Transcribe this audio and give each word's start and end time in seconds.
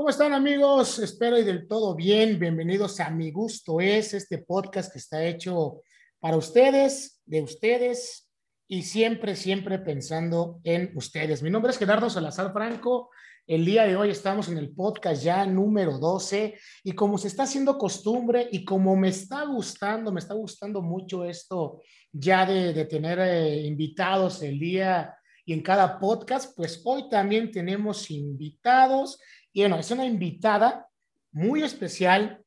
¿Cómo 0.00 0.08
están 0.08 0.32
amigos? 0.32 0.98
Espero 0.98 1.38
y 1.38 1.44
del 1.44 1.68
todo 1.68 1.94
bien. 1.94 2.38
Bienvenidos 2.38 3.00
a 3.00 3.10
Mi 3.10 3.30
Gusto 3.30 3.82
Es, 3.82 4.14
este 4.14 4.38
podcast 4.38 4.90
que 4.90 4.98
está 4.98 5.22
hecho 5.26 5.82
para 6.20 6.38
ustedes, 6.38 7.20
de 7.26 7.42
ustedes 7.42 8.26
y 8.66 8.84
siempre, 8.84 9.36
siempre 9.36 9.78
pensando 9.78 10.58
en 10.64 10.90
ustedes. 10.94 11.42
Mi 11.42 11.50
nombre 11.50 11.70
es 11.70 11.76
Gerardo 11.76 12.08
Salazar 12.08 12.50
Franco. 12.50 13.10
El 13.46 13.66
día 13.66 13.84
de 13.84 13.94
hoy 13.94 14.08
estamos 14.08 14.48
en 14.48 14.56
el 14.56 14.70
podcast 14.70 15.22
ya 15.22 15.44
número 15.44 15.98
12 15.98 16.58
y 16.82 16.92
como 16.92 17.18
se 17.18 17.28
está 17.28 17.42
haciendo 17.42 17.76
costumbre 17.76 18.48
y 18.50 18.64
como 18.64 18.96
me 18.96 19.08
está 19.08 19.44
gustando, 19.44 20.12
me 20.12 20.20
está 20.20 20.32
gustando 20.32 20.80
mucho 20.80 21.26
esto 21.26 21.82
ya 22.10 22.46
de, 22.46 22.86
tener 22.86 23.18
eh, 23.18 23.66
invitados 23.66 24.42
el 24.42 24.58
día 24.58 25.14
y 25.44 25.52
en 25.52 25.62
cada 25.62 25.98
podcast, 25.98 26.54
pues 26.56 26.80
hoy 26.84 27.08
también 27.08 27.50
tenemos 27.50 28.10
invitados 28.10 29.18
y 29.52 29.62
bueno, 29.62 29.78
es 29.78 29.90
una 29.90 30.04
invitada 30.04 30.88
muy 31.32 31.62
especial 31.62 32.44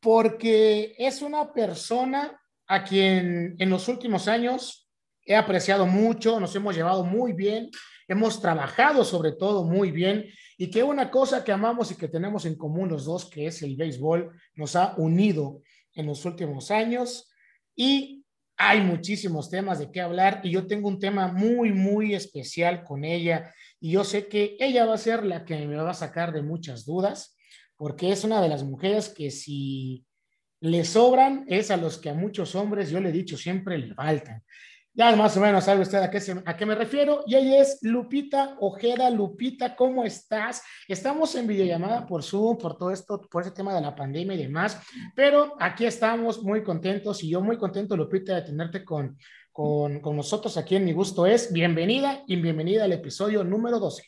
porque 0.00 0.94
es 0.98 1.22
una 1.22 1.52
persona 1.52 2.40
a 2.66 2.84
quien 2.84 3.56
en 3.58 3.70
los 3.70 3.88
últimos 3.88 4.28
años 4.28 4.88
he 5.22 5.34
apreciado 5.34 5.86
mucho, 5.86 6.38
nos 6.38 6.54
hemos 6.54 6.76
llevado 6.76 7.04
muy 7.04 7.32
bien, 7.32 7.70
hemos 8.08 8.40
trabajado 8.40 9.04
sobre 9.04 9.32
todo 9.32 9.64
muy 9.64 9.90
bien 9.90 10.26
y 10.56 10.70
que 10.70 10.82
una 10.82 11.10
cosa 11.10 11.44
que 11.44 11.52
amamos 11.52 11.90
y 11.90 11.96
que 11.96 12.08
tenemos 12.08 12.46
en 12.46 12.56
común 12.56 12.88
los 12.88 13.04
dos, 13.04 13.28
que 13.28 13.46
es 13.46 13.62
el 13.62 13.76
béisbol, 13.76 14.30
nos 14.54 14.76
ha 14.76 14.94
unido 14.96 15.62
en 15.94 16.06
los 16.06 16.24
últimos 16.24 16.70
años 16.70 17.28
y 17.74 18.15
hay 18.56 18.80
muchísimos 18.80 19.50
temas 19.50 19.78
de 19.78 19.90
qué 19.90 20.00
hablar 20.00 20.40
y 20.42 20.50
yo 20.50 20.66
tengo 20.66 20.88
un 20.88 20.98
tema 20.98 21.28
muy, 21.28 21.72
muy 21.72 22.14
especial 22.14 22.84
con 22.84 23.04
ella 23.04 23.52
y 23.80 23.92
yo 23.92 24.04
sé 24.04 24.28
que 24.28 24.56
ella 24.58 24.86
va 24.86 24.94
a 24.94 24.98
ser 24.98 25.24
la 25.24 25.44
que 25.44 25.66
me 25.66 25.76
va 25.76 25.90
a 25.90 25.94
sacar 25.94 26.32
de 26.32 26.42
muchas 26.42 26.86
dudas 26.86 27.36
porque 27.76 28.10
es 28.10 28.24
una 28.24 28.40
de 28.40 28.48
las 28.48 28.64
mujeres 28.64 29.10
que 29.10 29.30
si 29.30 30.04
le 30.60 30.84
sobran 30.84 31.44
es 31.48 31.70
a 31.70 31.76
los 31.76 31.98
que 31.98 32.10
a 32.10 32.14
muchos 32.14 32.54
hombres, 32.54 32.90
yo 32.90 33.00
le 33.00 33.10
he 33.10 33.12
dicho 33.12 33.36
siempre, 33.36 33.78
le 33.78 33.94
faltan. 33.94 34.42
Ya 34.96 35.14
más 35.14 35.36
o 35.36 35.40
menos 35.40 35.64
sabe 35.64 35.82
usted 35.82 35.98
a 35.98 36.10
qué, 36.10 36.18
a 36.46 36.56
qué 36.56 36.64
me 36.64 36.74
refiero. 36.74 37.22
Y 37.26 37.36
ella 37.36 37.60
es 37.60 37.80
Lupita 37.82 38.56
Ojeda. 38.60 39.10
Lupita, 39.10 39.76
¿cómo 39.76 40.04
estás? 40.04 40.62
Estamos 40.88 41.34
en 41.34 41.46
videollamada 41.46 42.06
por 42.06 42.22
Zoom, 42.22 42.56
por 42.56 42.78
todo 42.78 42.90
esto, 42.90 43.20
por 43.20 43.42
ese 43.42 43.50
tema 43.50 43.74
de 43.74 43.82
la 43.82 43.94
pandemia 43.94 44.34
y 44.34 44.44
demás. 44.44 44.80
Pero 45.14 45.54
aquí 45.60 45.84
estamos 45.84 46.42
muy 46.42 46.62
contentos 46.62 47.22
y 47.22 47.28
yo 47.28 47.42
muy 47.42 47.58
contento, 47.58 47.94
Lupita, 47.94 48.36
de 48.36 48.40
tenerte 48.40 48.86
con, 48.86 49.18
con, 49.52 50.00
con 50.00 50.16
nosotros 50.16 50.56
aquí 50.56 50.76
en 50.76 50.86
Mi 50.86 50.94
Gusto 50.94 51.26
Es. 51.26 51.52
Bienvenida 51.52 52.22
y 52.26 52.36
bienvenida 52.36 52.84
al 52.84 52.92
episodio 52.92 53.44
número 53.44 53.78
12. 53.78 54.02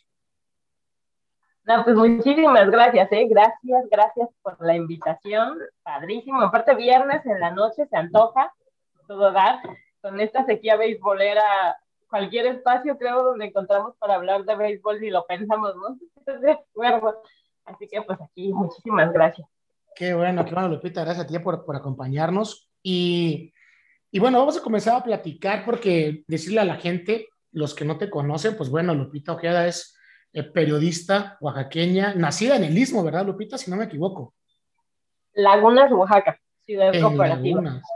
No, 1.64 1.84
pues 1.84 1.96
muchísimas 1.96 2.70
gracias, 2.70 3.12
¿eh? 3.12 3.26
Gracias, 3.28 3.84
gracias 3.90 4.30
por 4.40 4.56
la 4.64 4.74
invitación. 4.74 5.58
Padrísimo. 5.82 6.40
Aparte, 6.40 6.74
viernes 6.74 7.26
en 7.26 7.40
la 7.40 7.50
noche 7.50 7.86
se 7.90 7.96
antoja 7.98 8.54
todo 9.06 9.32
dar 9.32 9.60
con 10.08 10.20
esta 10.20 10.44
sequía 10.46 10.76
beisbolera, 10.76 11.76
cualquier 12.08 12.46
espacio 12.46 12.96
creo 12.96 13.22
donde 13.22 13.46
encontramos 13.46 13.94
para 13.98 14.14
hablar 14.14 14.44
de 14.44 14.56
béisbol 14.56 15.04
y 15.04 15.10
lo 15.10 15.26
pensamos, 15.26 15.74
¿no? 15.76 15.98
De 16.40 16.52
acuerdo. 16.52 17.22
Así 17.64 17.86
que 17.86 18.00
pues 18.02 18.18
aquí 18.20 18.52
muchísimas 18.52 19.12
gracias. 19.12 19.46
Qué 19.94 20.14
bueno, 20.14 20.44
qué 20.44 20.54
bueno, 20.54 20.68
Lupita, 20.68 21.04
gracias 21.04 21.26
a 21.26 21.28
ti 21.28 21.38
por, 21.38 21.64
por 21.64 21.76
acompañarnos. 21.76 22.70
Y, 22.82 23.52
y 24.10 24.18
bueno, 24.18 24.38
vamos 24.38 24.56
a 24.56 24.62
comenzar 24.62 24.96
a 24.96 25.04
platicar 25.04 25.64
porque 25.64 26.24
decirle 26.26 26.60
a 26.60 26.64
la 26.64 26.76
gente, 26.76 27.28
los 27.52 27.74
que 27.74 27.84
no 27.84 27.98
te 27.98 28.08
conocen, 28.08 28.56
pues 28.56 28.70
bueno, 28.70 28.94
Lupita 28.94 29.32
Ojeda 29.32 29.66
es 29.66 29.98
eh, 30.32 30.44
periodista 30.44 31.36
oaxaqueña, 31.40 32.14
nacida 32.14 32.56
en 32.56 32.64
el 32.64 32.78
Istmo, 32.78 33.04
¿verdad, 33.04 33.26
Lupita? 33.26 33.58
Si 33.58 33.70
no 33.70 33.76
me 33.76 33.84
equivoco. 33.84 34.34
Lagunas, 35.34 35.92
Oaxaca 35.92 36.40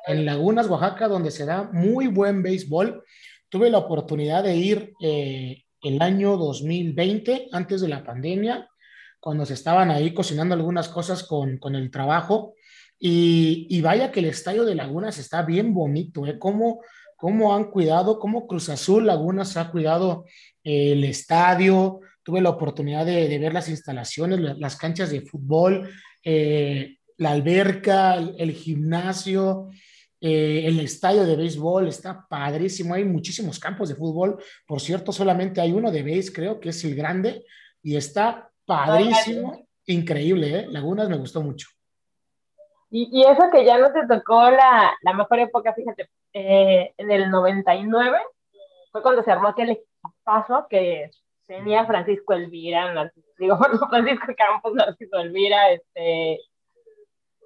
en 0.06 0.24
Lagunas, 0.24 0.68
Oaxaca, 0.68 1.08
donde 1.08 1.30
se 1.30 1.44
da 1.44 1.68
muy 1.72 2.06
buen 2.06 2.42
béisbol. 2.42 3.04
Tuve 3.48 3.68
la 3.68 3.78
oportunidad 3.78 4.42
de 4.42 4.56
ir 4.56 4.92
eh, 5.02 5.64
el 5.82 6.00
año 6.00 6.36
2020, 6.38 7.48
antes 7.52 7.82
de 7.82 7.88
la 7.88 8.02
pandemia, 8.02 8.68
cuando 9.20 9.44
se 9.44 9.54
estaban 9.54 9.90
ahí 9.90 10.14
cocinando 10.14 10.54
algunas 10.54 10.88
cosas 10.88 11.22
con, 11.22 11.58
con 11.58 11.74
el 11.74 11.90
trabajo. 11.90 12.54
Y, 12.98 13.66
y, 13.68 13.80
vaya 13.80 14.10
que 14.10 14.20
el 14.20 14.26
estadio 14.26 14.64
de 14.64 14.76
Lagunas 14.76 15.18
está 15.18 15.42
bien 15.42 15.74
bonito, 15.74 16.24
¿eh? 16.26 16.38
Cómo, 16.38 16.80
cómo 17.16 17.54
han 17.54 17.64
cuidado, 17.64 18.18
cómo 18.20 18.46
Cruz 18.46 18.68
Azul 18.68 19.06
Lagunas 19.06 19.56
ha 19.56 19.70
cuidado 19.70 20.24
eh, 20.64 20.92
el 20.92 21.04
estadio. 21.04 22.00
Tuve 22.22 22.40
la 22.40 22.50
oportunidad 22.50 23.04
de, 23.04 23.28
de, 23.28 23.38
ver 23.38 23.52
las 23.52 23.68
instalaciones, 23.68 24.40
las 24.40 24.76
canchas 24.76 25.10
de 25.10 25.20
fútbol. 25.20 25.90
Eh, 26.24 26.98
la 27.22 27.30
alberca, 27.30 28.16
el, 28.16 28.52
gimnasio, 28.52 29.68
eh, 30.20 30.64
el 30.66 30.80
estadio 30.80 31.24
de 31.24 31.36
béisbol, 31.36 31.86
está 31.86 32.26
padrísimo. 32.28 32.94
Hay 32.94 33.04
muchísimos 33.04 33.58
campos 33.58 33.88
de 33.88 33.94
fútbol. 33.94 34.42
Por 34.66 34.80
cierto, 34.80 35.12
solamente 35.12 35.60
hay 35.60 35.72
uno 35.72 35.90
de 35.90 36.02
béis, 36.02 36.32
creo 36.32 36.58
que 36.58 36.70
es 36.70 36.84
el 36.84 36.96
grande, 36.96 37.44
y 37.82 37.96
está 37.96 38.50
padrísimo, 38.66 39.66
increíble, 39.86 40.58
¿eh? 40.58 40.66
Lagunas 40.68 41.08
me 41.08 41.18
gustó 41.18 41.42
mucho. 41.42 41.68
Y, 42.90 43.22
eso 43.22 43.48
que 43.50 43.64
ya 43.64 43.78
no 43.78 43.90
te 43.92 44.06
tocó 44.06 44.50
la, 44.50 44.92
la 45.00 45.12
mejor 45.14 45.38
época, 45.38 45.72
fíjate, 45.72 46.10
eh, 46.34 46.92
en 46.98 47.10
el 47.10 47.30
99 47.30 48.18
fue 48.90 49.00
cuando 49.00 49.22
se 49.22 49.30
armó 49.30 49.48
aquel 49.48 49.78
paso 50.24 50.66
que 50.68 51.10
tenía 51.46 51.86
Francisco 51.86 52.34
Elvira, 52.34 53.10
digo, 53.38 53.56
Francisco 53.90 54.26
Campos, 54.36 54.74
Narciso 54.74 55.18
Elvira, 55.18 55.70
este, 55.70 56.38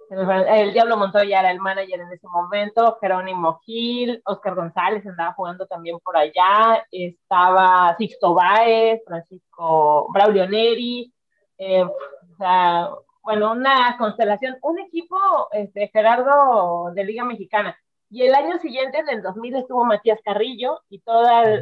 el 0.09 0.73
Diablo 0.73 0.97
Montoya 0.97 1.41
era 1.41 1.51
el 1.51 1.61
manager 1.61 2.01
en 2.01 2.13
ese 2.13 2.27
momento, 2.29 2.97
Jerónimo 3.01 3.61
Gil, 3.65 4.23
Oscar 4.25 4.55
González 4.55 5.07
andaba 5.07 5.33
jugando 5.33 5.67
también 5.67 5.99
por 6.01 6.17
allá, 6.17 6.87
estaba 6.91 7.95
Sixto 7.99 8.35
Báez, 8.35 9.03
Francisco 9.05 10.07
Braulio 10.13 10.49
Neri, 10.49 11.13
eh, 11.59 11.83
o 11.83 12.37
sea, 12.39 12.91
bueno, 13.23 13.53
una 13.53 13.97
constelación, 13.99 14.57
un 14.63 14.79
equipo, 14.79 15.19
este, 15.51 15.89
Gerardo 15.89 16.93
de 16.95 17.05
Liga 17.05 17.25
Mexicana. 17.25 17.77
Y 18.09 18.23
el 18.23 18.35
año 18.37 18.59
siguiente, 18.59 18.99
en 18.99 19.09
el 19.09 19.23
2000, 19.23 19.57
estuvo 19.57 19.85
Matías 19.85 20.21
Carrillo 20.25 20.81
y 20.89 21.01
todas 21.01 21.61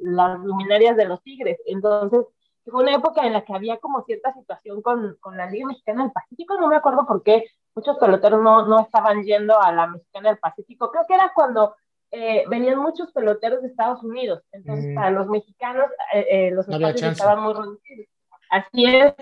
las 0.00 0.40
luminarias 0.40 0.96
de 0.96 1.04
los 1.04 1.22
Tigres. 1.22 1.58
Entonces, 1.64 2.26
fue 2.64 2.82
una 2.82 2.96
época 2.96 3.24
en 3.24 3.34
la 3.34 3.44
que 3.44 3.54
había 3.54 3.76
como 3.78 4.02
cierta 4.02 4.32
situación 4.34 4.82
con, 4.82 5.16
con 5.20 5.36
la 5.36 5.48
Liga 5.48 5.68
Mexicana 5.68 6.02
del 6.02 6.12
Pacífico, 6.12 6.56
no 6.58 6.66
me 6.66 6.74
acuerdo 6.74 7.06
por 7.06 7.22
qué, 7.22 7.44
muchos 7.76 7.98
peloteros 7.98 8.42
no, 8.42 8.66
no 8.66 8.80
estaban 8.80 9.22
yendo 9.22 9.60
a 9.60 9.70
la 9.70 9.86
Mexicana 9.86 10.30
del 10.30 10.38
Pacífico. 10.38 10.90
Creo 10.90 11.04
que 11.06 11.14
era 11.14 11.32
cuando 11.34 11.76
eh, 12.10 12.44
venían 12.48 12.78
muchos 12.78 13.12
peloteros 13.12 13.62
de 13.62 13.68
Estados 13.68 14.02
Unidos. 14.02 14.42
Entonces, 14.52 14.86
mm. 14.86 14.94
para 14.94 15.10
los 15.10 15.28
mexicanos, 15.28 15.86
eh, 16.14 16.26
eh, 16.30 16.50
los 16.52 16.66
espacios 16.68 17.12
estaban 17.12 17.42
muy 17.42 17.52
reducidos. 17.52 18.06
Así 18.50 18.86
es. 18.86 19.14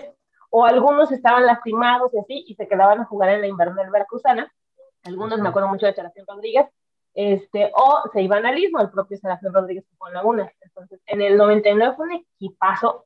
O 0.49 0.63
algunos 0.63 1.11
estaban 1.11 1.45
lastimados 1.45 2.13
y 2.13 2.19
así, 2.19 2.45
y 2.47 2.55
se 2.55 2.67
quedaban 2.67 3.01
a 3.01 3.05
jugar 3.05 3.29
en 3.31 3.41
la 3.41 3.47
invernal 3.47 3.91
veracruzana. 3.91 4.49
Algunos, 5.03 5.39
me 5.39 5.49
acuerdo 5.49 5.67
mucho 5.67 5.85
de 5.85 5.93
Serafín 5.93 6.23
Rodríguez, 6.25 6.67
este, 7.13 7.71
o 7.75 8.09
se 8.13 8.21
iban 8.21 8.45
al 8.45 8.57
Istmo, 8.57 8.79
el 8.79 8.89
propio 8.89 9.17
Serafín 9.17 9.53
Rodríguez 9.53 9.85
con 9.97 10.13
Laguna. 10.13 10.49
Entonces, 10.61 11.01
en 11.07 11.21
el 11.21 11.37
99 11.37 11.95
fue 11.95 12.05
un 12.07 12.13
equipazo 12.13 13.05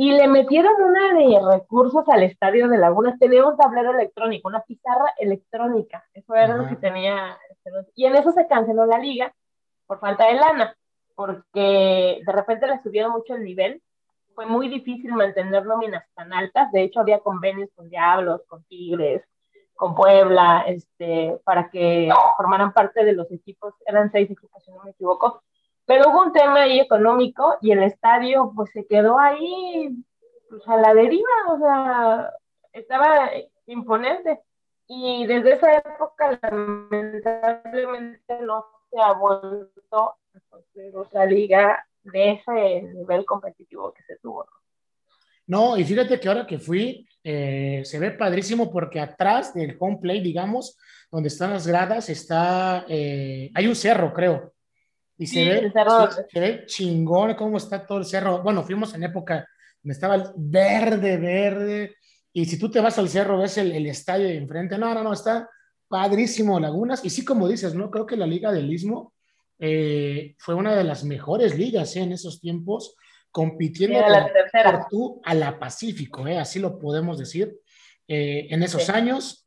y 0.00 0.12
le 0.12 0.28
metieron 0.28 0.72
una 0.80 1.12
de 1.12 1.38
recursos 1.58 2.08
al 2.08 2.22
estadio 2.22 2.68
de 2.68 2.78
Lagunas. 2.78 3.18
Tenía 3.18 3.44
un 3.44 3.54
tablero 3.54 3.90
electrónico, 3.90 4.48
una 4.48 4.62
pizarra 4.62 5.12
electrónica. 5.18 6.02
Eso 6.14 6.34
era 6.34 6.56
lo 6.56 6.66
que 6.66 6.76
tenía. 6.76 7.36
Este, 7.50 7.70
y 7.96 8.06
en 8.06 8.16
eso 8.16 8.32
se 8.32 8.48
canceló 8.48 8.86
la 8.86 8.98
liga 8.98 9.30
por 9.86 10.00
falta 10.00 10.26
de 10.28 10.36
lana, 10.36 10.74
porque 11.14 12.22
de 12.24 12.32
repente 12.32 12.66
le 12.66 12.82
subieron 12.82 13.12
mucho 13.12 13.34
el 13.34 13.44
nivel. 13.44 13.82
Fue 14.34 14.46
muy 14.46 14.70
difícil 14.70 15.12
mantener 15.12 15.66
nóminas 15.66 16.06
tan 16.14 16.32
altas. 16.32 16.72
De 16.72 16.80
hecho, 16.80 17.00
había 17.00 17.18
convenios 17.18 17.68
con 17.76 17.90
Diablos, 17.90 18.40
con 18.46 18.64
Tigres, 18.64 19.22
con 19.74 19.94
Puebla, 19.94 20.64
este, 20.66 21.38
para 21.44 21.68
que 21.68 22.08
formaran 22.38 22.72
parte 22.72 23.04
de 23.04 23.12
los 23.12 23.30
equipos. 23.30 23.74
Eran 23.84 24.10
seis 24.10 24.30
equipos, 24.30 24.64
si 24.64 24.70
no 24.70 24.82
me 24.82 24.92
equivoco 24.92 25.42
pero 25.90 26.08
hubo 26.08 26.22
un 26.22 26.32
tema 26.32 26.60
ahí 26.62 26.78
económico 26.78 27.58
y 27.60 27.72
el 27.72 27.82
estadio 27.82 28.52
pues 28.54 28.70
se 28.72 28.86
quedó 28.86 29.18
ahí 29.18 29.90
pues, 30.48 30.62
a 30.68 30.76
la 30.76 30.94
deriva, 30.94 31.28
o 31.48 31.58
sea, 31.58 32.32
estaba 32.72 33.28
imponente. 33.66 34.38
Y 34.86 35.26
desde 35.26 35.54
esa 35.54 35.78
época 35.78 36.38
lamentablemente 36.42 38.40
no 38.42 38.64
se 38.88 39.00
ha 39.00 39.14
vuelto 39.14 40.14
a 40.32 40.40
construir 40.48 40.94
otra 40.94 41.26
liga 41.26 41.84
de 42.04 42.34
ese 42.34 42.82
nivel 42.82 43.24
competitivo 43.24 43.92
que 43.92 44.04
se 44.04 44.16
tuvo. 44.18 44.46
No, 45.48 45.76
y 45.76 45.82
fíjate 45.82 46.20
que 46.20 46.28
ahora 46.28 46.46
que 46.46 46.60
fui, 46.60 47.04
eh, 47.24 47.82
se 47.84 47.98
ve 47.98 48.12
padrísimo 48.12 48.70
porque 48.70 49.00
atrás 49.00 49.52
del 49.54 49.76
home 49.80 49.98
play, 50.00 50.20
digamos, 50.20 50.78
donde 51.10 51.30
están 51.30 51.50
las 51.50 51.66
gradas, 51.66 52.08
está, 52.08 52.84
eh, 52.88 53.50
hay 53.52 53.66
un 53.66 53.74
cerro, 53.74 54.12
creo. 54.12 54.52
Y 55.20 55.26
se, 55.26 55.44
ve, 55.44 55.72
se, 56.30 56.40
ve 56.40 56.64
chingón 56.64 57.34
cómo 57.34 57.58
está 57.58 57.86
todo 57.86 57.98
el 57.98 58.06
cerro. 58.06 58.42
Bueno, 58.42 58.64
fuimos 58.64 58.94
en 58.94 59.04
época 59.04 59.46
estaba 59.84 60.32
verde, 60.34 61.18
verde. 61.18 61.96
Y 62.32 62.46
si 62.46 62.58
tú 62.58 62.70
te 62.70 62.80
vas 62.80 62.98
al 62.98 63.08
cerro, 63.08 63.38
ves 63.38 63.58
el, 63.58 63.72
el 63.72 63.86
estadio 63.86 64.26
de 64.26 64.36
enfrente. 64.36 64.78
No, 64.78 64.94
no, 64.94 65.02
no, 65.02 65.12
está 65.12 65.48
padrísimo 65.88 66.58
Lagunas. 66.58 67.04
Y 67.04 67.10
sí, 67.10 67.24
como 67.24 67.48
dices, 67.48 67.74
¿no? 67.74 67.90
Creo 67.90 68.06
que 68.06 68.16
la 68.16 68.26
Liga 68.26 68.50
del 68.50 68.72
Istmo 68.72 69.12
eh, 69.58 70.36
fue 70.38 70.54
una 70.54 70.74
de 70.74 70.84
las 70.84 71.04
mejores 71.04 71.58
ligas 71.58 71.94
¿eh? 71.96 72.00
en 72.00 72.12
esos 72.12 72.40
tiempos, 72.40 72.96
compitiendo 73.30 73.98
por 74.00 74.86
tú 74.88 75.20
a 75.22 75.34
la 75.34 75.58
Pacífico, 75.58 76.26
¿eh? 76.26 76.38
así 76.38 76.58
lo 76.58 76.78
podemos 76.78 77.18
decir. 77.18 77.60
Eh, 78.08 78.48
en 78.50 78.62
esos 78.62 78.88
años, 78.88 79.46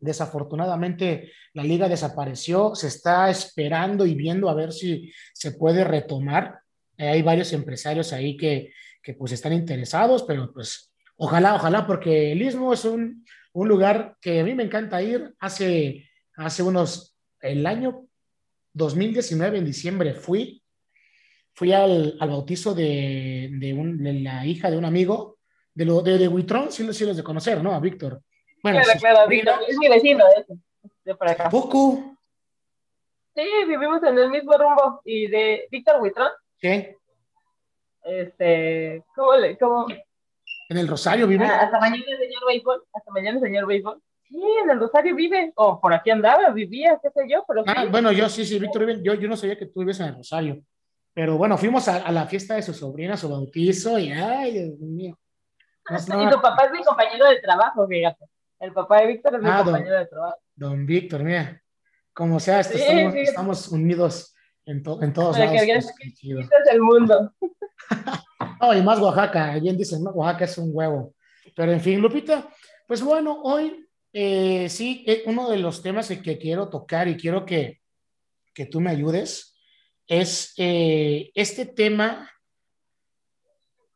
desafortunadamente, 0.00 1.32
la 1.52 1.62
liga 1.62 1.88
desapareció, 1.88 2.74
se 2.74 2.88
está 2.88 3.30
esperando 3.30 4.06
y 4.06 4.14
viendo 4.14 4.48
a 4.48 4.54
ver 4.54 4.72
si 4.72 5.12
se 5.32 5.52
puede 5.52 5.84
retomar. 5.84 6.60
hay 6.96 7.22
varios 7.22 7.52
empresarios 7.52 8.12
ahí 8.12 8.36
que, 8.36 8.72
que 9.02 9.14
pues 9.14 9.32
están 9.32 9.52
interesados, 9.52 10.22
pero 10.24 10.52
pues 10.52 10.92
ojalá, 11.16 11.54
ojalá, 11.54 11.86
porque 11.86 12.32
el 12.32 12.42
Istmo 12.42 12.72
es 12.72 12.84
un, 12.84 13.24
un 13.52 13.68
lugar 13.68 14.16
que 14.20 14.40
a 14.40 14.44
mí 14.44 14.54
me 14.54 14.64
encanta 14.64 15.02
ir. 15.02 15.34
Hace, 15.38 16.08
hace 16.36 16.62
unos, 16.62 17.16
el 17.40 17.66
año 17.66 18.06
2019, 18.72 19.58
en 19.58 19.64
diciembre, 19.64 20.14
fui, 20.14 20.62
fui 21.52 21.72
al, 21.72 22.16
al 22.20 22.28
bautizo 22.28 22.74
de, 22.74 23.50
de, 23.52 23.74
un, 23.74 24.02
de, 24.02 24.14
la 24.14 24.46
hija 24.46 24.70
de 24.70 24.78
un 24.78 24.84
amigo, 24.84 25.38
de, 25.74 25.84
lo, 25.84 26.02
de, 26.02 26.18
de 26.18 26.28
Huitrón, 26.28 26.70
sí, 26.70 26.90
sí 26.92 27.04
los 27.04 27.16
de 27.16 27.22
conocer, 27.22 27.62
¿no? 27.62 27.74
A 27.74 27.80
Víctor. 27.80 28.22
Bueno, 28.62 28.80
claro, 28.82 29.00
claro, 29.00 29.28
Víctor, 29.28 29.54
es 29.68 29.78
mi 29.78 29.88
vecino, 29.88 30.24
de 31.04 31.14
por 31.14 31.28
acá. 31.28 31.48
¿Poco? 31.48 32.16
Sí, 33.34 33.48
vivimos 33.66 34.02
en 34.02 34.18
el 34.18 34.30
mismo 34.30 34.52
rumbo. 34.52 35.00
¿Y 35.04 35.28
de 35.28 35.66
Víctor 35.70 36.00
Huitrón? 36.00 36.30
¿Qué? 36.58 36.96
Este, 38.02 39.04
¿cómo 39.14 39.36
le, 39.36 39.56
cómo, 39.56 39.86
¿En 40.68 40.76
el 40.76 40.88
Rosario 40.88 41.26
vive? 41.26 41.44
Ah, 41.44 41.62
hasta 41.62 41.80
mañana, 41.80 42.04
señor 42.04 42.46
béisbol. 42.46 42.84
Hasta 42.92 43.10
mañana, 43.10 43.40
señor 43.40 43.66
béisbol. 43.66 44.00
Sí, 44.28 44.42
en 44.62 44.70
el 44.70 44.78
Rosario 44.78 45.14
vive. 45.14 45.52
O 45.56 45.80
por 45.80 45.92
aquí 45.92 46.10
andaba, 46.10 46.50
vivía, 46.50 46.98
qué 47.02 47.10
sé 47.10 47.22
yo. 47.28 47.44
Pero 47.46 47.64
ah, 47.66 47.86
bueno, 47.90 48.12
yo 48.12 48.28
sí, 48.28 48.44
sí, 48.44 48.58
Víctor 48.58 48.86
vive. 48.86 49.02
Yo, 49.02 49.14
yo 49.14 49.28
no 49.28 49.36
sabía 49.36 49.58
que 49.58 49.66
tú 49.66 49.80
vives 49.80 49.98
en 50.00 50.06
el 50.06 50.16
Rosario. 50.16 50.62
Pero 51.12 51.36
bueno, 51.36 51.58
fuimos 51.58 51.88
a, 51.88 52.04
a 52.04 52.12
la 52.12 52.26
fiesta 52.26 52.54
de 52.54 52.62
su 52.62 52.72
sobrina, 52.72 53.16
su 53.16 53.28
bautizo, 53.28 53.98
y 53.98 54.12
ay, 54.12 54.52
Dios 54.52 54.78
mío. 54.78 55.18
No, 56.08 56.22
y 56.22 56.30
tu 56.30 56.40
papá 56.40 56.66
es 56.66 56.70
mi 56.70 56.84
compañero 56.84 57.26
de 57.26 57.40
trabajo, 57.40 57.86
fíjate. 57.88 58.24
El 58.60 58.72
papá 58.72 59.00
de 59.00 59.06
Víctor 59.08 59.34
es 59.36 59.42
mi 59.42 59.48
ah, 59.50 59.62
compañero 59.64 59.98
de 59.98 60.06
trabajo. 60.06 60.36
Don 60.54 60.86
Víctor, 60.86 61.24
mira. 61.24 61.62
Como 62.12 62.38
sea, 62.38 62.60
estamos, 62.60 63.14
estamos, 63.14 63.68
unidos 63.68 64.34
en, 64.66 64.82
to, 64.82 65.02
en 65.02 65.12
todos 65.12 65.38
lados. 65.38 65.62
Que, 65.62 65.72
es 65.72 65.92
el 66.70 66.80
mundo. 66.80 67.32
no, 68.60 68.74
y 68.74 68.82
más 68.82 68.98
Oaxaca, 68.98 69.58
bien 69.58 69.78
dicen, 69.78 70.04
¿no? 70.04 70.10
Oaxaca 70.10 70.44
es 70.44 70.58
un 70.58 70.70
huevo. 70.72 71.14
Pero 71.56 71.72
en 71.72 71.80
fin, 71.80 72.00
Lupita, 72.00 72.48
pues 72.86 73.02
bueno, 73.02 73.40
hoy 73.42 73.88
eh, 74.12 74.68
sí, 74.68 75.04
eh, 75.06 75.22
uno 75.26 75.48
de 75.48 75.58
los 75.58 75.82
temas 75.82 76.08
que 76.08 76.38
quiero 76.38 76.68
tocar 76.68 77.08
y 77.08 77.16
quiero 77.16 77.46
que, 77.46 77.80
que 78.52 78.66
tú 78.66 78.80
me 78.80 78.90
ayudes 78.90 79.56
es 80.06 80.52
eh, 80.58 81.30
este 81.34 81.66
tema 81.66 82.28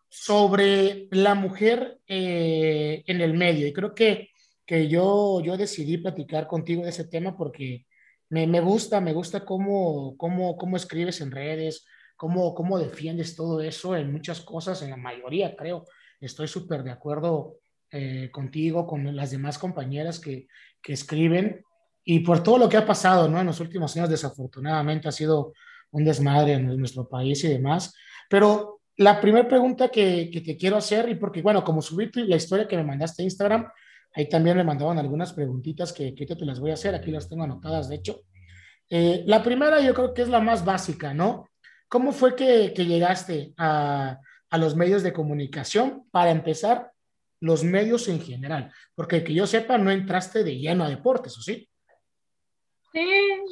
sobre 0.08 1.08
la 1.10 1.34
mujer 1.34 1.98
eh, 2.06 3.02
en 3.06 3.20
el 3.20 3.34
medio. 3.34 3.66
Y 3.66 3.72
creo 3.72 3.94
que, 3.94 4.30
que 4.66 4.88
yo, 4.88 5.40
yo 5.40 5.56
decidí 5.56 5.98
platicar 5.98 6.46
contigo 6.46 6.82
de 6.82 6.90
ese 6.90 7.04
tema 7.04 7.36
porque 7.36 7.86
me, 8.30 8.46
me 8.46 8.60
gusta, 8.60 9.00
me 9.00 9.12
gusta 9.12 9.44
cómo, 9.44 10.16
cómo, 10.16 10.56
cómo 10.56 10.76
escribes 10.76 11.20
en 11.20 11.30
redes, 11.30 11.86
cómo, 12.16 12.54
cómo 12.54 12.78
defiendes 12.78 13.36
todo 13.36 13.60
eso 13.60 13.96
en 13.96 14.12
muchas 14.12 14.40
cosas, 14.40 14.82
en 14.82 14.90
la 14.90 14.96
mayoría 14.96 15.54
creo. 15.56 15.86
Estoy 16.20 16.48
súper 16.48 16.82
de 16.82 16.90
acuerdo 16.90 17.58
eh, 17.90 18.30
contigo, 18.32 18.86
con 18.86 19.14
las 19.14 19.30
demás 19.30 19.58
compañeras 19.58 20.18
que, 20.18 20.48
que, 20.82 20.94
escriben 20.94 21.62
y 22.02 22.20
por 22.20 22.42
todo 22.42 22.58
lo 22.58 22.68
que 22.68 22.76
ha 22.76 22.86
pasado 22.86 23.28
¿no? 23.28 23.40
en 23.40 23.46
los 23.46 23.60
últimos 23.60 23.94
años, 23.96 24.08
desafortunadamente 24.08 25.08
ha 25.08 25.12
sido 25.12 25.52
un 25.90 26.04
desmadre 26.04 26.54
en 26.54 26.76
nuestro 26.78 27.08
país 27.08 27.44
y 27.44 27.48
demás. 27.48 27.94
Pero 28.28 28.80
la 28.96 29.20
primera 29.20 29.46
pregunta 29.46 29.90
que, 29.90 30.30
que, 30.32 30.40
te 30.40 30.56
quiero 30.56 30.76
hacer, 30.76 31.08
y 31.08 31.14
porque, 31.16 31.42
bueno, 31.42 31.62
como 31.62 31.82
subí 31.82 32.10
la 32.14 32.36
historia 32.36 32.66
que 32.66 32.76
me 32.76 32.84
mandaste 32.84 33.22
a 33.22 33.24
Instagram, 33.24 33.68
ahí 34.14 34.28
también 34.28 34.56
me 34.56 34.64
mandaban 34.64 34.98
algunas 34.98 35.32
preguntitas 35.32 35.92
que, 35.92 36.14
que 36.14 36.26
te 36.26 36.44
las 36.44 36.60
voy 36.60 36.70
a 36.70 36.74
hacer, 36.74 36.94
aquí 36.94 37.10
las 37.10 37.28
tengo 37.28 37.44
anotadas, 37.44 37.88
de 37.88 37.96
hecho. 37.96 38.22
Eh, 38.88 39.24
la 39.26 39.42
primera 39.42 39.80
yo 39.80 39.94
creo 39.94 40.14
que 40.14 40.22
es 40.22 40.28
la 40.28 40.40
más 40.40 40.64
básica, 40.64 41.12
¿no? 41.12 41.48
¿Cómo 41.88 42.12
fue 42.12 42.36
que, 42.36 42.72
que 42.74 42.86
llegaste 42.86 43.54
a, 43.56 44.18
a, 44.50 44.58
los 44.58 44.76
medios 44.76 45.02
de 45.02 45.12
comunicación? 45.12 46.08
Para 46.10 46.30
empezar, 46.30 46.92
los 47.40 47.64
medios 47.64 48.08
en 48.08 48.20
general, 48.20 48.72
porque 48.94 49.24
que 49.24 49.34
yo 49.34 49.46
sepa, 49.46 49.78
no 49.78 49.90
entraste 49.90 50.44
de 50.44 50.56
lleno 50.56 50.84
a 50.84 50.88
deportes, 50.88 51.36
¿o 51.36 51.42
sí? 51.42 51.68
Sí, 52.92 53.06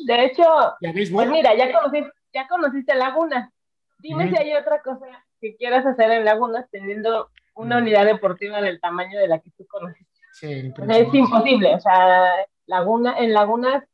de 0.07 0.25
hecho, 0.25 0.45
pues 0.81 1.29
mira, 1.29 1.55
ya, 1.57 1.73
conocí, 1.73 2.05
ya 2.33 2.47
conociste 2.47 2.95
Laguna. 2.95 3.53
Dime 3.99 4.31
si 4.31 4.37
hay 4.37 4.55
otra 4.55 4.81
cosa 4.81 5.07
que 5.41 5.57
quieras 5.57 5.85
hacer 5.85 6.11
en 6.13 6.25
Laguna 6.25 6.67
teniendo 6.71 7.31
una 7.55 7.79
unidad 7.79 8.07
deportiva 8.07 8.61
del 8.61 8.81
tamaño 8.81 9.19
de 9.19 9.29
la 9.29 9.41
que 9.41 9.51
tú 9.51 9.67
conoces. 9.67 10.07
Sí, 10.33 10.73
es 10.89 11.15
imposible, 11.15 11.75
o 11.75 11.81
sea, 11.81 12.47
Laguna, 12.67 13.19
en 13.19 13.33
Lagunas 13.33 13.85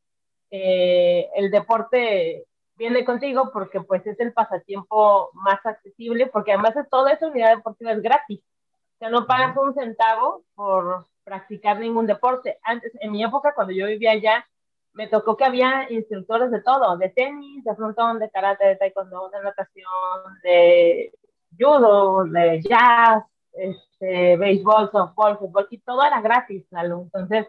eh, 0.50 1.28
el 1.34 1.50
deporte 1.50 2.46
viene 2.76 3.04
contigo 3.04 3.50
porque 3.52 3.80
pues 3.80 4.06
es 4.06 4.18
el 4.20 4.32
pasatiempo 4.32 5.30
más 5.34 5.64
accesible, 5.66 6.26
porque 6.26 6.52
además 6.52 6.76
es 6.76 6.88
toda 6.88 7.12
esa 7.12 7.26
unidad 7.26 7.56
deportiva 7.56 7.92
es 7.92 8.00
gratis. 8.00 8.40
O 8.40 8.98
sea, 8.98 9.10
no 9.10 9.26
pagas 9.26 9.56
un 9.56 9.74
centavo 9.74 10.44
por 10.54 11.06
practicar 11.24 11.78
ningún 11.78 12.06
deporte. 12.06 12.58
Antes, 12.62 12.92
en 13.00 13.12
mi 13.12 13.22
época, 13.22 13.52
cuando 13.54 13.72
yo 13.72 13.86
vivía 13.86 14.12
allá, 14.12 14.46
me 14.92 15.06
tocó 15.06 15.36
que 15.36 15.44
había 15.44 15.90
instructores 15.90 16.50
de 16.50 16.62
todo, 16.62 16.96
de 16.96 17.10
tenis, 17.10 17.62
de 17.64 17.74
frontón, 17.76 18.18
de 18.18 18.30
karate, 18.30 18.66
de 18.66 18.76
taekwondo, 18.76 19.28
de 19.30 19.42
natación, 19.42 19.84
de 20.42 21.12
judo, 21.56 22.24
de 22.24 22.60
jazz, 22.62 23.24
este, 23.52 24.36
béisbol, 24.36 24.90
softball, 24.90 25.38
fútbol, 25.38 25.66
y 25.70 25.78
todo 25.78 26.04
era 26.04 26.20
gratis, 26.20 26.66
Entonces, 26.72 27.46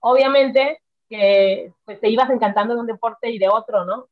obviamente 0.00 0.80
que 1.08 1.72
pues, 1.84 2.00
te 2.00 2.08
ibas 2.08 2.30
encantando 2.30 2.74
de 2.74 2.80
un 2.80 2.86
deporte 2.86 3.30
y 3.30 3.38
de 3.38 3.48
otro, 3.48 3.84
¿no? 3.84 4.08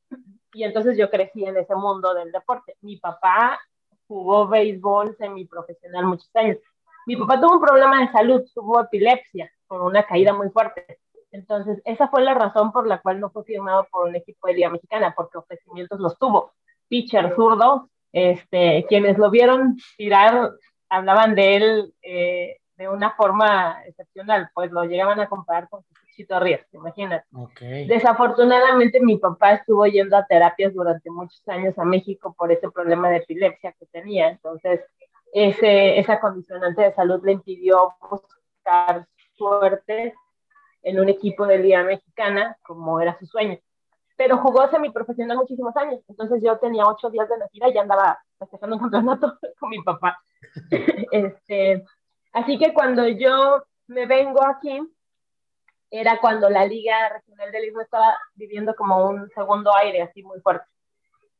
Y 0.52 0.64
entonces 0.64 0.99
yo 0.99 1.09
crecí 1.11 1.44
en 1.44 1.56
ese 1.56 1.75
mundo 1.75 2.12
del 2.12 2.30
deporte. 2.32 2.76
Mi 2.82 2.97
papá 2.97 3.59
jugó 4.06 4.49
béisbol 4.49 5.16
semiprofesional 5.16 6.04
muchos 6.04 6.30
años. 6.35 6.59
Mi 7.06 7.16
papá 7.16 7.40
tuvo 7.40 7.54
un 7.54 7.61
problema 7.61 8.00
de 8.00 8.12
salud, 8.12 8.42
tuvo 8.54 8.80
epilepsia, 8.80 9.50
con 9.66 9.80
una 9.80 10.04
caída 10.04 10.35
muy 10.35 10.50
fuerte. 10.50 10.99
Entonces, 11.32 11.80
esa 11.85 12.09
fue 12.09 12.23
la 12.23 12.35
razón 12.35 12.73
por 12.73 12.87
la 12.87 13.00
cual 13.00 13.20
no 13.20 13.30
fue 13.30 13.44
firmado 13.44 13.87
por 13.90 14.09
un 14.09 14.16
equipo 14.16 14.49
de 14.49 14.54
Liga 14.54 14.68
Mexicana, 14.68 15.14
porque 15.16 15.38
ofrecimientos 15.38 16.00
los 16.00 16.18
tuvo. 16.18 16.52
Pitcher 16.88 17.35
zurdo, 17.37 17.88
este, 18.12 18.85
quienes 18.88 19.16
lo 19.16 19.30
vieron 19.30 19.76
tirar 19.97 20.50
hablaban 20.90 21.35
de 21.35 21.56
él 21.56 21.94
eh, 22.02 22.59
de 22.76 22.88
una 22.88 23.12
forma 23.12 23.82
excepcional, 23.87 24.50
pues 24.54 24.70
lo 24.70 24.85
llegaban 24.85 25.20
a 25.20 25.28
comparar 25.28 25.68
con 25.68 25.85
Chuchito 26.06 26.38
Ríos, 26.40 26.61
imagínate. 26.73 27.26
Okay. 27.32 27.87
Desafortunadamente 27.87 29.00
mi 29.00 29.16
papá 29.16 29.54
estuvo 29.54 29.87
yendo 29.87 30.16
a 30.16 30.26
terapias 30.26 30.75
durante 30.75 31.11
muchos 31.11 31.47
años 31.49 31.78
a 31.78 31.85
México 31.85 32.35
por 32.37 32.50
ese 32.52 32.70
problema 32.70 33.09
de 33.09 33.18
epilepsia 33.18 33.73
que 33.78 33.87
tenía, 33.87 34.28
entonces 34.28 34.80
ese, 35.32 35.99
esa 35.99 36.20
condicionante 36.20 36.82
de 36.82 36.94
salud 36.94 37.20
le 37.25 37.32
impidió 37.32 37.94
buscar 38.11 39.06
suerte 39.37 40.14
en 40.82 41.00
un 41.00 41.09
equipo 41.09 41.47
de 41.47 41.59
Liga 41.59 41.82
Mexicana 41.85 42.56
como 42.62 43.00
era 43.00 43.16
su 43.18 43.26
sueño. 43.26 43.59
Pero 44.20 44.36
jugó 44.36 44.68
semiprofesional 44.68 45.38
muchísimos 45.38 45.74
años, 45.78 46.02
entonces 46.06 46.42
yo 46.44 46.58
tenía 46.58 46.86
ocho 46.86 47.08
días 47.08 47.26
de 47.26 47.38
nacida 47.38 47.70
y 47.70 47.72
ya 47.72 47.80
andaba 47.80 48.22
festejando 48.38 48.76
un 48.76 48.82
campeonato 48.82 49.38
con 49.58 49.70
mi 49.70 49.82
papá. 49.82 50.20
este, 51.10 51.86
así 52.34 52.58
que 52.58 52.74
cuando 52.74 53.08
yo 53.08 53.64
me 53.86 54.04
vengo 54.04 54.44
aquí, 54.44 54.78
era 55.90 56.20
cuando 56.20 56.50
la 56.50 56.66
Liga 56.66 57.08
Regional 57.08 57.50
del 57.50 57.64
Istmo 57.64 57.80
estaba 57.80 58.14
viviendo 58.34 58.74
como 58.74 59.08
un 59.08 59.30
segundo 59.30 59.74
aire 59.74 60.02
así 60.02 60.22
muy 60.22 60.38
fuerte. 60.42 60.66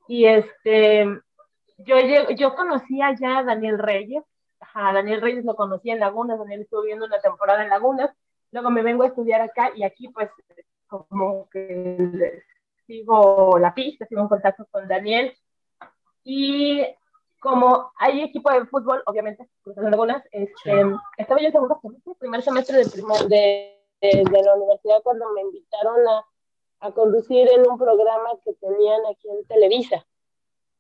Y 0.09 0.25
este, 0.25 1.05
yo, 1.77 1.97
yo 2.35 2.55
conocía 2.55 3.15
ya 3.21 3.41
a 3.41 3.45
Daniel 3.45 3.79
Reyes, 3.79 4.25
a 4.73 4.95
Daniel 4.95 5.21
Reyes 5.21 5.45
lo 5.45 5.55
conocí 5.55 5.91
en 5.91 6.01
Lagunas, 6.01 6.39
Daniel 6.39 6.63
estuvo 6.63 6.81
viendo 6.81 7.05
una 7.05 7.21
temporada 7.21 7.63
en 7.63 7.69
Lagunas, 7.69 8.11
luego 8.53 8.71
me 8.71 8.83
vengo 8.83 9.03
a 9.03 9.09
estudiar 9.09 9.43
acá 9.43 9.71
y 9.77 9.83
aquí 9.83 10.09
pues 10.09 10.31
como 10.87 11.47
que 11.51 12.43
sigo 12.91 13.57
la 13.59 13.73
pista, 13.73 14.05
sigo 14.07 14.23
en 14.23 14.29
contacto 14.29 14.67
con 14.71 14.89
Daniel 14.89 15.33
y 16.25 16.85
como 17.39 17.93
hay 17.99 18.23
equipo 18.23 18.51
de 18.51 18.67
fútbol, 18.67 19.03
obviamente, 19.07 19.49
en 19.65 19.91
Lagunas, 19.91 20.23
este, 20.33 20.83
estaba 21.17 21.41
yo 21.41 21.47
en 21.47 21.53
segundo 21.53 21.79
semestre, 21.81 22.15
primer 22.19 22.43
semestre 22.43 22.77
de, 22.79 22.91
primer, 22.91 23.23
de 23.29 23.77
de, 24.01 24.43
la 24.43 24.55
universidad 24.55 25.03
cuando 25.03 25.33
me 25.33 25.43
invitaron 25.43 26.07
a, 26.09 26.27
a 26.81 26.93
conducir 26.93 27.49
en 27.49 27.71
un 27.71 27.79
programa 27.79 28.31
que 28.45 28.55
tenían 28.55 29.01
aquí 29.11 29.29
en 29.29 29.47
Televisa. 29.47 30.05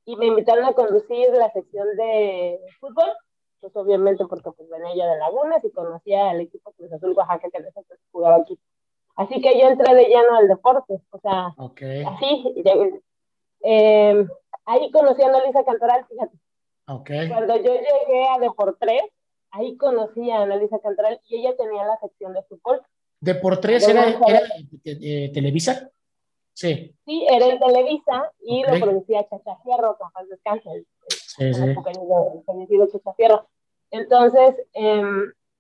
Y 0.05 0.17
me 0.17 0.27
invitaron 0.27 0.65
a 0.65 0.73
conducir 0.73 1.31
la 1.33 1.51
sección 1.53 1.97
de 1.97 2.59
fútbol 2.81 3.11
pues 3.61 3.77
obviamente 3.77 4.25
porque 4.27 4.51
pues 4.53 4.69
venía 4.69 4.95
yo 4.95 5.11
de 5.11 5.19
Lagunas 5.19 5.65
y 5.65 5.71
conocía 5.71 6.31
al 6.31 6.41
equipo 6.41 6.73
Cruz 6.73 6.93
Azul 6.93 7.13
Oaxaca 7.13 7.49
que 7.53 7.61
nosotros 7.61 8.01
jugaba 8.11 8.37
aquí. 8.37 8.59
Así 9.21 9.39
que 9.43 9.61
yo 9.61 9.69
entré 9.69 9.95
de 9.95 10.05
lleno 10.05 10.35
al 10.35 10.49
deporte, 10.49 10.95
o 11.11 11.21
sea, 11.21 11.55
así, 11.59 12.55
eh, 13.63 14.27
ahí 14.65 14.91
conocí 14.91 15.23
a 15.23 15.27
Annalisa 15.27 15.63
Cantoral, 15.63 16.07
fíjate. 16.09 16.39
Cuando 17.29 17.57
yo 17.57 17.75
llegué 17.75 18.29
a 18.31 18.39
Deportes, 18.39 19.03
ahí 19.51 19.77
conocí 19.77 20.31
a 20.31 20.41
Annalisa 20.41 20.79
Cantoral 20.79 21.21
y 21.29 21.37
ella 21.37 21.55
tenía 21.55 21.85
la 21.85 21.99
sección 21.99 22.33
de 22.33 22.43
fútbol. 22.45 22.81
¿Deportes 23.21 23.87
era, 23.87 24.09
era 24.09 24.41
de, 24.85 25.31
Televisa? 25.35 25.91
Sí. 26.55 26.97
Sí, 27.05 27.27
era 27.29 27.45
en 27.45 27.59
Televisa 27.59 28.33
y 28.41 28.63
lo 28.63 28.81
producía 28.81 29.29
Chacha 29.29 29.55
Fierro, 29.63 29.99
con 29.99 30.11
paz 30.13 30.27
descanse, 30.31 30.87
sí, 31.11 31.53
sí. 31.53 31.63
el 31.63 31.75
fallecido 32.47 32.87
Chacha 32.87 33.13
Fierro. 33.13 33.47
Entonces, 33.91 34.57
eh, 34.73 35.03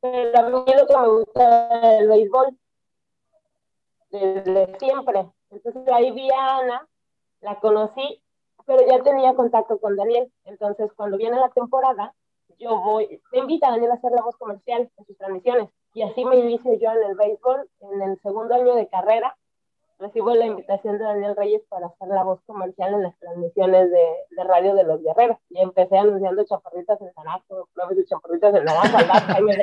pero 0.00 0.38
a 0.38 0.48
mí 0.48 0.72
lo 0.74 0.86
que 0.86 0.96
me 0.96 1.08
gusta 1.08 1.98
el 1.98 2.08
béisbol, 2.08 2.56
desde 4.10 4.78
siempre. 4.78 5.26
Entonces 5.50 5.88
ahí 5.88 6.10
vi 6.12 6.30
a 6.30 6.58
Ana, 6.58 6.88
la 7.40 7.58
conocí, 7.60 8.22
pero 8.66 8.86
ya 8.86 9.02
tenía 9.02 9.34
contacto 9.34 9.78
con 9.78 9.96
Daniel. 9.96 10.30
Entonces 10.44 10.92
cuando 10.94 11.16
viene 11.16 11.38
la 11.38 11.50
temporada, 11.50 12.14
yo 12.58 12.80
voy, 12.80 13.20
me 13.32 13.38
invita 13.38 13.68
a 13.68 13.70
Daniel 13.72 13.92
a 13.92 13.94
hacer 13.94 14.12
la 14.12 14.22
voz 14.22 14.36
comercial 14.36 14.90
en 14.96 15.06
sus 15.06 15.16
transmisiones. 15.16 15.70
Y 15.94 16.02
así 16.02 16.24
me 16.24 16.36
inicio 16.36 16.74
yo 16.74 16.92
en 16.92 17.10
el 17.10 17.16
béisbol, 17.16 17.68
en 17.80 18.02
el 18.02 18.20
segundo 18.20 18.54
año 18.54 18.74
de 18.74 18.88
carrera, 18.88 19.36
recibo 19.98 20.34
la 20.34 20.46
invitación 20.46 20.98
de 20.98 21.04
Daniel 21.04 21.36
Reyes 21.36 21.62
para 21.68 21.86
hacer 21.86 22.08
la 22.08 22.22
voz 22.22 22.40
comercial 22.46 22.94
en 22.94 23.02
las 23.02 23.18
transmisiones 23.18 23.90
de, 23.90 24.06
de 24.30 24.44
radio 24.44 24.74
de 24.74 24.84
los 24.84 25.02
guerreros. 25.02 25.36
Y 25.50 25.60
empecé 25.60 25.98
anunciando 25.98 26.44
chaparritas 26.44 27.00
en 27.00 27.12
Zanaco, 27.12 27.68
flores 27.74 27.98
de 27.98 28.04
chaparritas 28.06 28.54
en 28.54 28.64
Naranja, 28.64 29.20
Jaime. 29.20 29.54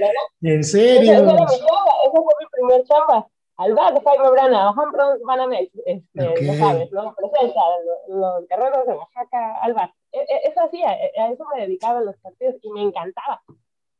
¿En 0.41 0.63
serio? 0.63 1.13
Esa 1.13 1.25
fue 1.25 2.33
mi 2.39 2.45
primer 2.51 2.83
chamba. 2.83 3.27
Al 3.57 3.73
bar 3.73 3.93
de 3.93 4.01
Jaime 4.01 4.29
Brana, 4.29 4.71
Juan 4.73 4.91
Banamex, 5.25 5.71
este, 5.85 6.29
okay. 6.29 6.57
sabes, 6.57 6.91
¿no? 6.91 7.15
Presenta 7.15 7.59
los, 8.07 8.47
guerreros 8.47 8.85
de 8.85 8.93
Oaxaca 8.93 9.59
al 9.61 9.73
bar. 9.73 9.91
E, 10.11 10.19
e, 10.19 10.47
eso 10.47 10.61
hacía, 10.61 10.93
e, 10.93 11.11
a 11.19 11.31
eso 11.31 11.43
me 11.53 11.61
dedicaba 11.61 11.99
en 11.99 12.05
los 12.05 12.17
partidos 12.17 12.55
y 12.61 12.71
me 12.71 12.83
encantaba. 12.83 13.41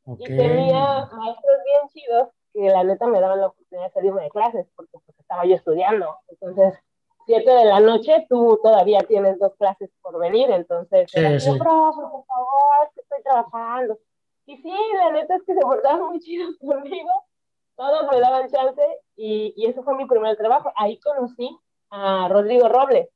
Okay. 0.04 0.26
Y 0.26 0.36
tenía 0.36 1.08
maestros 1.12 1.58
bien 1.64 1.88
chidos 1.92 2.28
que 2.52 2.68
la 2.70 2.84
neta 2.84 3.06
me 3.06 3.20
daban 3.20 3.40
la 3.40 3.48
oportunidad 3.48 3.88
de 3.88 3.92
salirme 3.92 4.22
de 4.22 4.30
clases 4.30 4.66
porque 4.76 4.92
pues, 5.04 5.18
estaba 5.18 5.44
yo 5.44 5.56
estudiando. 5.56 6.16
Entonces, 6.28 6.78
siete 7.26 7.50
de 7.50 7.64
la 7.66 7.80
noche, 7.80 8.26
tú 8.28 8.58
todavía 8.62 9.00
tienes 9.00 9.38
dos 9.38 9.54
clases 9.56 9.90
por 10.00 10.18
venir, 10.18 10.50
entonces, 10.50 11.10
sí, 11.10 11.20
era, 11.20 11.38
sí. 11.38 11.50
por 11.50 11.66
favor, 11.66 12.90
que 12.94 13.00
estoy 13.02 13.22
trabajando. 13.22 13.98
Y 14.46 14.56
sí, 14.56 14.72
la 14.96 15.12
neta 15.12 15.36
es 15.36 15.42
que 15.42 15.54
se 15.54 15.60
portaban 15.60 16.06
muy 16.06 16.20
chidos 16.20 16.56
conmigo, 16.60 17.10
todos 17.78 18.10
me 18.12 18.20
daban 18.20 18.50
chance 18.50 18.82
y, 19.16 19.54
y 19.56 19.66
ese 19.66 19.82
fue 19.82 19.94
mi 19.94 20.04
primer 20.04 20.36
trabajo. 20.36 20.70
Ahí 20.76 21.00
conocí 21.00 21.48
a 21.88 22.28
Rodrigo 22.28 22.68
Robles, 22.68 23.08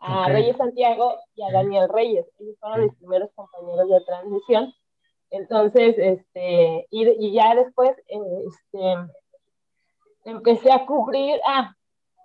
a 0.00 0.22
okay. 0.22 0.32
Reyes 0.32 0.56
Santiago 0.56 1.20
y 1.36 1.44
a 1.44 1.52
Daniel 1.52 1.88
Reyes. 1.88 2.26
Ellos 2.40 2.56
fueron 2.58 2.80
mis 2.82 2.94
primeros 2.96 3.30
compañeros 3.36 3.88
de 3.88 4.00
transición 4.00 4.74
entonces, 5.30 5.96
este, 5.98 6.86
y, 6.90 7.08
y 7.26 7.32
ya 7.32 7.54
después, 7.54 7.90
este, 8.06 8.94
empecé 10.24 10.72
a 10.72 10.86
cubrir, 10.86 11.40
ah, 11.46 11.74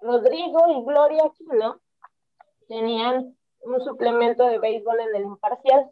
Rodrigo 0.02 0.60
y 0.70 0.84
Gloria 0.84 1.24
Aquino 1.26 1.80
tenían 2.68 3.36
un 3.62 3.82
suplemento 3.82 4.46
de 4.46 4.60
béisbol 4.60 5.00
en 5.00 5.16
el 5.16 5.24
imparcial. 5.24 5.92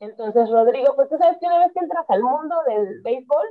Entonces, 0.00 0.48
Rodrigo, 0.50 0.94
pues 0.94 1.08
tú 1.08 1.16
sabes 1.18 1.38
que 1.40 1.46
una 1.46 1.58
vez 1.58 1.72
que 1.72 1.80
entras 1.80 2.08
al 2.08 2.22
mundo 2.22 2.56
del 2.66 3.00
béisbol, 3.02 3.46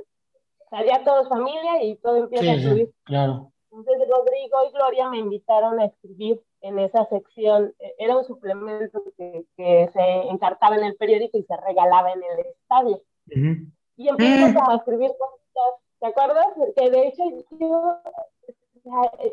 salía 0.70 1.04
todo 1.04 1.28
familia 1.28 1.82
y 1.82 1.96
todo 1.96 2.16
empieza 2.16 2.44
sí, 2.44 2.50
a 2.50 2.70
subir. 2.70 2.86
Sí, 2.86 2.94
claro. 3.04 3.52
Entonces, 3.70 4.08
Rodrigo 4.08 4.58
y 4.66 4.72
Gloria 4.72 5.08
me 5.08 5.18
invitaron 5.18 5.78
a 5.78 5.86
escribir 5.86 6.40
en 6.62 6.78
esa 6.78 7.06
sección, 7.06 7.74
e, 7.78 7.94
era 7.98 8.16
un 8.16 8.24
suplemento 8.24 9.02
que, 9.16 9.44
que, 9.56 9.90
se 9.92 10.28
encartaba 10.30 10.76
en 10.76 10.84
el 10.84 10.96
periódico 10.96 11.38
y 11.38 11.44
se 11.44 11.56
regalaba 11.56 12.12
en 12.12 12.22
el 12.22 12.46
estadio. 12.46 13.02
Uh 13.26 13.30
-huh. 13.30 13.72
Y 13.96 14.08
empiezo 14.08 14.54
como 14.58 14.70
a 14.70 14.76
escribir 14.76 15.10
cosas, 15.18 15.80
¿te 16.00 16.06
acuerdas? 16.06 16.46
Que 16.76 16.90
de 16.90 17.08
hecho 17.08 17.22
yo 17.60 18.00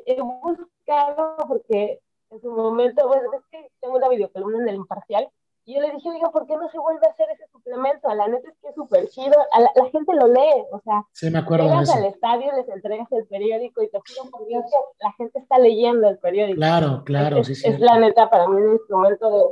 he 0.05 0.21
buscado, 0.21 1.37
porque 1.47 1.99
en 2.31 2.41
su 2.41 2.51
momento, 2.51 3.07
bueno, 3.07 3.23
es 3.33 3.43
que 3.51 3.69
tengo 3.79 3.95
una 3.95 4.09
videocolumna 4.09 4.59
en 4.59 4.69
el 4.69 4.75
imparcial, 4.75 5.29
y 5.67 5.73
yo 5.73 5.81
le 5.81 5.91
dije, 5.91 6.09
oiga, 6.09 6.29
¿por 6.29 6.45
qué 6.45 6.55
no 6.55 6.69
se 6.69 6.77
vuelve 6.77 7.07
a 7.07 7.09
hacer 7.09 7.25
ese 7.33 7.47
suplemento? 7.51 8.07
A 8.07 8.13
la 8.13 8.27
neta 8.27 8.47
es 8.47 8.55
que 8.61 8.67
es 8.69 8.75
súper 8.75 9.07
chido, 9.09 9.33
la, 9.57 9.71
la, 9.73 9.89
gente 9.89 10.13
lo 10.13 10.27
lee, 10.27 10.63
o 10.71 10.79
sea, 10.81 11.03
sí, 11.11 11.31
me 11.31 11.39
acuerdo 11.39 11.65
llegas 11.65 11.89
al 11.89 12.05
estadio, 12.05 12.51
les 12.55 12.69
entregas 12.69 13.11
el 13.11 13.25
periódico 13.25 13.81
y 13.81 13.89
te 13.89 13.97
juro 13.97 14.29
por 14.29 14.47
Dios 14.47 14.63
que 14.63 15.03
la 15.03 15.11
gente 15.13 15.39
está 15.39 15.57
leyendo 15.57 16.07
el 16.07 16.19
periódico. 16.19 16.57
Claro, 16.57 17.03
claro, 17.03 17.37
es, 17.39 17.47
sí, 17.47 17.55
sí. 17.55 17.67
Es 17.67 17.79
la 17.79 17.97
neta 17.97 18.29
para 18.29 18.47
mí 18.47 18.61
un 18.61 18.73
instrumento 18.73 19.29
de 19.31 19.43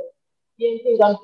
bien 0.56 0.78
chingón. 0.84 1.18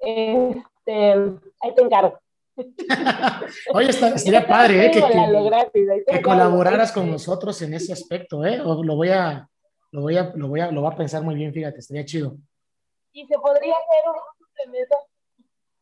Este, 0.00 1.12
ahí 1.60 1.74
te 1.76 1.82
encargo. 1.82 2.18
Oye, 3.74 3.90
está, 3.90 4.18
sería 4.18 4.44
padre, 4.44 4.86
¿eh? 4.86 4.90
Que, 4.90 5.02
que, 5.02 5.42
gratis, 5.44 5.88
que 6.04 6.22
colaboraras 6.22 6.90
con 6.90 7.08
nosotros 7.08 7.62
en 7.62 7.74
ese 7.74 7.92
aspecto, 7.92 8.44
¿eh? 8.44 8.60
O 8.60 8.82
lo 8.82 8.96
voy 8.96 9.10
a, 9.10 9.48
lo 9.92 10.00
voy 10.00 10.16
a, 10.16 10.32
lo 10.34 10.48
voy 10.48 10.60
a, 10.60 10.72
lo 10.72 10.80
voy 10.80 10.92
a 10.92 10.96
pensar 10.96 11.22
muy 11.22 11.36
bien, 11.36 11.52
fíjate, 11.52 11.78
estaría 11.78 12.04
chido 12.04 12.38
y 13.16 13.26
se 13.26 13.38
podría 13.38 13.72
hacer 13.72 14.10
un 14.10 14.46
suplemento. 14.46 14.96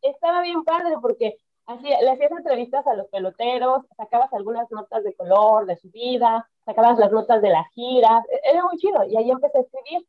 Estaba 0.01 0.41
bien 0.41 0.63
padre 0.63 0.95
porque 1.01 1.37
hacía, 1.65 2.01
le 2.01 2.11
hacías 2.11 2.31
entrevistas 2.31 2.87
a 2.87 2.95
los 2.95 3.07
peloteros, 3.07 3.83
sacabas 3.97 4.31
algunas 4.33 4.71
notas 4.71 5.03
de 5.03 5.13
color, 5.15 5.65
de 5.65 5.75
su 5.75 5.91
vida, 5.91 6.49
sacabas 6.63 6.97
las 6.97 7.11
notas 7.11 7.41
de 7.41 7.49
las 7.49 7.67
giras, 7.73 8.23
e-, 8.31 8.51
era 8.51 8.63
muy 8.63 8.77
chido 8.77 9.03
y 9.03 9.17
ahí 9.17 9.29
empecé 9.29 9.57
a 9.57 9.61
escribir. 9.61 10.07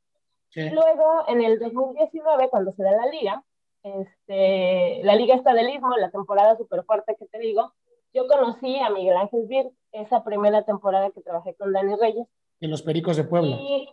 Sí. 0.51 0.71
Luego, 0.71 1.25
en 1.27 1.43
el 1.43 1.59
2019, 1.59 2.49
cuando 2.49 2.73
se 2.73 2.85
da 2.85 2.93
la 2.93 3.07
liga, 3.07 3.43
este, 3.83 5.03
la 5.03 5.17
liga 5.17 5.35
está 5.35 5.53
del 5.53 5.71
Istmo, 5.71 5.97
la 5.97 6.11
temporada 6.11 6.57
súper 6.57 6.85
fuerte 6.85 7.17
que 7.19 7.27
te 7.27 7.39
digo, 7.41 7.73
yo 8.15 8.29
conocí 8.29 8.79
a 8.79 8.91
Miguel 8.91 9.17
Ángel 9.17 9.47
Bir, 9.49 9.67
esa 9.91 10.23
primera 10.23 10.63
temporada 10.65 11.11
que 11.11 11.23
trabajé 11.23 11.55
con 11.57 11.73
Dani 11.73 11.97
Reyes. 11.97 12.29
En 12.61 12.71
los 12.71 12.83
Pericos 12.83 13.17
de 13.17 13.25
Puebla. 13.25 13.57
Y 13.57 13.93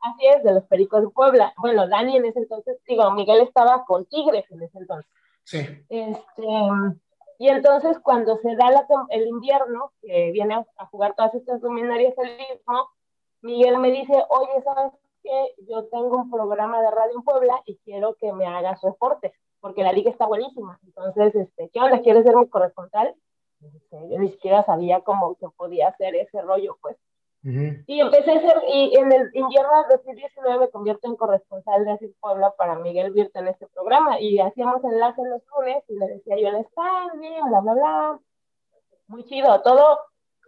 Así 0.00 0.26
es, 0.26 0.44
de 0.44 0.52
los 0.52 0.64
Pericos 0.64 1.02
de 1.02 1.08
Puebla. 1.08 1.52
Bueno, 1.58 1.88
Dani 1.88 2.16
en 2.16 2.24
ese 2.26 2.40
entonces, 2.40 2.78
digo, 2.86 3.10
Miguel 3.12 3.40
estaba 3.40 3.84
con 3.84 4.06
Tigres 4.06 4.44
en 4.50 4.62
ese 4.62 4.78
entonces. 4.78 5.10
Sí. 5.44 5.58
Este, 5.88 6.46
y 7.38 7.48
entonces 7.48 7.98
cuando 8.00 8.36
se 8.38 8.54
da 8.56 8.70
la, 8.70 8.86
el 9.10 9.26
invierno, 9.28 9.92
que 10.02 10.30
viene 10.32 10.54
a, 10.54 10.66
a, 10.76 10.86
jugar 10.86 11.14
todas 11.14 11.34
estas 11.34 11.62
luminarias 11.62 12.14
el 12.18 12.36
mismo, 12.36 12.88
Miguel 13.42 13.78
me 13.78 13.90
dice, 13.90 14.12
oye, 14.28 14.62
¿sabes 14.62 14.92
qué? 15.22 15.54
Yo 15.68 15.84
tengo 15.86 16.16
un 16.16 16.30
programa 16.30 16.82
de 16.82 16.90
radio 16.90 17.12
en 17.16 17.22
Puebla 17.22 17.62
y 17.64 17.76
quiero 17.78 18.14
que 18.16 18.32
me 18.32 18.46
hagas 18.46 18.80
reportes, 18.82 19.32
porque 19.60 19.82
la 19.82 19.92
liga 19.92 20.10
está 20.10 20.26
buenísima. 20.26 20.78
Entonces, 20.84 21.34
este, 21.34 21.70
¿qué 21.70 21.80
onda? 21.80 22.00
¿Quieres 22.00 22.24
ser 22.24 22.36
mi 22.36 22.48
corresponsal? 22.48 23.14
Yo 23.60 24.18
ni 24.18 24.30
siquiera 24.30 24.64
sabía 24.64 25.00
cómo 25.00 25.36
se 25.40 25.48
podía 25.50 25.88
hacer 25.88 26.14
ese 26.16 26.42
rollo, 26.42 26.78
pues. 26.80 26.96
Uh 27.48 27.50
-huh. 27.50 27.84
Y 27.86 28.00
empecé 28.00 28.30
a 28.30 28.40
ser, 28.42 28.62
y 28.68 28.94
en 28.94 29.10
el 29.10 29.30
invierno 29.32 29.70
del 29.78 29.96
2019 29.96 30.58
me 30.58 30.68
convierto 30.68 31.08
en 31.08 31.16
corresponsal 31.16 31.82
de 31.82 31.92
Así 31.92 32.14
Puebla 32.20 32.52
para 32.58 32.78
Miguel 32.78 33.10
Virta 33.12 33.40
en 33.40 33.48
este 33.48 33.66
programa 33.68 34.20
y 34.20 34.38
hacíamos 34.38 34.84
enlaces 34.84 35.24
los 35.26 35.42
lunes 35.56 35.82
y 35.88 35.96
le 35.96 36.06
decía 36.08 36.36
yo, 36.36 36.58
está 36.58 37.06
bien, 37.18 37.48
bla, 37.48 37.60
bla, 37.60 37.72
bla. 37.72 38.20
Muy 39.06 39.24
chido, 39.24 39.62
todo, 39.62 39.98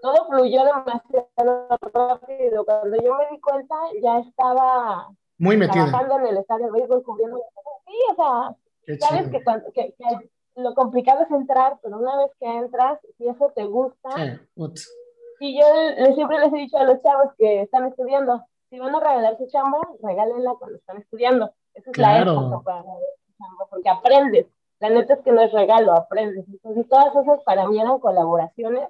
todo 0.03 0.27
fluyó 0.29 0.63
demasiado 0.63 1.69
rápido. 1.95 2.67
Cuando 2.67 2.97
yo 3.03 3.15
me 3.15 3.31
di 3.31 3.41
cuenta, 3.41 3.75
ya 4.03 4.19
estaba 4.19 5.09
muy 5.39 5.57
metido 5.57 5.87
trabajando 5.87 6.19
en 6.19 6.27
el 6.27 6.37
estadio 6.37 6.67
de 6.67 6.73
béisbol 6.73 7.03
cubriendo. 7.03 7.43
Sí, 7.87 7.97
o 8.11 8.15
sea, 8.15 8.57
Qué 8.85 8.99
sabes 8.99 9.29
que, 9.31 9.43
que, 9.73 9.95
que, 9.95 10.31
lo 10.57 10.75
complicado 10.75 11.23
es 11.23 11.31
entrar, 11.31 11.79
pero 11.83 11.99
una 11.99 12.19
vez 12.19 12.31
que 12.39 12.47
entras, 12.47 13.01
si 13.17 13.27
eso 13.27 13.51
te 13.57 13.65
gusta. 13.65 14.11
Sí. 14.17 14.83
Y 15.41 15.59
yo 15.59 15.67
les, 15.97 16.15
siempre 16.15 16.39
les 16.39 16.53
he 16.53 16.57
dicho 16.57 16.77
a 16.77 16.85
los 16.85 17.03
chavos 17.03 17.33
que 17.39 17.63
están 17.63 17.87
estudiando, 17.87 18.45
si 18.69 18.79
van 18.79 18.95
a 18.95 19.01
regalar 19.01 19.39
su 19.39 19.47
chamba, 19.49 19.79
regálenla 20.03 20.55
cuando 20.59 20.77
están 20.77 20.99
estudiando. 20.99 21.51
Esa 21.75 21.91
es 21.91 21.95
claro. 21.95 22.35
la 22.35 22.41
época 22.41 22.61
para 22.63 22.83
chamba, 22.83 23.67
porque 23.71 23.89
aprendes. 23.89 24.47
La 24.81 24.91
neta 24.91 25.15
es 25.15 25.21
que 25.21 25.33
no 25.33 25.41
es 25.41 25.51
regalo, 25.53 25.93
aprendes. 25.93 26.47
Entonces, 26.47 26.87
todas 26.89 27.15
esas 27.17 27.43
para 27.43 27.67
mí 27.67 27.81
eran 27.81 27.99
colaboraciones. 27.99 28.89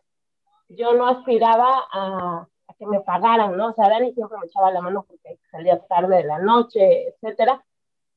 Yo 0.69 0.92
no 0.95 1.07
aspiraba 1.07 1.85
a, 1.92 2.47
a 2.66 2.75
que 2.75 2.87
me 2.87 3.00
pagaran, 3.00 3.57
¿no? 3.57 3.69
O 3.69 3.73
sea, 3.73 3.88
Dani 3.88 4.12
siempre 4.12 4.38
me 4.38 4.47
echaba 4.47 4.73
la 4.73 4.80
mano 4.80 5.04
porque 5.07 5.38
salía 5.52 5.78
tarde 5.87 6.16
de 6.16 6.25
la 6.25 6.38
noche, 6.38 7.09
etcétera, 7.09 7.64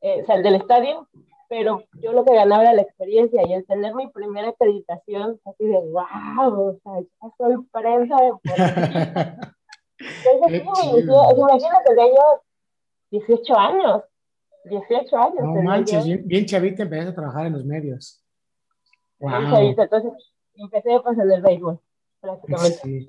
eh, 0.02 0.24
sal 0.26 0.42
del 0.42 0.56
estadio, 0.56 1.08
pero 1.54 1.84
yo 2.02 2.14
lo 2.14 2.26
que 2.26 2.34
ganaba 2.34 2.64
era 2.64 2.74
la 2.74 2.82
experiencia 2.82 3.44
y 3.48 3.54
el 3.54 3.64
tener 3.68 3.94
mi 3.94 4.08
primera 4.08 4.50
acreditación, 4.50 5.40
así 5.46 5.66
de 5.66 5.78
wow, 5.78 6.70
o 6.70 6.80
sea, 6.82 6.94
ya 7.00 7.30
soy 7.38 7.64
prensa 7.72 8.16
de 8.16 8.32
Entonces, 10.00 10.64
sí, 10.82 10.90
imagínate, 11.38 11.96
tenía 11.96 12.24
18 13.12 13.56
años, 13.56 14.02
18 14.66 15.16
años. 15.16 15.44
No 15.44 15.62
manches, 15.62 16.04
bien, 16.04 16.24
bien, 16.26 16.46
chavita 16.48 16.82
empezaste 16.82 17.12
a 17.12 17.16
trabajar 17.16 17.46
en 17.46 17.54
los 17.54 17.66
medios. 17.66 18.26
Entonces 19.20 20.12
empecé 20.56 21.00
pues 21.04 21.20
en 21.20 21.32
el 21.32 21.42
béisbol, 21.44 21.80
prácticamente. 22.20 23.06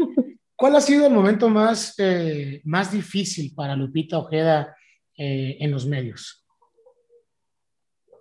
¿Cuál 0.55 0.77
ha 0.77 0.83
sido 0.83 1.07
el 1.07 1.15
momento 1.15 1.49
más, 1.49 1.95
eh, 1.99 2.61
más 2.65 2.93
difícil 2.93 3.55
para 3.55 3.75
Lupita 3.75 4.19
Ojeda 4.19 4.77
eh, 5.17 5.57
en 5.61 5.71
los 5.71 5.87
medios? 5.87 6.44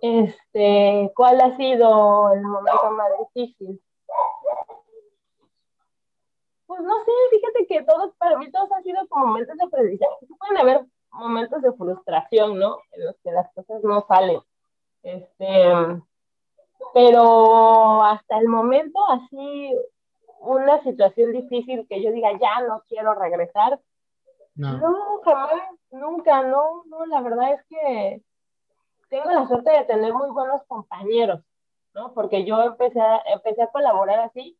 Este, 0.06 1.10
¿Cuál 1.16 1.40
ha 1.40 1.56
sido 1.56 2.30
el 2.34 2.42
momento 2.42 2.90
más 2.90 3.08
difícil? 3.34 3.82
Pues 6.66 6.82
no 6.82 6.92
sé, 7.06 7.12
fíjate 7.30 7.66
que 7.66 7.82
todos, 7.84 8.14
para 8.18 8.36
mí 8.36 8.50
todos 8.50 8.70
han 8.72 8.82
sido 8.82 9.08
como 9.08 9.28
momentos 9.28 9.56
de 9.56 9.64
aprendizaje. 9.64 10.26
Pueden 10.38 10.58
haber 10.58 10.84
momentos 11.10 11.62
de 11.62 11.72
frustración, 11.72 12.58
¿no? 12.58 12.80
En 12.92 13.06
los 13.06 13.16
que 13.24 13.32
las 13.32 13.50
cosas 13.54 13.82
no 13.82 14.04
salen. 14.06 14.40
Este, 15.02 15.72
pero 16.92 18.02
hasta 18.02 18.38
el 18.40 18.48
momento, 18.48 19.00
así, 19.08 19.74
una 20.40 20.82
situación 20.82 21.32
difícil 21.32 21.86
que 21.88 22.02
yo 22.02 22.12
diga, 22.12 22.30
ya 22.38 22.60
no 22.60 22.82
quiero 22.88 23.14
regresar. 23.14 23.80
No, 24.54 24.76
no 24.76 25.20
jamás, 25.24 25.62
nunca, 25.92 26.42
no, 26.42 26.84
no, 26.88 27.06
la 27.06 27.22
verdad 27.22 27.54
es 27.54 27.64
que 27.70 28.22
tengo 29.08 29.30
la 29.30 29.46
suerte 29.46 29.70
de 29.70 29.84
tener 29.84 30.12
muy 30.12 30.30
buenos 30.30 30.62
compañeros, 30.66 31.40
¿no? 31.94 32.12
Porque 32.14 32.44
yo 32.44 32.62
empecé 32.62 33.00
a, 33.00 33.22
empecé 33.32 33.62
a 33.62 33.68
colaborar 33.68 34.20
así 34.20 34.56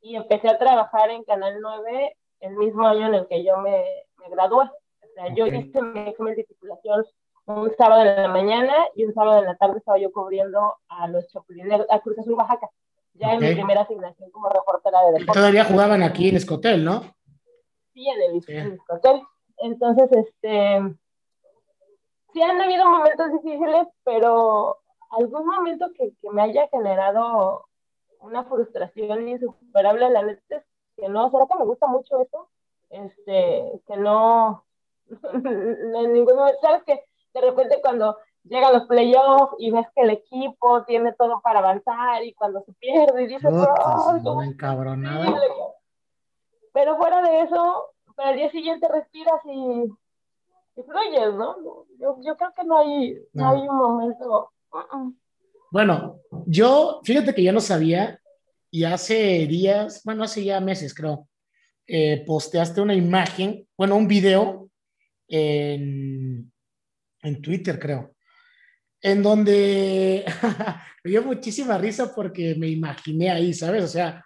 y 0.00 0.16
empecé 0.16 0.48
a 0.48 0.58
trabajar 0.58 1.10
en 1.10 1.24
Canal 1.24 1.58
9 1.60 2.16
el 2.40 2.56
mismo 2.56 2.86
año 2.86 3.06
en 3.06 3.14
el 3.14 3.26
que 3.26 3.44
yo 3.44 3.58
me, 3.58 3.84
me 4.18 4.28
gradué. 4.30 4.64
O 4.64 5.12
sea, 5.14 5.34
yo 5.34 5.46
hice 5.46 5.82
mi 5.82 6.00
examen 6.00 6.36
de 6.36 6.44
titulación 6.44 7.04
un 7.46 7.74
sábado 7.76 8.02
en 8.02 8.22
la 8.22 8.28
mañana 8.28 8.74
y 8.94 9.04
un 9.04 9.14
sábado 9.14 9.38
en 9.38 9.46
la 9.46 9.56
tarde 9.56 9.78
estaba 9.78 9.98
yo 9.98 10.12
cubriendo 10.12 10.76
a 10.88 11.08
los 11.08 11.26
Choplineros, 11.28 11.86
a 11.90 12.00
Cruz 12.00 12.18
Azul 12.18 12.34
Oaxaca, 12.34 12.68
ya 13.14 13.32
en 13.32 13.40
mi 13.40 13.54
primera 13.54 13.82
asignación 13.82 14.30
como 14.30 14.50
reportera 14.50 15.00
de 15.06 15.12
deportes. 15.12 15.34
Todavía 15.34 15.64
jugaban 15.64 16.02
aquí 16.02 16.28
en 16.28 16.36
Escotel, 16.36 16.84
¿no? 16.84 17.02
Sí, 17.94 18.06
en 18.06 18.22
el 18.22 18.74
Escotel. 18.74 19.22
Entonces, 19.56 20.10
este, 20.12 20.94
sí 22.38 22.44
han 22.44 22.60
habido 22.60 22.88
momentos 22.88 23.32
difíciles, 23.32 23.88
pero 24.04 24.78
algún 25.10 25.46
momento 25.46 25.86
que, 25.94 26.12
que 26.20 26.30
me 26.30 26.42
haya 26.42 26.68
generado 26.68 27.66
una 28.20 28.44
frustración 28.44 29.28
insuperable, 29.28 30.10
la 30.10 30.22
neta 30.22 30.56
es 30.56 30.64
que 30.96 31.08
no, 31.08 31.30
será 31.30 31.46
que 31.46 31.58
me 31.58 31.64
gusta 31.64 31.86
mucho 31.88 32.20
eso, 32.20 32.48
este, 32.90 33.82
que 33.86 33.96
no, 33.96 34.64
en 35.32 36.12
ningún 36.12 36.36
momento, 36.36 36.60
sabes 36.60 36.82
que 36.84 37.04
de 37.34 37.40
repente 37.40 37.80
cuando 37.82 38.16
llegan 38.44 38.72
los 38.72 38.86
playoffs 38.86 39.54
y 39.58 39.70
ves 39.70 39.86
que 39.94 40.02
el 40.02 40.10
equipo 40.10 40.84
tiene 40.84 41.12
todo 41.14 41.40
para 41.40 41.58
avanzar 41.58 42.24
y 42.24 42.34
cuando 42.34 42.62
se 42.62 42.72
pierde 42.74 43.24
y 43.24 43.26
dices, 43.26 43.52
no, 43.52 44.42
encabronada. 44.42 45.40
Pero 46.72 46.96
fuera 46.96 47.20
de 47.22 47.42
eso, 47.42 47.90
para 48.14 48.30
el 48.30 48.36
día 48.36 48.50
siguiente 48.50 48.88
respiras 48.88 49.40
y 49.44 49.92
fluyes, 50.84 51.34
¿no? 51.34 51.56
Yo, 51.98 52.18
yo, 52.22 52.36
creo 52.36 52.52
que 52.56 52.64
no 52.64 52.78
hay, 52.78 53.18
no. 53.32 53.50
hay 53.50 53.60
un 53.60 53.76
momento. 53.76 54.50
Uh-uh. 54.72 55.14
Bueno, 55.70 56.20
yo, 56.46 57.00
fíjate 57.04 57.34
que 57.34 57.42
yo 57.42 57.52
no 57.52 57.60
sabía 57.60 58.20
y 58.70 58.84
hace 58.84 59.46
días, 59.46 60.02
bueno, 60.04 60.24
hace 60.24 60.44
ya 60.44 60.60
meses 60.60 60.94
creo, 60.94 61.28
eh, 61.86 62.22
posteaste 62.26 62.80
una 62.80 62.94
imagen, 62.94 63.66
bueno, 63.76 63.96
un 63.96 64.08
video 64.08 64.70
en, 65.26 66.50
en 67.22 67.42
Twitter, 67.42 67.78
creo, 67.78 68.14
en 69.00 69.22
donde 69.22 70.24
me 71.04 71.10
dio 71.10 71.22
muchísima 71.22 71.78
risa 71.78 72.14
porque 72.14 72.54
me 72.54 72.68
imaginé 72.68 73.30
ahí, 73.30 73.52
¿sabes? 73.52 73.84
O 73.84 73.88
sea, 73.88 74.24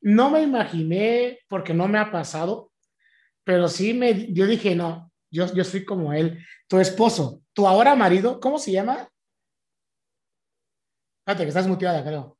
no 0.00 0.30
me 0.30 0.42
imaginé 0.42 1.40
porque 1.48 1.74
no 1.74 1.88
me 1.88 1.98
ha 1.98 2.10
pasado, 2.10 2.72
pero 3.44 3.68
sí 3.68 3.94
me, 3.94 4.32
yo 4.32 4.46
dije, 4.46 4.74
no, 4.74 5.09
yo, 5.30 5.52
yo 5.54 5.64
soy 5.64 5.84
como 5.84 6.12
él, 6.12 6.44
tu 6.68 6.78
esposo, 6.78 7.40
tu 7.52 7.66
ahora 7.66 7.94
marido, 7.94 8.40
¿cómo 8.40 8.58
se 8.58 8.72
llama? 8.72 9.08
Espérate, 11.20 11.44
que 11.44 11.48
estás 11.48 11.66
muteada, 11.66 12.02
creo. 12.02 12.36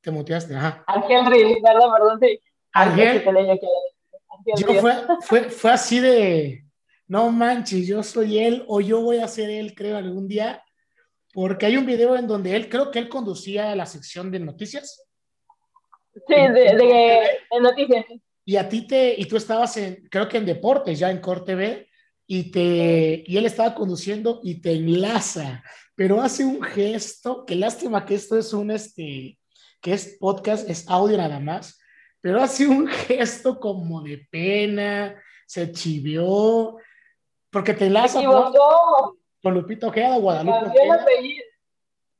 Te 0.00 0.10
muteaste, 0.10 0.54
ajá. 0.54 0.84
Ángel 0.86 1.58
perdón, 1.62 1.92
perdón, 1.92 2.20
sí. 2.20 2.40
Ángel. 2.72 3.22
Yo 4.56 4.80
fue, 4.80 4.94
fue, 5.20 5.42
fue 5.50 5.70
así 5.72 6.00
de, 6.00 6.64
no 7.06 7.30
manches, 7.30 7.86
yo 7.86 8.02
soy 8.02 8.38
él 8.38 8.64
o 8.68 8.80
yo 8.80 9.02
voy 9.02 9.18
a 9.18 9.28
ser 9.28 9.50
él, 9.50 9.74
creo, 9.74 9.96
algún 9.96 10.28
día, 10.28 10.62
porque 11.32 11.66
hay 11.66 11.76
un 11.76 11.84
video 11.84 12.16
en 12.16 12.26
donde 12.26 12.54
él, 12.56 12.68
creo 12.68 12.90
que 12.90 12.98
él 12.98 13.08
conducía 13.08 13.74
la 13.74 13.84
sección 13.84 14.30
de 14.30 14.40
noticias. 14.40 15.06
Sí, 16.12 16.34
de, 16.34 16.76
de, 16.76 17.60
noticias. 17.60 18.04
Y 18.44 18.56
a 18.56 18.68
ti 18.68 18.86
te, 18.86 19.14
y 19.18 19.26
tú 19.26 19.36
estabas 19.36 19.76
en, 19.76 20.06
creo 20.10 20.28
que 20.28 20.38
en 20.38 20.46
deportes, 20.46 20.98
ya 20.98 21.10
en 21.10 21.20
Corte 21.20 21.54
B, 21.54 21.88
y 22.26 22.50
te, 22.50 23.24
y 23.26 23.36
él 23.36 23.46
estaba 23.46 23.74
conduciendo 23.74 24.40
y 24.42 24.60
te 24.60 24.72
enlaza, 24.72 25.62
pero 25.96 26.22
hace 26.22 26.44
un 26.44 26.62
gesto, 26.62 27.44
que 27.44 27.56
lástima 27.56 28.06
que 28.06 28.14
esto 28.14 28.38
es 28.38 28.52
un, 28.52 28.70
este, 28.70 29.38
que 29.80 29.92
es 29.92 30.16
podcast, 30.20 30.68
es 30.70 30.88
audio 30.88 31.16
nada 31.16 31.40
más, 31.40 31.78
pero 32.20 32.40
hace 32.40 32.66
un 32.66 32.86
gesto 33.08 33.58
como 33.58 34.02
de 34.02 34.26
pena, 34.30 35.20
se 35.46 35.72
chivió, 35.72 36.76
porque 37.50 37.74
te 37.74 37.86
enlaza 37.86 38.22
con, 38.22 38.52
con 39.42 39.54
Lupito 39.54 39.88
Ojeda, 39.88 40.16
Guadalupe. 40.16 40.70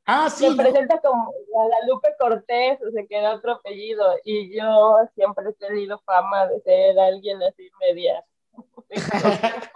Ah, 0.06 0.28
sí. 0.28 0.48
Se 0.48 0.56
presenta 0.56 1.00
como 1.00 1.32
Guadalupe 1.48 2.14
Cortés, 2.18 2.78
o 2.82 2.90
se 2.90 3.06
queda 3.06 3.34
otro 3.34 3.52
apellido. 3.52 4.04
Y 4.24 4.56
yo 4.56 4.98
siempre 5.14 5.50
he 5.50 5.52
tenido 5.52 5.98
fama 6.00 6.46
de 6.46 6.60
ser 6.62 6.98
alguien 6.98 7.42
así 7.42 7.70
media. 7.80 8.24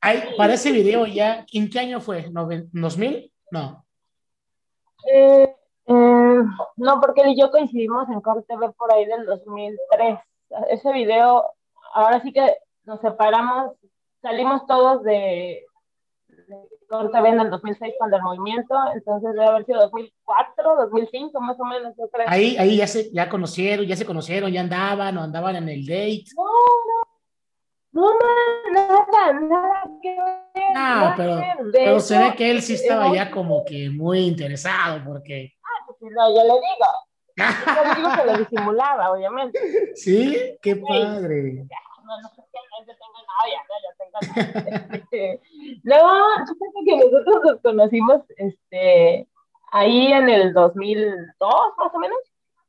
Ay, 0.00 0.34
para 0.36 0.54
ese 0.54 0.70
video 0.70 1.06
ya, 1.06 1.46
¿en 1.52 1.70
qué 1.70 1.78
año 1.78 2.00
fue? 2.00 2.30
¿2000? 2.30 3.32
No. 3.50 3.84
Eh, 5.12 5.56
eh, 5.86 6.42
no, 6.76 7.00
porque 7.00 7.22
él 7.22 7.30
y 7.30 7.40
yo 7.40 7.50
coincidimos 7.50 8.08
en 8.10 8.20
Corte 8.20 8.56
B 8.56 8.70
por 8.72 8.92
ahí 8.92 9.06
del 9.06 9.24
2003. 9.24 10.18
Ese 10.68 10.92
video, 10.92 11.44
ahora 11.94 12.20
sí 12.20 12.32
que 12.32 12.58
nos 12.84 13.00
separamos 13.00 13.72
salimos 14.24 14.66
todos 14.66 15.02
de, 15.02 15.66
de 16.46 16.56
Corte 16.88 17.18
en 17.18 17.40
el 17.40 17.50
2006 17.50 17.94
cuando 17.98 18.16
el 18.16 18.22
movimiento, 18.22 18.74
entonces 18.94 19.32
debe 19.32 19.46
haber 19.46 19.64
sido 19.64 19.80
2004, 19.80 20.76
2005 20.76 21.40
más 21.40 21.58
o 21.58 21.64
menos, 21.64 21.94
yo 21.98 22.08
creo. 22.08 22.26
Ahí, 22.28 22.56
ahí 22.56 22.76
ya 22.76 22.86
se 22.86 23.10
ya 23.12 23.28
conocieron, 23.28 23.86
ya 23.86 23.96
se 23.96 24.06
conocieron, 24.06 24.50
ya 24.50 24.60
andaban 24.60 25.16
o 25.18 25.22
andaban 25.22 25.56
en 25.56 25.68
el 25.68 25.86
date. 25.86 26.24
No, 26.36 26.44
no, 27.92 28.12
no, 28.12 28.18
nada, 28.72 29.32
nada 29.40 29.82
que 30.02 30.10
ver. 30.10 30.64
Ah, 30.76 31.14
pero, 31.16 31.40
pero 31.72 32.00
se 32.00 32.18
ve 32.18 32.34
que 32.36 32.50
él 32.50 32.62
sí 32.62 32.74
estaba 32.74 33.14
ya 33.14 33.30
como 33.30 33.64
que 33.64 33.88
muy 33.90 34.20
interesado 34.20 35.02
porque... 35.04 35.54
Ah, 35.62 35.86
pues 35.86 36.12
no, 36.12 36.34
yo 36.34 36.42
le 36.42 36.54
digo. 36.54 36.86
Yo 37.36 37.84
le 37.84 37.94
digo 37.96 38.10
que 38.16 38.32
lo 38.32 38.38
disimulaba, 38.38 39.10
obviamente. 39.10 39.58
Sí, 39.96 40.56
qué 40.62 40.76
padre. 40.76 41.66
no, 42.04 42.20
no 42.20 42.43
sé 42.78 42.86
qué 42.86 42.94
tengo 42.94 43.18
novia, 43.40 43.60
no, 43.68 43.74
yo 43.82 43.90
no, 45.84 45.98
fíjate 46.46 46.80
que 46.84 46.96
nosotros 46.96 47.36
nos 47.44 47.60
conocimos 47.60 48.22
este, 48.36 49.28
ahí 49.72 50.12
en 50.12 50.28
el 50.28 50.52
2002, 50.52 51.54
más 51.78 51.94
o 51.94 51.98
menos. 51.98 52.18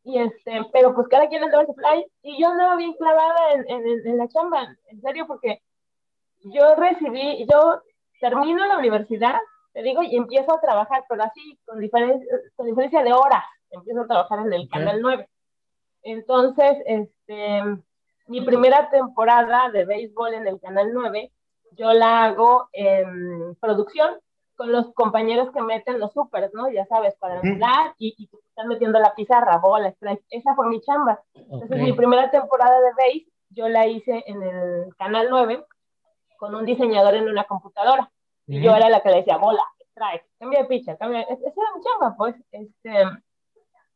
Y 0.03 0.19
este, 0.19 0.61
pero 0.71 0.93
pues 0.93 1.07
cada 1.07 1.27
quien 1.27 1.43
andaba 1.43 1.63
en 1.63 1.67
su 1.67 1.75
play 1.75 2.05
y 2.21 2.39
yo 2.39 2.49
andaba 2.49 2.75
bien 2.75 2.93
clavada 2.93 3.53
en, 3.53 3.67
en, 3.67 4.07
en, 4.07 4.17
la 4.17 4.27
chamba, 4.27 4.77
en 4.87 5.01
serio, 5.01 5.25
porque 5.25 5.63
yo 6.43 6.75
recibí, 6.75 7.47
yo 7.51 7.81
termino 8.19 8.67
la 8.67 8.77
universidad, 8.77 9.39
te 9.73 9.81
digo, 9.81 10.03
y 10.03 10.15
empiezo 10.15 10.53
a 10.53 10.61
trabajar, 10.61 11.05
pero 11.09 11.23
así, 11.23 11.59
con 11.65 11.79
diferencia, 11.79 12.27
con 12.55 12.67
diferencia 12.67 13.03
de 13.03 13.13
horas, 13.13 13.43
empiezo 13.71 14.01
a 14.01 14.07
trabajar 14.07 14.39
en 14.45 14.53
el 14.53 14.69
Canal 14.69 15.01
9. 15.01 15.27
Entonces, 16.03 16.77
este, 16.85 17.63
mi 18.27 18.41
primera 18.41 18.89
temporada 18.89 19.69
de 19.69 19.85
béisbol 19.85 20.33
en 20.33 20.47
el 20.47 20.59
Canal 20.59 20.93
9 20.93 21.31
yo 21.71 21.93
la 21.93 22.25
hago 22.25 22.69
en 22.71 23.55
producción 23.55 24.17
con 24.55 24.71
los 24.71 24.93
compañeros 24.93 25.51
que 25.51 25.61
meten 25.61 25.99
los 25.99 26.13
supers, 26.13 26.53
¿no? 26.53 26.69
Ya 26.69 26.85
sabes, 26.85 27.15
para 27.15 27.39
hablar 27.39 27.93
y, 27.97 28.15
y 28.17 28.29
están 28.47 28.67
metiendo 28.69 28.99
la 28.99 29.13
pizarra, 29.13 29.57
bola, 29.57 29.89
strike. 29.89 30.23
Esa 30.29 30.55
fue 30.55 30.67
mi 30.67 30.79
chamba. 30.81 31.21
Entonces, 31.33 31.81
mi 31.81 31.91
primera 31.91 32.31
temporada 32.31 32.79
de 32.79 32.91
base 32.91 33.27
yo 33.49 33.67
la 33.67 33.85
hice 33.87 34.23
en 34.27 34.41
el 34.41 34.95
Canal 34.95 35.27
9 35.29 35.65
con 36.37 36.55
un 36.55 36.65
diseñador 36.65 37.15
en 37.15 37.27
una 37.27 37.43
computadora. 37.43 38.09
Y 38.47 38.61
yo 38.61 38.75
era 38.75 38.89
la 38.89 39.01
que 39.01 39.09
le 39.09 39.17
decía, 39.17 39.37
bola, 39.37 39.63
strike, 39.91 40.25
cambia 40.39 40.61
de 40.61 40.65
picha, 40.65 40.97
cambia. 40.97 41.21
Esa 41.21 41.33
era 41.33 41.75
mi 41.75 41.81
chamba, 41.81 42.15
pues. 42.17 42.35
Este... 42.51 43.03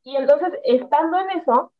Y 0.03 0.15
entonces, 0.15 0.53
estando 0.63 1.19
en 1.19 1.29
eso, 1.31 1.71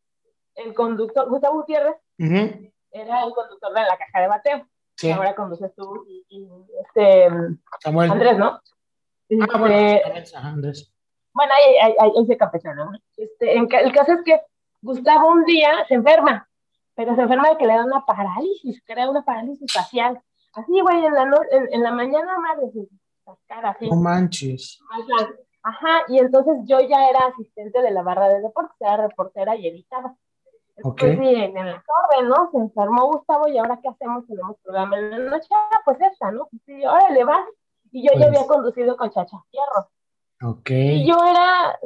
el 0.55 0.73
conductor, 0.73 1.27
Gustavo 1.29 1.59
Gutiérrez, 1.59 1.95
era 2.19 3.23
el 3.23 3.33
conductor 3.33 3.73
de 3.73 3.81
la 3.81 3.97
caja 3.97 4.21
de 4.21 4.27
bateo. 4.27 4.67
Sí. 4.95 5.11
Ahora 5.11 5.33
conduces 5.33 5.73
tú 5.75 6.05
y, 6.07 6.25
y, 6.29 6.47
este 6.81 7.29
Samuel. 7.79 8.11
Andrés, 8.11 8.37
¿no? 8.37 8.59
Ah, 9.41 9.57
bueno, 9.57 9.75
este, 9.75 10.35
Andrés. 10.37 10.93
Bueno, 11.33 11.53
ahí, 11.53 11.75
ahí, 11.81 12.11
ahí, 12.17 12.25
se 12.25 12.35
campechano, 12.35 12.91
Este, 13.15 13.57
el 13.57 13.67
caso 13.67 14.13
es 14.13 14.23
que 14.25 14.41
Gustavo 14.81 15.29
un 15.29 15.45
día 15.45 15.85
se 15.87 15.93
enferma, 15.93 16.49
pero 16.95 17.15
se 17.15 17.21
enferma 17.21 17.49
de 17.49 17.57
que 17.57 17.67
le 17.67 17.73
da 17.73 17.85
una 17.85 18.05
parálisis, 18.05 18.81
crea 18.85 19.09
una 19.09 19.23
parálisis 19.23 19.71
facial. 19.71 20.19
Así, 20.53 20.81
güey, 20.81 21.05
en 21.05 21.13
la, 21.13 21.23
en, 21.51 21.73
en, 21.73 21.83
la 21.83 21.91
mañana 21.91 22.37
madre, 22.39 22.71
cara 23.47 23.69
así. 23.69 23.87
No 23.87 23.95
manches. 23.97 24.79
Ajá, 25.61 26.03
y 26.07 26.19
entonces 26.19 26.55
yo 26.65 26.79
ya 26.79 27.09
era 27.09 27.19
asistente 27.27 27.81
de 27.81 27.91
la 27.91 28.01
barra 28.01 28.29
de 28.29 28.41
deportes, 28.41 28.75
era 28.79 29.07
reportera 29.07 29.55
y 29.55 29.67
editaba. 29.67 30.15
Okay. 30.83 31.15
Pues 31.15 31.29
sí, 31.29 31.35
en 31.35 31.53
la 31.53 31.83
torre, 31.83 32.27
¿no? 32.27 32.49
Se 32.51 32.57
enfermó 32.57 33.07
Gustavo 33.07 33.47
y 33.47 33.57
ahora 33.57 33.79
¿qué 33.81 33.89
hacemos? 33.89 34.25
Tenemos 34.27 34.57
programa 34.63 34.97
en 34.97 35.09
la 35.11 35.17
noche, 35.31 35.47
ah, 35.51 35.81
pues 35.85 35.97
esta, 36.01 36.31
¿no? 36.31 36.47
Pues 36.49 36.61
sí, 36.65 36.85
órale, 36.85 37.23
va. 37.23 37.45
Y 37.91 38.07
yo 38.07 38.13
ya 38.19 38.27
había 38.27 38.39
pues. 38.39 38.51
conducido 38.51 38.95
con 38.97 39.09
Chacha 39.09 39.37
Fierro. 39.49 40.53
Ok. 40.53 40.69
Y 40.69 41.07
yo 41.07 41.17
era 41.23 41.77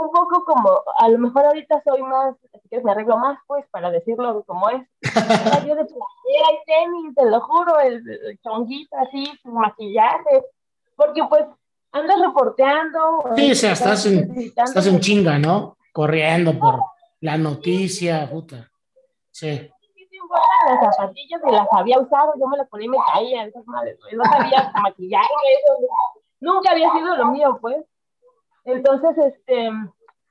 un 0.00 0.10
poco 0.10 0.44
como, 0.44 0.82
a 0.98 1.08
lo 1.08 1.18
mejor 1.18 1.44
ahorita 1.44 1.82
soy 1.84 2.02
más, 2.02 2.34
así 2.54 2.68
que 2.68 2.80
me 2.80 2.90
arreglo 2.90 3.18
más, 3.18 3.38
pues, 3.46 3.64
para 3.70 3.90
decirlo 3.90 4.42
como 4.44 4.70
es. 4.70 4.82
yo 5.66 5.74
de 5.74 5.84
playera 5.84 6.48
y 6.52 6.64
tenis, 6.66 7.14
te 7.14 7.26
lo 7.26 7.40
juro, 7.40 7.78
el, 7.80 8.38
chonguito 8.42 8.96
así, 8.96 9.26
sin 9.42 9.52
maquillaje, 9.52 10.44
porque 10.96 11.22
pues 11.28 11.44
andas 11.92 12.20
reporteando. 12.20 13.24
Sí, 13.36 13.52
o 13.52 13.54
sea, 13.54 13.72
estás 13.72 14.06
en, 14.06 14.34
estás 14.36 14.86
en 14.86 15.00
chinga, 15.00 15.38
¿no? 15.38 15.76
Corriendo 15.92 16.58
por 16.58 16.80
la 17.22 17.38
noticia, 17.38 18.28
puta. 18.28 18.68
Sí. 19.30 19.70
Las 20.66 20.96
zapatillas 20.96 21.40
y 21.46 21.52
las 21.52 21.68
había 21.72 22.00
usado, 22.00 22.34
yo 22.38 22.46
me 22.48 22.56
las 22.56 22.68
ponía 22.68 22.86
y 22.86 22.88
me 22.88 22.98
caía, 23.12 23.44
esas 23.44 23.64
madres, 23.66 23.98
no 24.12 24.24
sabía 24.24 24.72
maquillaje, 24.82 25.28
eso, 25.28 25.88
nunca 26.40 26.72
había 26.72 26.92
sido 26.92 27.16
lo 27.16 27.26
mío, 27.26 27.58
pues. 27.60 27.84
Entonces, 28.64 29.16
este, 29.18 29.70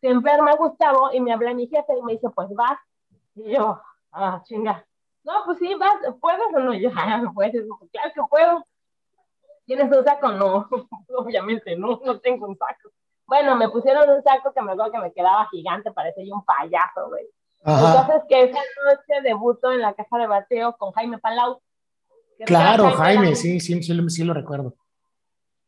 se 0.02 0.08
enferma 0.08 0.56
Gustavo 0.56 1.12
y 1.14 1.22
me 1.22 1.32
habla 1.32 1.54
mi 1.54 1.68
jefe 1.68 1.98
y 1.98 2.02
me 2.02 2.14
dice, 2.14 2.30
pues 2.30 2.50
vas. 2.54 2.78
Y 3.36 3.52
yo, 3.52 3.80
ah, 4.12 4.42
chinga. 4.44 4.86
No, 5.24 5.34
pues 5.46 5.60
sí, 5.60 5.74
vas, 5.76 5.96
¿puedes 6.20 6.54
o 6.54 6.60
no? 6.60 6.74
Yo, 6.74 6.90
ah, 6.96 7.22
claro 7.34 8.12
que 8.14 8.22
puedo. 8.30 8.66
¿Tienes 9.66 9.96
un 9.96 10.04
saco? 10.04 10.30
No, 10.34 10.68
obviamente 11.16 11.78
no, 11.78 12.02
no 12.04 12.20
tengo 12.20 12.48
un 12.48 12.58
saco. 12.58 12.90
Bueno, 13.32 13.56
me 13.56 13.70
pusieron 13.70 14.10
un 14.10 14.22
saco 14.24 14.52
que 14.52 14.62
me 14.62 14.74
acuerdo 14.74 14.92
que 14.92 15.00
me 15.00 15.14
quedaba 15.14 15.48
gigante, 15.50 15.90
parecía 15.94 16.26
yo 16.26 16.36
un 16.36 16.44
payaso, 16.44 17.08
güey. 17.08 17.26
Entonces, 17.64 18.24
que 18.28 18.44
esa 18.44 18.60
noche 18.60 19.22
debuto 19.24 19.72
en 19.72 19.80
la 19.80 19.94
caja 19.94 20.18
de 20.18 20.28
bateo 20.28 20.76
con 20.76 20.92
Jaime 20.92 21.18
Palau. 21.18 21.62
Claro, 22.46 22.92
Jaime, 22.92 23.38
sí, 23.38 23.62
sí, 23.62 23.82
sí, 23.84 24.10
sí, 24.10 24.24
lo 24.26 24.34
recuerdo. 24.34 24.74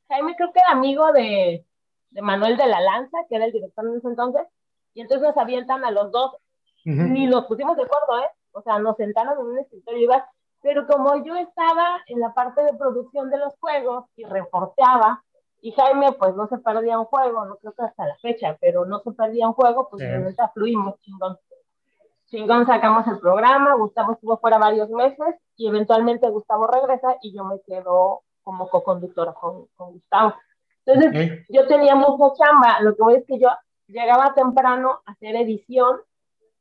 Jaime 0.10 0.36
creo 0.36 0.52
que 0.52 0.60
era 0.60 0.72
amigo 0.72 1.14
de, 1.14 1.66
de 2.10 2.22
Manuel 2.22 2.58
de 2.58 2.68
la 2.68 2.82
Lanza, 2.82 3.20
que 3.30 3.38
era 3.38 3.46
el 3.46 3.54
director 3.54 3.86
en 3.86 3.96
ese 3.96 4.10
entonces, 4.10 4.46
y 4.94 5.00
entonces 5.00 5.26
nos 5.26 5.38
avientan 5.38 5.86
a 5.86 5.92
los 5.92 6.12
dos, 6.12 6.36
ni 6.84 7.28
nos 7.28 7.46
pusimos 7.46 7.78
de 7.78 7.84
acuerdo, 7.84 8.26
¿eh? 8.26 8.30
O 8.52 8.62
sea, 8.62 8.78
nos 8.80 8.98
sentaron 8.98 9.40
en 9.40 9.46
un 9.46 9.60
escritorio 9.60 10.02
y 10.02 10.22
pero 10.62 10.86
como 10.86 11.24
yo 11.24 11.38
estaba 11.38 12.02
en 12.08 12.20
la 12.20 12.34
parte 12.34 12.62
de 12.62 12.74
producción 12.74 13.30
de 13.30 13.38
los 13.38 13.54
juegos 13.58 14.04
y 14.18 14.26
reporteaba, 14.26 15.24
y 15.64 15.72
Jaime 15.72 16.12
pues 16.12 16.36
no 16.36 16.46
se 16.50 16.58
perdía 16.58 17.00
un 17.00 17.06
juego, 17.06 17.46
no 17.46 17.56
creo 17.56 17.72
que 17.72 17.84
hasta 17.84 18.06
la 18.06 18.18
fecha, 18.18 18.58
pero 18.60 18.84
no 18.84 19.00
se 19.00 19.14
perdía 19.14 19.48
un 19.48 19.54
juego, 19.54 19.88
pues 19.90 20.04
sí. 20.04 20.36
fluimos 20.54 21.00
chingón. 21.00 21.40
Chingón 22.26 22.66
sacamos 22.66 23.08
el 23.08 23.18
programa, 23.20 23.74
Gustavo 23.76 24.12
estuvo 24.12 24.38
fuera 24.40 24.58
varios 24.58 24.90
meses 24.90 25.36
y 25.56 25.70
eventualmente 25.70 26.30
Gustavo 26.30 26.68
regresa 26.68 27.16
y 27.22 27.34
yo 27.34 27.46
me 27.46 27.62
quedo 27.62 28.24
como 28.44 28.68
co-conductora 28.68 29.32
con, 29.32 29.68
con 29.78 29.94
Gustavo. 29.94 30.36
Entonces, 30.86 31.46
yo 31.48 31.66
tenía 31.66 31.96
mucha 31.96 32.36
chamba. 32.36 32.82
Lo 32.82 32.94
que 32.98 33.02
voy 33.02 33.16
es 33.16 33.26
que 33.26 33.40
yo 33.40 33.48
llegaba 33.88 34.34
temprano 34.34 35.00
a 35.06 35.14
hacer 35.14 35.34
edición, 35.38 36.02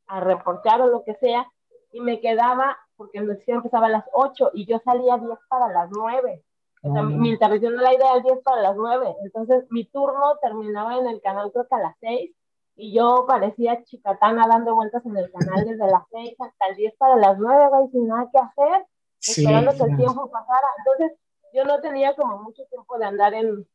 a 0.06 0.20
reportear 0.20 0.80
o 0.80 0.86
lo 0.86 1.02
que 1.02 1.16
sea, 1.16 1.44
y 1.90 2.00
me 2.00 2.20
quedaba, 2.20 2.78
porque 2.96 3.20
la 3.20 3.32
edición 3.32 3.56
empezaba 3.56 3.86
a 3.86 3.90
las 3.90 4.04
8 4.12 4.52
y 4.54 4.64
yo 4.66 4.78
salía 4.84 5.14
a 5.14 5.18
10 5.18 5.38
para 5.48 5.66
las 5.72 5.90
9. 5.90 6.44
O 6.82 6.92
sea, 6.92 7.02
mi 7.02 7.30
intervención 7.30 7.76
de 7.76 7.82
la 7.82 7.94
idea 7.94 8.16
es 8.16 8.24
10 8.24 8.40
para 8.42 8.60
las 8.60 8.76
9. 8.76 9.14
Entonces, 9.24 9.64
mi 9.70 9.84
turno 9.84 10.36
terminaba 10.42 10.98
en 10.98 11.06
el 11.06 11.20
canal, 11.20 11.52
creo 11.52 11.68
que 11.68 11.74
a 11.76 11.78
las 11.78 11.96
6, 12.00 12.30
y 12.74 12.92
yo 12.92 13.24
parecía 13.28 13.84
chicatana 13.84 14.46
dando 14.48 14.74
vueltas 14.74 15.04
en 15.06 15.16
el 15.16 15.30
canal 15.30 15.64
desde 15.64 15.86
las 15.86 16.02
6 16.10 16.34
hasta 16.40 16.66
el 16.70 16.76
10 16.76 16.94
para 16.96 17.16
las 17.16 17.38
9, 17.38 17.68
güey, 17.68 17.88
sin 17.90 18.08
nada 18.08 18.28
que 18.32 18.38
hacer, 18.38 18.86
esperando 19.20 19.70
que 19.72 19.90
el 19.90 19.96
tiempo 19.96 20.30
pasara. 20.30 20.68
Entonces, 20.78 21.18
yo 21.52 21.64
no 21.64 21.80
tenía 21.80 22.16
como 22.16 22.42
mucho 22.42 22.64
tiempo 22.70 22.98
de 22.98 23.04
andar 23.04 23.34
en, 23.34 23.66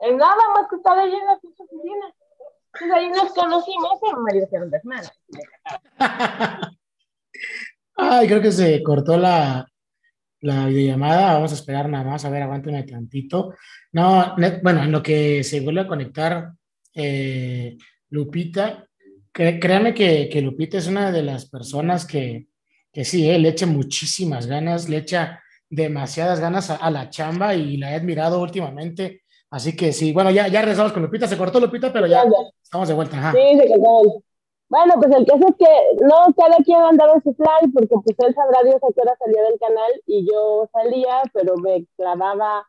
en 0.00 0.16
nada 0.18 0.36
más 0.54 0.68
que 0.68 0.76
estaba 0.76 1.00
allí 1.00 1.14
en 1.14 1.26
la 1.26 1.34
oficina. 1.34 2.14
Entonces 2.72 2.96
ahí 2.96 3.08
nos 3.08 3.32
conocimos 3.32 3.98
y 4.02 4.16
me 4.20 4.40
dijeron 4.40 4.70
desmadre. 4.70 5.08
Ay, 7.96 8.28
creo 8.28 8.40
que 8.40 8.52
se 8.52 8.82
cortó 8.82 9.16
la, 9.16 9.66
la 10.40 10.66
videollamada. 10.66 11.34
Vamos 11.34 11.52
a 11.52 11.54
esperar 11.54 11.88
nada 11.88 12.04
más. 12.04 12.24
A 12.24 12.30
ver, 12.30 12.42
aguántame 12.42 12.82
tantito. 12.84 13.54
No, 13.92 14.34
bueno, 14.62 14.82
en 14.82 14.92
lo 14.92 15.02
que 15.02 15.44
se 15.44 15.60
vuelve 15.60 15.82
a 15.82 15.86
conectar 15.86 16.52
eh, 16.94 17.76
Lupita, 18.10 18.86
créame 19.32 19.94
que, 19.94 20.28
que, 20.28 20.40
Lupita 20.40 20.78
es 20.78 20.86
una 20.86 21.12
de 21.12 21.22
las 21.22 21.46
personas 21.48 22.04
que, 22.04 22.48
que 22.92 23.04
sí, 23.04 23.30
eh, 23.30 23.38
le 23.38 23.50
echa 23.50 23.66
muchísimas 23.66 24.46
ganas, 24.46 24.88
le 24.88 24.98
echa 24.98 25.40
demasiadas 25.68 26.40
ganas 26.40 26.70
a, 26.70 26.76
a, 26.76 26.90
la 26.90 27.10
chamba 27.10 27.54
y 27.54 27.76
la 27.76 27.92
he 27.92 27.94
admirado 27.94 28.40
últimamente 28.40 29.22
Así 29.50 29.74
que 29.74 29.92
sí, 29.92 30.12
bueno, 30.12 30.30
ya, 30.30 30.46
ya 30.46 30.60
regresamos 30.60 30.92
con 30.92 31.02
Lupita, 31.02 31.26
se 31.26 31.36
cortó 31.36 31.58
Lupita, 31.58 31.92
pero 31.92 32.06
ya, 32.06 32.22
estamos 32.62 32.86
de 32.86 32.94
vuelta. 32.94 33.32
Sí, 33.32 33.58
se 33.58 33.68
cortó. 33.68 34.22
Bueno, 34.70 34.94
pues 35.00 35.12
el 35.16 35.26
caso 35.26 35.48
es 35.48 35.56
que 35.56 36.04
no 36.04 36.32
cada 36.36 36.56
quien 36.58 36.80
andaba 36.80 37.14
en 37.14 37.22
su 37.24 37.34
plan, 37.34 37.72
porque 37.74 37.96
pues 38.04 38.16
él 38.20 38.34
sabrá 38.36 38.62
Dios 38.62 38.76
a 38.76 38.92
qué 38.94 39.00
hora 39.00 39.16
salía 39.18 39.42
del 39.42 39.58
canal 39.58 39.92
y 40.06 40.24
yo 40.30 40.68
salía, 40.72 41.22
pero 41.34 41.56
me 41.56 41.86
clavaba, 41.96 42.68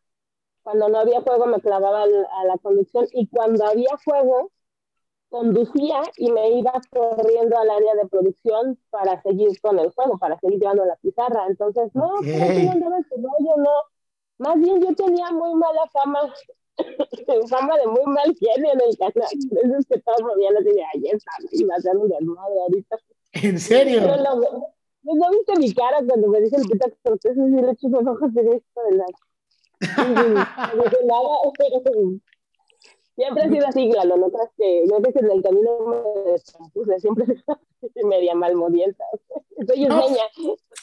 cuando 0.63 0.89
no 0.89 0.97
había 0.97 1.21
juego 1.21 1.45
me 1.45 1.61
clavaba 1.61 2.03
a 2.03 2.45
la 2.45 2.57
conducción 2.57 3.05
y 3.13 3.27
cuando 3.27 3.65
había 3.67 3.91
juego 4.03 4.51
conducía 5.29 6.01
y 6.17 6.31
me 6.31 6.49
iba 6.49 6.73
corriendo 6.89 7.57
al 7.59 7.69
área 7.69 7.93
de 7.93 8.07
producción 8.09 8.79
para 8.89 9.21
seguir 9.21 9.61
con 9.61 9.77
el 9.77 9.91
juego, 9.91 10.17
para 10.17 10.39
seguir 10.39 10.59
llevando 10.59 10.85
la 10.85 10.95
pizarra. 10.95 11.45
Entonces, 11.47 11.91
no, 11.93 12.07
okay. 12.17 12.65
no 12.65 12.71
andaba 12.71 12.97
en 12.97 13.03
su 13.09 13.15
rollo, 13.15 13.57
no. 13.57 13.69
Más 14.39 14.57
bien 14.57 14.81
yo 14.81 14.95
tenía 14.95 15.29
muy 15.31 15.53
mala 15.53 15.87
fama 15.93 16.33
fama 17.49 17.77
de 17.77 17.87
muy 17.87 18.05
mal 18.05 18.35
genio 18.39 18.73
en 18.73 18.81
el 18.81 18.97
canal. 18.97 19.79
Es 19.79 19.85
que 19.87 19.99
todos 19.99 20.21
movían 20.21 20.57
así 20.57 20.69
de 20.69 21.09
está, 21.11 21.31
y 21.51 21.63
va 21.63 21.75
a 21.75 21.81
ser 21.81 21.97
un 21.97 22.09
desmadre 22.09 22.61
ahorita. 22.61 22.97
¿En 23.33 23.59
serio? 23.59 24.01
no, 24.01 25.15
no, 25.15 25.29
viste 25.31 25.57
mi 25.57 25.73
cara 25.73 25.97
cuando 26.07 26.27
me 26.27 26.41
dice 26.41 26.57
el 26.57 26.67
pita 26.67 26.87
Cortés 27.03 27.35
y 27.35 27.61
le 27.61 27.71
echo 27.71 27.89
los 27.89 28.05
ojos 28.05 28.33
de 28.33 28.41
esto 28.41 28.81
de 28.89 28.97
la. 28.97 29.05
No 30.75 30.83
dije 30.83 30.97
nada, 31.05 31.29
pero 31.55 31.81
siempre 33.15 33.43
ha 33.43 33.49
sido 33.49 33.67
así, 33.67 33.89
claro, 33.89 34.17
no 34.17 34.29
creas 34.29 34.49
que, 34.57 34.83
no 34.87 34.97
crees 34.97 35.15
que 35.15 35.25
en 35.25 35.31
el 35.31 35.41
camino 35.43 35.77
me 35.79 36.31
descompuse, 36.31 36.99
siempre 36.99 37.25
media 38.05 38.35
malmodienta. 38.35 39.03
Soy 39.67 39.85
no, 39.85 40.03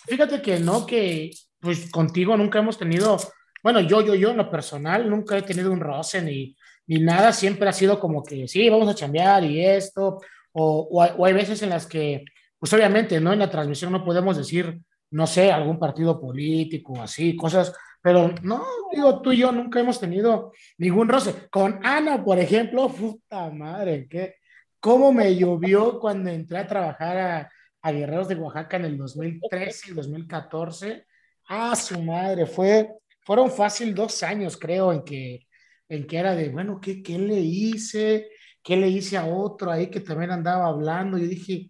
Fíjate 0.07 0.43
que 0.43 0.59
no, 0.59 0.87
que 0.87 1.31
pues 1.61 1.91
contigo 1.91 2.37
nunca 2.37 2.61
hemos 2.61 2.79
tenido 2.79 3.17
bueno, 3.63 3.81
yo, 3.81 4.01
yo, 4.03 4.15
yo 4.15 4.31
en 4.31 4.37
lo 4.37 4.51
personal 4.51 5.09
nunca 5.09 5.37
he 5.37 5.43
tenido 5.43 5.73
un 5.73 5.81
roce 5.81 6.23
ni, 6.23 6.57
ni 6.89 7.01
nada, 7.01 7.33
siempre 7.33 7.69
ha 7.69 7.73
sido 7.73 8.01
como 8.01 8.23
que 8.23 8.49
sí, 8.49 8.69
vamos 8.69 8.89
a 8.89 8.95
chambear 8.95 9.45
y 9.45 9.65
esto, 9.65 10.21
o, 10.53 11.25
hay 11.25 11.33
veces 11.33 11.63
en 11.63 11.71
las 11.71 11.87
que, 11.87 12.25
pues 12.59 12.73
obviamente, 12.73 13.21
¿no? 13.21 13.33
En 13.33 13.39
la 13.39 13.51
transmisión 13.51 13.93
no 13.93 14.05
podemos 14.05 14.37
decir, 14.37 14.81
no 15.11 15.27
sé, 15.27 15.53
algún 15.53 15.79
partido 15.79 16.21
político, 16.21 17.01
así, 17.01 17.37
cosas, 17.37 17.75
pero 18.03 18.35
no, 18.43 18.65
digo, 18.93 19.21
tú 19.21 19.33
y 19.33 19.39
yo 19.39 19.53
nunca 19.53 19.81
hemos 19.81 20.01
tenido 20.01 20.53
ningún 20.79 21.09
roce. 21.09 21.49
Con 21.51 21.81
Ana, 21.85 22.25
por 22.25 22.39
ejemplo, 22.39 22.89
puta 22.89 23.51
madre, 23.51 24.07
¿qué? 24.09 24.37
¿Cómo 24.81 25.13
me 25.13 25.35
llovió 25.37 25.99
cuando 25.99 26.31
entré 26.31 26.59
a 26.59 26.67
trabajar 26.67 27.17
a, 27.19 27.53
a 27.83 27.93
Guerreros 27.93 28.29
de 28.29 28.37
Oaxaca 28.37 28.77
en 28.77 28.85
el 28.87 28.97
2013 28.97 29.91
y 29.91 29.95
2014? 29.95 31.07
Ah, 31.49 31.75
su 31.75 32.01
madre, 32.03 32.47
fue 32.47 32.89
fueron 33.29 33.51
fácil 33.51 33.95
dos 33.95 34.23
años, 34.23 34.57
creo, 34.57 34.91
en 34.91 35.03
que, 35.03 35.47
en 35.87 36.07
que 36.07 36.17
era 36.17 36.35
de, 36.35 36.49
bueno, 36.49 36.81
¿qué, 36.81 37.03
¿qué 37.03 37.19
le 37.19 37.39
hice? 37.39 38.31
¿Qué 38.63 38.75
le 38.75 38.89
hice 38.89 39.19
a 39.19 39.27
otro 39.27 39.71
ahí 39.71 39.89
que 39.89 40.01
también 40.01 40.31
andaba 40.31 40.65
hablando? 40.65 41.19
Yo 41.19 41.27
dije, 41.27 41.69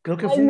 creo 0.00 0.16
que 0.16 0.26
fue... 0.26 0.42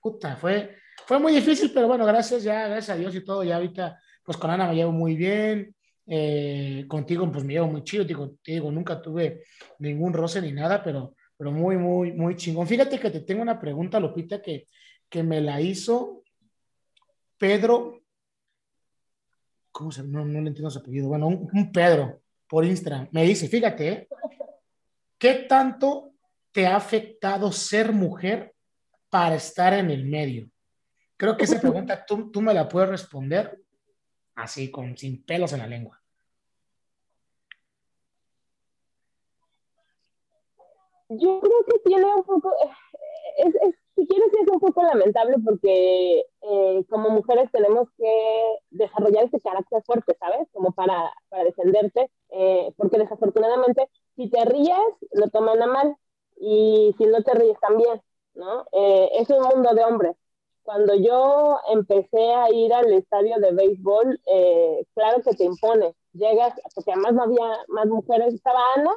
puta, 0.00 0.34
fue, 0.34 0.74
fue 1.06 1.20
muy 1.20 1.32
difícil, 1.32 1.70
pero 1.72 1.86
bueno, 1.86 2.04
gracias 2.04 2.42
ya, 2.42 2.66
gracias 2.66 2.96
a 2.96 2.98
Dios 2.98 3.14
y 3.14 3.24
todo, 3.24 3.44
ya 3.44 3.54
ahorita, 3.54 3.96
pues 4.24 4.36
con 4.36 4.50
Ana 4.50 4.66
me 4.66 4.74
llevo 4.74 4.90
muy 4.90 5.14
bien, 5.14 5.76
eh, 6.08 6.84
contigo 6.88 7.30
pues 7.30 7.44
me 7.44 7.52
llevo 7.52 7.68
muy 7.68 7.84
chido, 7.84 8.02
digo, 8.02 8.32
digo, 8.44 8.72
nunca 8.72 9.00
tuve 9.00 9.44
ningún 9.78 10.12
roce 10.12 10.42
ni 10.42 10.50
nada, 10.50 10.82
pero, 10.82 11.14
pero 11.36 11.52
muy, 11.52 11.76
muy, 11.76 12.10
muy 12.14 12.34
chingón. 12.34 12.66
Fíjate 12.66 12.98
que 12.98 13.10
te 13.10 13.20
tengo 13.20 13.42
una 13.42 13.60
pregunta, 13.60 14.00
Lupita, 14.00 14.42
que, 14.42 14.66
que 15.08 15.22
me 15.22 15.40
la 15.40 15.60
hizo 15.60 16.24
Pedro 17.38 18.05
¿cómo 19.76 19.92
se 19.92 20.02
No, 20.02 20.24
no 20.24 20.40
le 20.40 20.48
entiendo 20.48 20.70
su 20.70 20.78
apellido. 20.78 21.08
Bueno, 21.08 21.26
un, 21.26 21.70
Pedro 21.70 22.22
por 22.48 22.64
Instagram. 22.64 23.08
Me 23.12 23.24
dice, 23.24 23.46
fíjate, 23.46 23.88
¿eh? 23.88 24.08
¿qué 25.18 25.44
tanto 25.46 26.14
te 26.50 26.66
ha 26.66 26.76
afectado 26.76 27.52
ser 27.52 27.92
mujer 27.92 28.54
para 29.10 29.34
estar 29.34 29.74
en 29.74 29.90
el 29.90 30.06
medio? 30.06 30.48
Creo 31.18 31.36
que 31.36 31.44
esa 31.44 31.60
pregunta 31.60 32.06
tú, 32.06 32.30
tú 32.30 32.40
me 32.40 32.54
la 32.54 32.66
puedes 32.66 32.88
responder 32.88 33.60
así, 34.34 34.70
con, 34.70 34.96
sin 34.96 35.22
pelos 35.24 35.52
en 35.52 35.58
la 35.58 35.66
lengua. 35.66 36.02
Yo 41.08 41.40
creo 41.40 41.64
que 41.66 41.78
tiene 41.84 42.04
un 42.14 42.24
poco, 42.24 42.52
es, 43.38 43.54
es, 43.54 43.74
si 43.94 44.06
quieres, 44.06 44.32
es 44.32 44.48
un 44.50 44.60
poco 44.60 44.82
lamentable 44.82 45.36
porque 45.44 46.24
eh, 46.42 46.84
como 46.90 47.10
mujeres 47.10 47.50
tenemos 47.52 47.88
que 47.96 48.56
desarrollar 48.70 49.24
ese 49.24 49.40
carácter 49.40 49.82
fuerte, 49.84 50.16
¿sabes? 50.18 50.48
Como 50.52 50.72
para, 50.72 51.12
para 51.28 51.44
defenderte, 51.44 52.10
eh, 52.30 52.72
porque 52.76 52.98
desafortunadamente 52.98 53.88
si 54.16 54.28
te 54.30 54.44
ríes, 54.44 54.78
lo 55.12 55.28
toman 55.30 55.62
a 55.62 55.66
mal, 55.66 55.96
y 56.38 56.94
si 56.98 57.06
no 57.06 57.22
te 57.22 57.34
ríes 57.34 57.58
también, 57.60 58.00
¿no? 58.34 58.66
Eh, 58.72 59.10
es 59.14 59.30
un 59.30 59.42
mundo 59.42 59.74
de 59.74 59.84
hombres. 59.84 60.16
Cuando 60.62 60.94
yo 60.96 61.58
empecé 61.72 62.34
a 62.34 62.50
ir 62.50 62.72
al 62.72 62.92
estadio 62.92 63.38
de 63.38 63.52
béisbol, 63.52 64.20
eh, 64.26 64.84
claro 64.94 65.22
que 65.22 65.34
te 65.34 65.44
impone. 65.44 65.94
Llegas, 66.12 66.54
porque 66.74 66.92
además 66.92 67.14
no 67.14 67.22
había 67.22 67.64
más 67.68 67.86
mujeres, 67.86 68.34
estaba 68.34 68.60
Ana, 68.74 68.90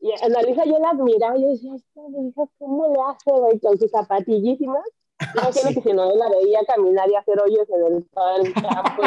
y 0.00 0.12
Analisa 0.22 0.64
yo 0.64 0.78
la 0.78 0.90
admiraba, 0.90 1.36
yo 1.36 1.48
decía, 1.48 1.72
¿cómo 1.94 2.92
le 2.94 3.00
hace, 3.08 3.30
güey, 3.30 3.58
con 3.58 3.78
sus 3.78 3.90
zapatillísimas? 3.90 4.84
No 5.34 5.52
sí. 5.52 5.74
que 5.74 5.80
si 5.80 5.92
no 5.94 6.14
la 6.14 6.28
veía 6.28 6.60
caminar 6.66 7.08
y 7.10 7.14
hacer 7.14 7.40
hoyos 7.40 7.66
en 7.70 7.86
el, 7.86 8.06
el 8.46 8.52
campo. 8.54 9.02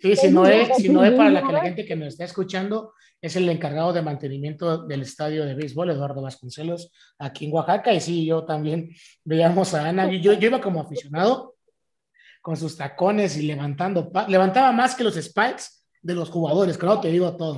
sí, 0.00 0.16
si 0.16 0.30
no 0.30 0.46
es, 0.46 0.76
si 0.76 0.88
no 0.88 1.04
es 1.04 1.12
para 1.14 1.30
la, 1.30 1.42
que 1.42 1.52
la 1.52 1.60
gente 1.62 1.84
que 1.84 1.96
nos 1.96 2.08
está 2.08 2.24
escuchando, 2.24 2.92
es 3.20 3.34
el 3.36 3.48
encargado 3.48 3.92
de 3.92 4.02
mantenimiento 4.02 4.84
del 4.84 5.02
estadio 5.02 5.44
de 5.44 5.54
béisbol, 5.54 5.90
Eduardo 5.90 6.22
Vasconcelos, 6.22 6.92
aquí 7.18 7.46
en 7.46 7.52
Oaxaca. 7.52 7.92
Y 7.92 8.00
sí, 8.00 8.24
yo 8.26 8.44
también 8.44 8.90
veíamos 9.24 9.74
a 9.74 9.88
Ana. 9.88 10.10
Yo, 10.10 10.32
yo 10.32 10.48
iba 10.48 10.60
como 10.60 10.80
aficionado 10.80 11.56
con 12.40 12.56
sus 12.56 12.76
tacones 12.76 13.36
y 13.36 13.42
levantando, 13.42 14.10
levantaba 14.28 14.72
más 14.72 14.96
que 14.96 15.04
los 15.04 15.14
spikes 15.14 15.62
de 16.02 16.14
los 16.14 16.30
jugadores, 16.30 16.76
creo, 16.76 17.00
te 17.00 17.08
digo 17.08 17.36
todo. 17.36 17.56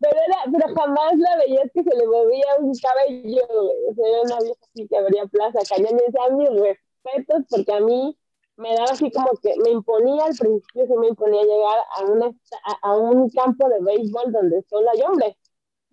Pero, 0.00 0.16
era, 0.26 0.38
pero 0.50 0.74
jamás 0.74 1.16
la 1.16 1.36
veías 1.36 1.70
que 1.72 1.82
se 1.82 1.96
le 1.96 2.06
movía 2.06 2.46
un 2.58 2.72
cabello, 2.74 3.42
o 3.90 3.94
sea, 3.94 4.08
era 4.08 4.20
una 4.22 4.38
vieja 4.40 4.60
así 4.62 4.88
que 4.88 4.96
abría 4.96 5.26
plaza, 5.26 5.58
cañón, 5.68 5.98
y 5.98 6.04
decía 6.04 6.30
mis 6.30 6.60
respetos, 6.60 7.44
porque 7.50 7.72
a 7.72 7.80
mí 7.80 8.16
me 8.56 8.74
daba 8.74 8.90
así 8.92 9.10
como 9.10 9.30
que 9.42 9.54
me 9.62 9.70
imponía 9.70 10.24
al 10.24 10.34
principio, 10.36 10.86
se 10.86 10.96
me 10.96 11.08
imponía 11.08 11.42
llegar 11.42 11.78
a, 11.96 12.04
una, 12.04 12.26
a, 12.26 12.88
a, 12.88 12.96
un 12.96 13.28
campo 13.30 13.68
de 13.68 13.80
béisbol 13.80 14.32
donde 14.32 14.62
solo 14.68 14.88
hay 14.90 15.02
hombres. 15.02 15.36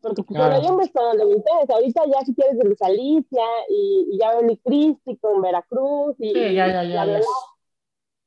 Porque 0.01 0.23
claro. 0.25 0.45
solo 0.45 0.61
hay 0.61 0.69
hombres 0.69 0.91
para 0.91 1.07
donde 1.09 1.25
ustedes. 1.25 1.69
Ahorita 1.69 2.01
ya 2.05 2.25
si 2.25 2.33
quieres 2.33 2.57
de 2.57 2.75
Alicia 2.81 3.43
y, 3.69 4.09
y 4.11 4.17
ya 4.19 4.35
Beli 4.35 4.57
Cristi 4.57 5.17
con 5.17 5.41
Veracruz 5.41 6.15
y, 6.19 6.33
sí, 6.33 6.53
ya, 6.55 6.67
ya, 6.67 6.83
ya, 6.83 7.05
y, 7.05 7.21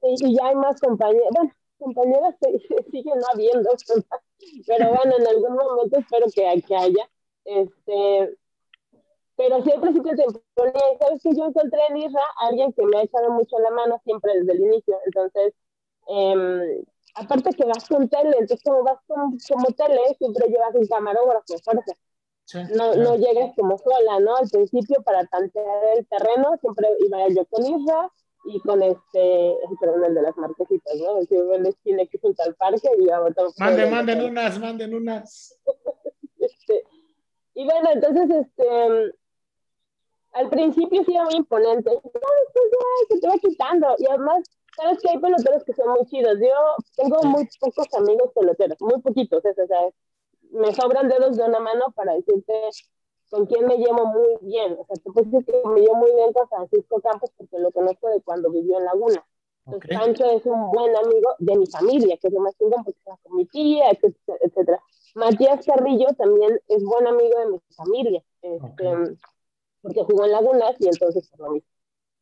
y, 0.02 0.28
y, 0.28 0.36
ya 0.36 0.46
hay 0.46 0.54
más 0.54 0.80
compañeras. 0.80 1.30
Bueno, 1.32 1.52
compañeras 1.78 2.34
siguen 2.90 3.18
no 3.18 3.26
habiendo, 3.32 3.70
pero 4.66 4.88
bueno, 4.88 5.14
en 5.18 5.26
algún 5.26 5.54
momento 5.54 5.98
espero 5.98 6.26
que, 6.34 6.62
que 6.66 6.76
haya. 6.76 7.10
Este, 7.44 8.36
pero 9.36 9.62
siempre, 9.62 9.92
siempre 9.92 10.16
te 10.16 10.24
ponía, 10.54 10.72
sabes 10.98 11.22
que 11.22 11.34
yo 11.34 11.46
encontré 11.46 11.80
en 11.88 11.96
Isra 11.98 12.22
a 12.40 12.48
alguien 12.48 12.72
que 12.72 12.84
me 12.86 12.98
ha 12.98 13.02
echado 13.02 13.30
mucho 13.30 13.58
la 13.58 13.70
mano 13.70 14.00
siempre 14.04 14.32
desde 14.38 14.52
el 14.52 14.60
inicio, 14.60 14.96
entonces, 15.06 15.54
eh, 16.08 16.84
aparte 17.16 17.50
que 17.50 17.64
vas 17.64 17.88
con 17.88 18.08
tele, 18.08 18.36
entonces 18.38 18.62
como 18.64 18.84
vas 18.84 19.00
con, 19.06 19.36
como 19.48 19.66
tele, 19.76 20.00
siempre 20.18 20.48
llevas 20.48 20.74
un 20.74 20.86
camarógrafo, 20.86 21.58
fuerza. 21.64 21.92
Sí, 22.46 22.58
no, 22.74 22.94
no 22.94 23.16
llegas 23.16 23.54
como 23.56 23.78
sola, 23.78 24.20
¿no? 24.20 24.36
Al 24.36 24.48
principio 24.50 25.02
para 25.02 25.24
tantear 25.26 25.96
el 25.96 26.06
terreno, 26.06 26.56
siempre 26.60 26.88
iba 27.00 27.28
yo 27.28 27.46
con 27.46 27.64
Isra 27.64 28.12
y 28.44 28.60
con 28.60 28.82
este, 28.82 29.56
perdón, 29.80 30.04
el 30.04 30.14
de 30.14 30.22
las 30.22 30.36
marquesitas, 30.36 30.96
¿no? 30.96 31.18
El 31.18 31.28
que 31.28 31.36
el 31.36 31.66
esquina 31.66 32.04
que 32.06 32.18
junto 32.18 32.42
al 32.42 32.54
parque 32.54 32.88
y 32.98 33.10
ahora... 33.10 33.34
Manden, 33.58 33.90
manden 33.90 34.20
unas, 34.22 34.58
manden 34.58 34.94
unas. 34.94 35.58
este, 36.38 36.84
y 37.54 37.64
bueno, 37.64 37.90
entonces, 37.92 38.30
este, 38.30 39.14
al 40.32 40.50
principio 40.50 41.04
sí 41.04 41.14
era 41.14 41.24
muy 41.24 41.36
imponente, 41.36 41.90
no, 41.90 42.00
después 42.02 42.64
ya 42.72 43.14
se 43.14 43.20
te 43.20 43.28
va 43.28 43.34
quitando, 43.38 43.94
y 43.98 44.06
además, 44.06 44.44
sabes 44.76 44.98
que 45.00 45.10
hay 45.10 45.18
peloteros 45.18 45.64
que 45.64 45.72
son 45.72 45.88
muy 45.88 46.04
chidos, 46.06 46.38
yo 46.40 46.76
tengo 46.96 47.22
muy 47.22 47.48
pocos 47.60 47.86
amigos 47.94 48.30
peloteros, 48.34 48.76
muy 48.80 49.00
poquitos, 49.00 49.42
o 49.44 49.66
sea, 49.66 49.78
me 50.50 50.74
sobran 50.74 51.08
dedos 51.08 51.36
de 51.36 51.44
una 51.44 51.60
mano 51.60 51.92
para 51.94 52.14
decirte 52.14 52.52
con 53.34 53.46
quién 53.46 53.66
me 53.66 53.76
llevo 53.76 54.06
muy 54.06 54.36
bien, 54.42 54.76
o 54.78 54.84
sea, 54.84 54.96
te 54.96 55.10
puedo 55.10 55.24
decir 55.28 55.44
que 55.44 55.68
me 55.68 55.80
llevo 55.80 55.96
muy 55.96 56.12
bien 56.14 56.32
con 56.32 56.48
Francisco 56.48 57.00
Campos 57.00 57.30
porque 57.36 57.58
lo 57.58 57.70
conozco 57.72 58.08
de 58.08 58.20
cuando 58.22 58.50
vivió 58.50 58.78
en 58.78 58.84
Laguna. 58.84 59.26
Entonces, 59.66 59.90
okay. 59.90 59.96
Pancho 59.96 60.24
es 60.30 60.46
un 60.46 60.70
buen 60.70 60.94
amigo 60.94 61.30
de 61.38 61.56
mi 61.56 61.66
familia, 61.66 62.16
que 62.18 62.28
es 62.28 62.34
lo 62.34 62.40
más 62.40 62.56
chingón 62.58 62.84
porque 62.84 62.98
está 62.98 63.16
con 63.22 63.36
mi 63.36 63.46
tía, 63.46 63.90
etcétera. 63.90 64.80
Matías 65.14 65.64
Carrillo 65.64 66.06
también 66.18 66.60
es 66.68 66.84
buen 66.84 67.06
amigo 67.06 67.38
de 67.38 67.46
mi 67.46 67.60
familia. 67.74 68.22
Este, 68.42 68.88
okay 68.88 69.16
porque 69.84 70.02
jugó 70.02 70.24
en 70.24 70.32
Lagunas 70.32 70.76
y 70.80 70.88
entonces 70.88 71.28
por 71.28 71.40
lo 71.40 71.52
mismo. 71.52 71.68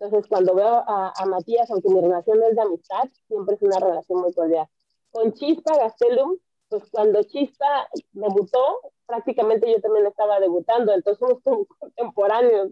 Entonces, 0.00 0.28
cuando 0.28 0.52
veo 0.54 0.82
a, 0.84 1.12
a, 1.16 1.26
Matías, 1.26 1.70
aunque 1.70 1.88
mi 1.88 2.00
relación 2.00 2.42
es 2.42 2.56
de 2.56 2.60
amistad, 2.60 3.04
siempre 3.28 3.54
es 3.54 3.62
una 3.62 3.78
relación 3.78 4.20
muy 4.20 4.32
cordial. 4.32 4.66
Con 5.12 5.32
Chispa 5.32 5.76
Gastelum, 5.76 6.38
pues 6.68 6.90
cuando 6.90 7.22
Chispa 7.22 7.88
debutó, 8.10 8.80
prácticamente 9.12 9.70
yo 9.70 9.78
también 9.82 10.06
estaba 10.06 10.40
debutando, 10.40 10.94
entonces 10.94 11.18
somos 11.18 11.68
contemporáneos. 11.78 12.70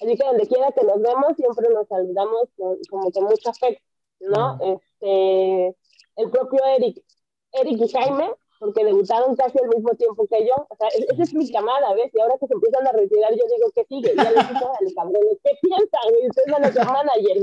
Así 0.00 0.16
que 0.16 0.26
donde 0.26 0.48
quiera 0.48 0.72
que 0.72 0.84
nos 0.84 1.00
vemos, 1.00 1.36
siempre 1.36 1.68
nos 1.70 1.86
saludamos 1.86 2.48
con, 2.56 2.76
como 2.90 3.12
con 3.12 3.24
mucho 3.24 3.50
afecto, 3.50 3.84
¿no? 4.20 4.58
Este, 4.60 5.76
el 6.16 6.30
propio 6.30 6.60
Eric, 6.76 7.04
Eric 7.52 7.80
y 7.80 7.88
Jaime, 7.88 8.32
porque 8.58 8.84
debutaron 8.84 9.36
casi 9.36 9.56
al 9.60 9.68
mismo 9.68 9.90
tiempo 9.94 10.26
que 10.26 10.44
yo. 10.44 10.54
O 10.68 10.76
sea, 10.76 10.88
esa 10.88 11.22
es 11.22 11.32
mi 11.34 11.48
camada, 11.52 11.94
¿ves? 11.94 12.10
Y 12.12 12.20
ahora 12.20 12.34
que 12.40 12.48
se 12.48 12.54
empiezan 12.54 12.86
a 12.88 12.92
retirar, 12.92 13.30
yo 13.30 13.44
digo, 13.54 13.70
¿qué 13.76 13.84
sigue? 13.84 14.12
Y 14.12 14.16
ya 14.16 14.32
les 14.32 14.48
digo, 14.48 14.72
dale, 14.72 14.94
cabrones, 14.94 15.38
¿qué 15.44 15.50
piensan? 15.62 16.10
Y 16.20 16.28
ustedes 16.28 16.50
van 16.50 16.64
a 16.64 16.72
ser 16.72 16.86
manager, 16.86 17.36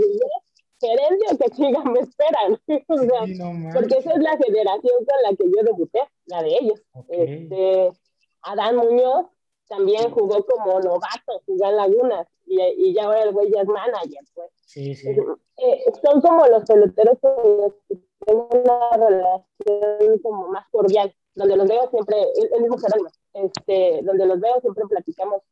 gerencia 0.81 1.37
que 1.39 1.55
sigan, 1.55 1.93
me 1.93 1.99
esperan. 2.01 2.59
o 2.87 2.97
sea, 2.97 3.25
sí, 3.25 3.35
no 3.37 3.69
porque 3.73 3.97
esa 3.97 4.11
es 4.11 4.19
la 4.19 4.37
generación 4.37 4.95
con 4.97 5.23
la 5.23 5.35
que 5.37 5.45
yo 5.45 5.63
debuté, 5.63 6.01
la 6.25 6.43
de 6.43 6.57
ellos. 6.57 6.81
Okay. 6.93 7.23
Este, 7.23 7.91
Adán 8.41 8.77
Muñoz 8.77 9.27
también 9.67 10.11
jugó 10.11 10.45
como 10.45 10.79
novato, 10.79 11.41
jugó 11.45 11.65
en 11.69 11.75
Lagunas, 11.75 12.27
y, 12.45 12.59
y 12.59 12.93
ya 12.93 13.05
ahora 13.05 13.23
el 13.23 13.31
güey 13.31 13.51
ya 13.51 13.61
es 13.61 13.67
manager, 13.67 14.23
pues. 14.33 14.51
Sí, 14.65 14.95
sí. 14.95 15.09
Eh, 15.09 15.83
son 16.03 16.21
como 16.21 16.45
los 16.47 16.63
peloteros 16.63 17.17
que 17.21 17.97
tengo 18.25 18.49
una 18.51 18.89
relación 18.97 20.19
como 20.23 20.47
más 20.47 20.67
cordial, 20.71 21.13
donde 21.35 21.55
los 21.55 21.67
veo 21.67 21.89
siempre, 21.89 22.17
el, 22.53 22.61
mismo 22.61 22.77
Jerónimo, 22.77 23.09
este, 23.33 24.01
donde 24.03 24.25
los 24.25 24.39
veo 24.39 24.59
siempre 24.61 24.85
platicamos 24.87 25.43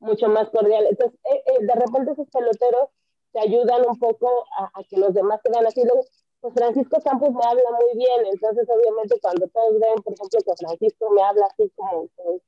mucho 0.00 0.28
más 0.28 0.50
cordial. 0.50 0.86
Entonces, 0.88 1.18
eh, 1.32 1.42
eh, 1.46 1.64
de 1.64 1.74
repente 1.74 2.12
esos 2.12 2.28
peloteros 2.30 2.88
te 3.32 3.40
ayudan 3.40 3.82
un 3.88 3.98
poco 3.98 4.28
a, 4.58 4.70
a 4.74 4.84
que 4.84 4.96
los 4.96 5.14
demás 5.14 5.40
quedan 5.42 5.66
así. 5.66 5.82
Luego, 5.84 6.02
pues 6.44 6.52
Francisco 6.52 7.00
Campos 7.02 7.30
me 7.32 7.42
habla 7.42 7.70
muy 7.70 7.96
bien, 7.96 8.26
entonces 8.30 8.68
obviamente 8.68 9.18
cuando 9.22 9.48
todos 9.48 9.80
ven, 9.80 9.94
por 10.02 10.12
ejemplo, 10.12 10.40
que 10.44 10.66
Francisco 10.66 11.10
me 11.12 11.22
habla 11.22 11.46
así 11.46 11.72
como, 11.74 12.06
como, 12.14 12.40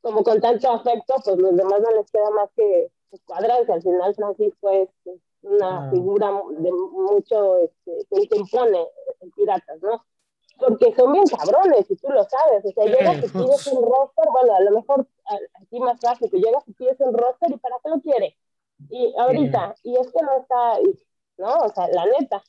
como 0.00 0.22
con 0.22 0.40
tanto 0.40 0.70
afecto, 0.70 1.16
pues 1.24 1.36
los 1.36 1.56
demás 1.56 1.80
no 1.80 1.90
les 1.96 2.08
queda 2.12 2.30
más 2.30 2.48
que 2.54 2.92
pues, 3.10 3.20
cuadrarse. 3.24 3.72
Al 3.72 3.82
final 3.82 4.14
Francisco 4.14 4.70
es, 4.70 4.88
es 5.06 5.20
una 5.42 5.88
ah. 5.88 5.90
figura 5.90 6.30
de 6.58 6.70
mucho 6.70 7.56
este, 7.56 8.06
que 8.08 8.36
impone 8.36 8.86
en 9.18 9.30
Piratas, 9.32 9.82
¿no? 9.82 10.04
Porque 10.56 10.94
son 10.94 11.10
bien 11.10 11.24
cabrones, 11.26 11.90
y 11.90 11.96
tú 11.96 12.10
lo 12.10 12.22
sabes. 12.22 12.64
O 12.66 12.70
sea, 12.70 12.84
llegas 12.84 13.16
y 13.16 13.28
pides 13.30 13.66
un 13.66 13.82
roster, 13.82 14.26
bueno, 14.30 14.54
a 14.54 14.60
lo 14.60 14.70
mejor 14.70 15.08
aquí 15.60 15.80
más 15.80 16.00
fácil, 16.00 16.30
que 16.30 16.38
llegas 16.38 16.62
y 16.68 16.72
pides 16.72 17.00
un 17.00 17.14
roster 17.14 17.50
y 17.50 17.56
¿para 17.56 17.78
qué 17.82 17.90
lo 17.90 18.00
quiere? 18.00 18.36
Y 18.90 19.12
ahorita, 19.18 19.74
y 19.82 19.96
es 19.96 20.06
que 20.12 20.22
no 20.22 20.36
está, 20.36 20.78
¿no? 21.36 21.64
O 21.64 21.68
sea, 21.70 21.88
la 21.88 22.06
neta. 22.06 22.44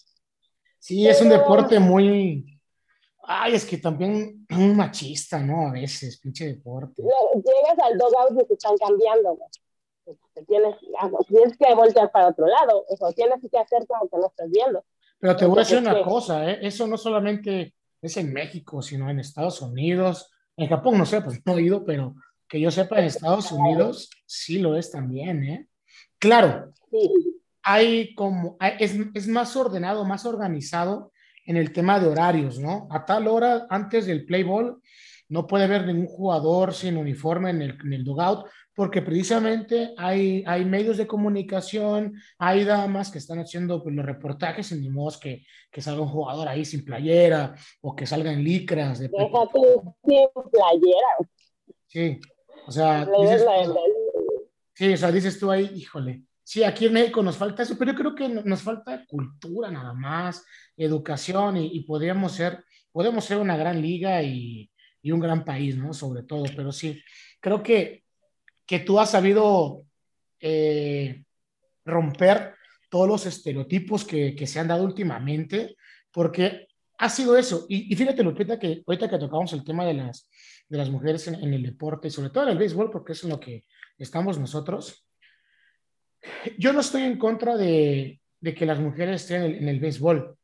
Sí, 0.80 1.04
Pero, 1.04 1.12
es 1.12 1.22
un 1.22 1.30
deporte 1.30 1.80
muy. 1.80 2.60
Ay, 3.24 3.54
es 3.54 3.66
que 3.66 3.78
también 3.78 4.48
un 4.50 4.76
machista, 4.76 5.40
¿no? 5.40 5.68
A 5.68 5.72
veces, 5.72 6.20
pinche 6.20 6.48
deporte. 6.48 7.04
Llegas 7.04 7.80
al 7.84 7.98
dogout 7.98 8.42
y 8.42 8.48
se 8.48 8.54
están 8.54 8.78
cambiando, 8.78 9.38
¿no? 9.38 9.46
te 10.34 10.44
tienes, 10.46 10.76
tienes 11.28 11.58
que 11.58 11.76
voltear 11.76 12.12
para 12.12 12.30
otro 12.30 12.48
lado, 12.48 12.86
eso 12.90 13.12
tienes 13.14 13.40
que 13.40 13.58
hacer 13.58 13.86
como 13.88 14.10
que 14.10 14.18
no 14.18 14.28
estás 14.28 14.50
viendo. 14.50 14.84
Pero 15.20 15.36
te 15.36 15.46
voy 15.46 15.58
a 15.58 15.62
decir 15.62 15.78
una 15.78 15.96
que... 15.96 16.02
cosa, 16.02 16.50
¿eh? 16.50 16.60
eso 16.62 16.88
no 16.88 16.98
solamente 16.98 17.74
es 18.02 18.18
en 18.18 18.34
México, 18.34 18.82
sino 18.82 19.10
en 19.10 19.20
Estados 19.20 19.62
Unidos, 19.62 20.32
en 20.56 20.68
Japón 20.68 20.98
no 20.98 21.06
sé, 21.06 21.22
pues 21.22 21.42
no 21.46 21.58
he 21.58 21.62
ido, 21.62 21.84
pero 21.86 22.16
que 22.48 22.60
yo 22.60 22.72
sepa 22.72 23.00
en 23.00 23.06
Estados 23.06 23.52
Unidos 23.52 24.10
sí 24.26 24.60
lo 24.60 24.76
es 24.76 24.92
también, 24.92 25.44
¿eh? 25.44 25.68
Claro, 26.18 26.74
sí. 26.90 27.42
Hay 27.72 28.16
como, 28.16 28.58
es, 28.80 28.96
es 29.14 29.28
más 29.28 29.56
ordenado, 29.56 30.04
más 30.04 30.26
organizado 30.26 31.12
en 31.46 31.56
el 31.56 31.72
tema 31.72 32.00
de 32.00 32.08
horarios, 32.08 32.58
¿no? 32.58 32.88
A 32.90 33.06
tal 33.06 33.28
hora 33.28 33.68
antes 33.70 34.08
del 34.08 34.26
play 34.26 34.42
ball 34.42 34.82
no 35.28 35.46
puede 35.46 35.66
haber 35.66 35.86
ningún 35.86 36.08
jugador 36.08 36.74
sin 36.74 36.98
uniforme 36.98 37.52
en 37.52 37.62
el, 37.62 37.78
en 37.80 37.94
el 37.94 38.04
dugout, 38.04 38.48
porque 38.74 39.04
precisamente 39.04 39.94
hay, 39.98 40.44
hay 40.48 40.66
medios 40.66 40.98
de 40.98 41.06
comunicación, 41.06 42.16
hay 42.40 42.64
damas 42.64 43.12
que 43.12 43.20
están 43.20 43.38
haciendo 43.38 43.84
pues, 43.84 43.94
los 43.94 44.04
reportajes, 44.04 44.72
en 44.72 44.82
ni 44.82 44.90
modo 44.90 45.20
que, 45.20 45.46
que 45.72 45.82
salga 45.84 46.02
un 46.02 46.10
jugador 46.10 46.48
ahí 46.48 46.66
sin 46.66 46.84
playera 46.84 47.54
o 47.82 47.96
que 47.96 48.08
salga 48.08 48.34
en 48.34 48.44
licras. 48.44 48.98
De 48.98 49.10
sin 49.10 49.30
playera. 50.52 51.12
Sí, 51.86 52.20
o 52.66 52.72
sea, 52.72 53.06
dices, 53.06 53.46
sí, 54.74 54.94
o 54.94 54.98
sea, 54.98 55.12
dices 55.12 55.40
tú 55.40 55.52
ahí, 55.52 55.70
híjole, 55.76 56.24
sí, 56.50 56.64
aquí 56.64 56.88
en 56.88 56.94
México 56.94 57.22
nos 57.22 57.38
falta 57.38 57.62
eso, 57.62 57.78
pero 57.78 57.92
yo 57.92 57.98
creo 58.00 58.16
que 58.16 58.28
nos 58.28 58.64
falta 58.64 59.06
cultura 59.06 59.70
nada 59.70 59.94
más, 59.94 60.44
educación 60.76 61.58
y, 61.58 61.78
y 61.78 61.84
podríamos 61.84 62.32
ser, 62.32 62.64
podemos 62.92 63.24
ser 63.24 63.38
una 63.38 63.56
gran 63.56 63.80
liga 63.80 64.24
y, 64.24 64.68
y 65.04 65.12
un 65.12 65.20
gran 65.20 65.46
país, 65.46 65.78
¿no? 65.78 65.94
Sobre 65.94 66.24
todo, 66.24 66.46
pero 66.56 66.72
sí, 66.72 67.00
creo 67.40 67.62
que, 67.62 68.04
que 68.66 68.80
tú 68.80 69.00
has 69.00 69.12
sabido 69.12 69.86
eh, 70.40 71.24
romper 71.86 72.56
todos 72.90 73.08
los 73.08 73.28
estereotipos 73.28 74.04
que, 74.04 74.36
que, 74.36 74.48
se 74.48 74.60
han 74.60 74.70
dado 74.70 74.84
últimamente, 74.84 75.76
porque 76.12 76.68
ha 76.98 77.10
sido 77.10 77.38
eso. 77.38 77.68
Y, 77.70 77.94
y, 77.94 77.96
fíjate, 77.96 78.24
Lupita, 78.24 78.58
que 78.58 78.82
ahorita 78.88 79.08
que 79.08 79.20
tocamos 79.20 79.54
el 79.54 79.64
tema 79.64 79.86
de 79.86 79.94
las, 79.94 80.28
de 80.68 80.80
las 80.80 80.90
mujeres 80.90 81.28
en, 81.28 81.36
en 81.36 81.54
el 81.54 81.62
deporte, 81.62 82.08
y 82.08 82.12
sobre 82.12 82.32
todo 82.32 82.46
en 82.46 82.50
el 82.50 82.58
béisbol, 82.58 82.90
porque 82.90 83.12
es 83.12 83.24
en 83.24 83.30
lo 83.30 83.40
que 83.40 83.66
estamos 84.00 84.40
nosotros, 84.40 85.06
yo 86.58 86.74
no 86.74 86.82
estoy 86.82 87.04
en 87.04 87.18
contra 87.18 87.58
de, 87.58 88.20
que 88.42 88.66
las 88.66 88.80
mujeres 88.80 89.22
estén 89.22 89.44
en 89.44 89.68
el, 89.68 89.76
en 89.76 89.82
béisbol. 89.82 90.36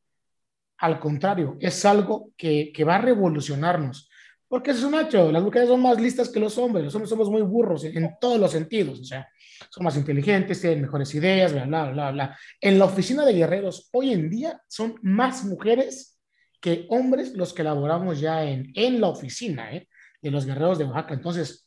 Al 0.78 1.00
contrario, 1.00 1.58
es 1.60 1.86
algo 1.86 2.32
que, 2.36 2.72
va 2.86 2.96
a 2.96 3.02
revolucionarnos. 3.02 4.10
Porque 4.48 4.72
es 4.72 4.84
un 4.84 4.94
hecho, 4.96 5.32
las 5.32 5.44
mujeres 5.44 5.68
son 5.68 5.82
más 5.82 6.00
listas 6.00 6.30
que 6.30 6.40
los 6.40 6.58
hombres, 6.58 6.86
los 6.86 6.94
hombres 6.96 7.10
somos 7.10 7.30
muy 7.30 7.42
burros 7.42 7.84
en, 7.84 8.16
todos 8.22 8.40
los 8.40 8.52
sentidos, 8.52 9.00
o 9.00 9.04
sea, 9.04 9.28
son 9.70 9.84
más 9.84 9.98
inteligentes, 9.98 10.62
tienen 10.62 10.84
mejores 10.84 11.14
ideas, 11.16 11.52
bla, 11.52 11.66
bla, 11.66 11.92
bla, 11.92 12.12
bla. 12.12 12.40
En 12.62 12.78
la 12.78 12.86
oficina 12.86 13.26
de 13.26 13.34
guerreros, 13.34 13.90
hoy 13.92 14.14
en 14.14 14.30
día 14.30 14.62
son 14.68 14.96
más 15.02 15.44
mujeres 15.46 16.20
que 16.62 16.86
hombres 16.90 17.34
los 17.34 17.54
que 17.54 17.64
laboramos 17.64 18.20
ya 18.20 18.44
en, 18.44 18.72
en 18.76 19.02
la 19.02 19.08
oficina 19.08 19.74
¿eh? 19.76 19.88
de 20.22 20.32
los 20.32 20.46
guerreros 20.46 20.78
de 20.78 20.86
Oaxaca. 20.86 21.16
Entonces, 21.16 21.65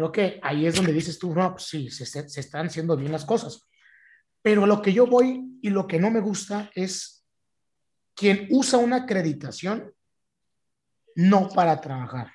creo 0.00 0.12
que 0.12 0.40
ahí 0.42 0.66
es 0.66 0.74
donde 0.74 0.92
dices 0.92 1.18
tú, 1.18 1.34
no, 1.34 1.52
pues 1.52 1.64
sí, 1.64 1.90
se, 1.90 2.06
se 2.06 2.40
están 2.40 2.66
haciendo 2.66 2.96
bien 2.96 3.12
las 3.12 3.24
cosas. 3.24 3.68
Pero 4.42 4.66
lo 4.66 4.80
que 4.80 4.92
yo 4.92 5.06
voy 5.06 5.58
y 5.62 5.70
lo 5.70 5.86
que 5.86 5.98
no 5.98 6.10
me 6.10 6.20
gusta 6.20 6.70
es 6.74 7.24
quien 8.14 8.48
usa 8.50 8.78
una 8.78 8.96
acreditación 8.96 9.92
no 11.14 11.48
para 11.48 11.80
trabajar, 11.80 12.30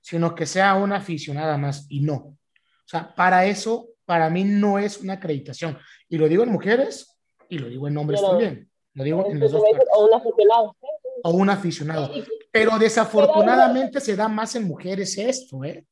sino 0.00 0.34
que 0.34 0.46
sea 0.46 0.74
una 0.74 0.96
aficionada 0.96 1.56
más 1.58 1.86
y 1.88 2.00
no. 2.00 2.14
O 2.14 2.36
sea, 2.84 3.14
para 3.14 3.46
eso, 3.46 3.88
para 4.04 4.30
mí 4.30 4.44
no 4.44 4.78
es 4.78 4.98
una 4.98 5.14
acreditación. 5.14 5.78
Y 6.08 6.18
lo 6.18 6.28
digo 6.28 6.42
en 6.42 6.52
mujeres 6.52 7.18
y 7.48 7.58
lo 7.58 7.68
digo 7.68 7.88
en 7.88 7.96
hombres 7.96 8.20
Pero, 8.20 8.30
también. 8.30 8.70
Lo 8.94 9.04
digo 9.04 9.30
en 9.30 9.40
las 9.40 9.52
dos 9.52 9.62
partes. 9.62 9.88
O 9.94 10.04
un 10.06 10.14
aficionado. 10.14 10.76
O 11.22 11.30
un 11.30 11.50
aficionado. 11.50 12.10
Pero 12.50 12.78
desafortunadamente 12.78 14.00
se 14.00 14.16
da 14.16 14.28
más 14.28 14.54
en 14.56 14.66
mujeres 14.66 15.18
esto, 15.18 15.64
¿eh? 15.64 15.86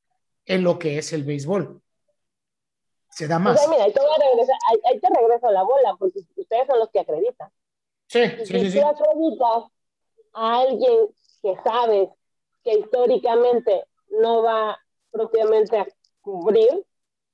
En 0.46 0.62
lo 0.62 0.78
que 0.78 0.98
es 0.98 1.12
el 1.12 1.24
béisbol. 1.24 1.82
Se 3.10 3.26
da 3.26 3.38
más. 3.38 3.56
O 3.56 3.58
sea, 3.58 3.70
mira, 3.70 3.84
ahí 3.84 3.92
te, 3.92 4.00
ahí, 4.00 4.80
ahí 4.84 5.00
te 5.00 5.08
regreso 5.08 5.50
la 5.50 5.62
bola, 5.62 5.96
porque 5.98 6.20
ustedes 6.36 6.66
son 6.66 6.78
los 6.78 6.90
que 6.90 7.00
acreditan. 7.00 7.50
Sí, 8.06 8.20
y 8.20 8.46
sí, 8.46 8.60
si 8.60 8.70
sí. 8.72 8.80
tú 8.80 8.86
acreditas 8.86 9.64
a 10.34 10.60
alguien 10.60 11.08
que 11.42 11.56
sabes 11.64 12.08
que 12.62 12.78
históricamente 12.78 13.84
no 14.20 14.42
va 14.42 14.78
propiamente 15.10 15.78
a 15.78 15.86
cubrir, 16.20 16.84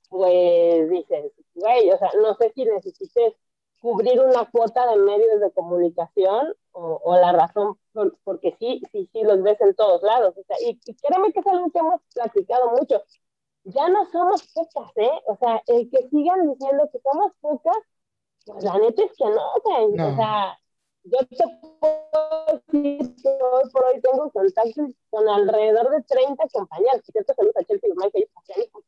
pues 0.09 0.90
dices, 0.90 1.33
güey, 1.55 1.90
o 1.90 1.98
sea, 1.98 2.11
no 2.20 2.35
sé 2.37 2.53
si 2.55 2.64
necesites 2.64 3.35
cubrir 3.81 4.20
una 4.20 4.48
cuota 4.51 4.87
de 4.90 4.96
medios 4.96 5.40
de 5.40 5.51
comunicación 5.51 6.55
o, 6.72 7.00
o 7.04 7.16
la 7.16 7.32
razón, 7.32 7.78
por, 7.92 8.16
porque 8.24 8.56
sí, 8.58 8.82
sí, 8.92 9.08
sí 9.12 9.22
los 9.22 9.42
ves 9.42 9.61
en 9.61 9.74
todos 9.74 10.02
lados. 10.02 10.35
O 10.37 10.42
sea, 10.44 10.56
y, 10.61 10.80
y 10.85 10.94
créeme 10.96 11.32
que 11.32 11.40
es 11.40 11.46
algo 11.46 11.70
que 11.70 11.78
hemos 11.78 12.00
platicado 12.14 12.70
mucho. 12.72 13.02
Ya 13.64 13.88
no 13.88 14.04
somos 14.11 14.42
pocas, 14.52 14.92
¿eh? 14.96 15.11
O 15.26 15.37
sea, 15.37 15.62
el 15.66 15.90
que 15.90 16.08
sigan 16.08 16.48
diciendo 16.50 16.88
que 16.92 16.98
somos 17.00 17.32
pocas, 17.40 17.76
pues 18.46 18.64
la 18.64 18.78
neta 18.78 19.04
es 19.04 19.12
que 19.16 19.24
no, 19.24 19.52
güey. 19.64 19.92
No. 19.92 20.08
O 20.08 20.16
sea, 20.16 20.58
yo 21.04 21.18
te 21.26 21.44
puedo 21.80 22.62
decir 22.72 23.16
que 23.16 23.28
hoy 23.28 23.70
por 23.72 23.85
hoy 23.87 24.00
tengo 24.00 24.30
contactos 24.30 24.90
con 25.11 25.28
alrededor 25.28 25.90
de 25.90 26.02
30 26.02 26.44
compañeros. 26.52 27.02
Cierto, 27.11 27.35
saludos 27.35 27.56
a 27.56 27.64
Chelsea 27.64 27.90
Guzmán, 27.90 28.11
que 28.11 28.28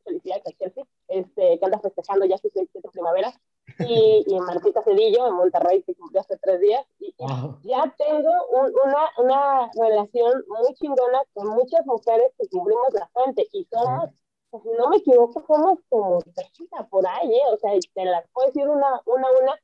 felicidades 0.03 0.47
a 0.47 0.51
Chelsea, 0.51 0.83
este, 1.09 1.59
que 1.59 1.65
anda 1.65 1.79
festejando 1.79 2.25
ya 2.25 2.37
su 2.37 2.49
27 2.53 2.89
primavera. 2.89 3.33
Y, 3.79 4.23
y 4.27 4.39
Martita 4.39 4.83
Cedillo 4.83 5.27
en 5.27 5.33
Monterrey, 5.33 5.83
que 5.83 5.95
cumplió 5.95 6.21
hace 6.21 6.37
tres 6.37 6.59
días. 6.61 6.85
Y, 6.99 7.13
Wow. 7.17 7.59
ya 7.63 7.95
tengo 7.97 8.29
un, 8.51 8.73
una, 8.85 9.09
una 9.17 9.71
relación 9.73 10.43
muy 10.47 10.73
chingona 10.75 11.23
con 11.33 11.47
muchas 11.49 11.85
mujeres 11.85 12.31
que 12.37 12.47
cubrimos 12.49 12.93
la 12.93 13.07
fuente. 13.07 13.47
Y 13.53 13.65
somos, 13.71 14.09
pues, 14.49 14.63
si 14.63 14.69
no 14.77 14.89
me 14.89 14.97
equivoco, 14.97 15.43
somos 15.47 15.79
como 15.89 16.19
30 16.21 16.87
por 16.89 17.07
ahí, 17.07 17.33
¿eh? 17.33 17.41
O 17.53 17.57
sea, 17.57 17.71
te 17.93 18.05
las 18.05 18.27
puedo 18.33 18.47
decir 18.47 18.67
una, 18.67 19.01
una, 19.05 19.27
una 19.41 19.55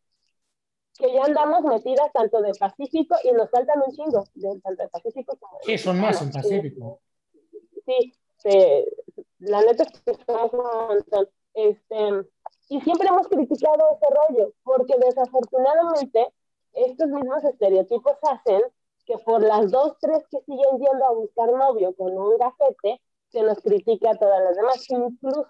que 0.98 1.14
ya 1.14 1.24
andamos 1.26 1.62
metidas 1.64 2.12
tanto 2.14 2.42
de 2.42 2.54
Pacífico 2.54 3.16
y 3.24 3.32
nos 3.32 3.50
faltan 3.50 3.82
un 3.86 3.92
chingo, 3.94 4.24
de, 4.36 4.60
tanto 4.62 4.84
de 4.84 4.90
Pacífico 4.90 5.38
como 5.40 5.58
de 5.60 5.66
Sí, 5.66 5.78
son 5.78 6.00
más 6.00 6.22
en 6.22 6.32
Pacífico. 6.32 7.00
Sí, 7.86 8.14
sí, 8.38 8.86
la 9.40 9.62
neta 9.62 9.84
es 9.84 10.02
que 10.02 10.14
somos 10.26 10.54
un 10.54 10.88
montón. 10.88 11.30
Este, 11.54 12.26
y 12.72 12.80
siempre 12.80 13.10
hemos 13.10 13.28
criticado 13.28 13.84
ese 13.92 14.06
rollo, 14.16 14.54
porque 14.64 14.96
desafortunadamente 14.98 16.34
estos 16.72 17.10
mismos 17.10 17.44
estereotipos 17.44 18.14
hacen 18.22 18.62
que 19.06 19.18
por 19.26 19.44
las 19.44 19.70
dos, 19.72 19.98
tres 20.00 20.24
que 20.32 20.40
siguen 20.40 20.80
yendo 20.80 21.06
a 21.06 21.12
buscar 21.12 21.52
novio 21.52 21.94
con 21.98 22.18
un 22.18 22.38
gafete, 22.38 23.02
se 23.28 23.44
nos 23.44 23.60
critica 23.60 24.12
a 24.12 24.16
todas 24.16 24.42
las 24.42 24.56
demás. 24.56 24.90
Incluso 24.90 25.50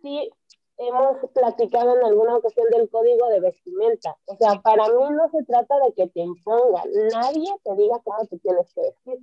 si 0.00 0.30
hemos 0.78 1.18
platicado 1.34 1.94
en 1.94 2.06
alguna 2.06 2.36
ocasión 2.36 2.70
del 2.70 2.88
código 2.88 3.28
de 3.28 3.40
vestimenta. 3.40 4.16
O 4.24 4.36
sea, 4.36 4.62
para 4.62 4.88
mí 4.88 5.10
no 5.10 5.28
se 5.28 5.44
trata 5.44 5.78
de 5.80 5.92
que 5.92 6.08
te 6.08 6.20
impongan, 6.20 6.88
nadie 7.12 7.54
te 7.62 7.74
diga 7.74 8.00
cómo 8.02 8.24
te 8.24 8.38
tienes 8.38 8.72
que 8.72 8.80
vestir. 8.80 9.18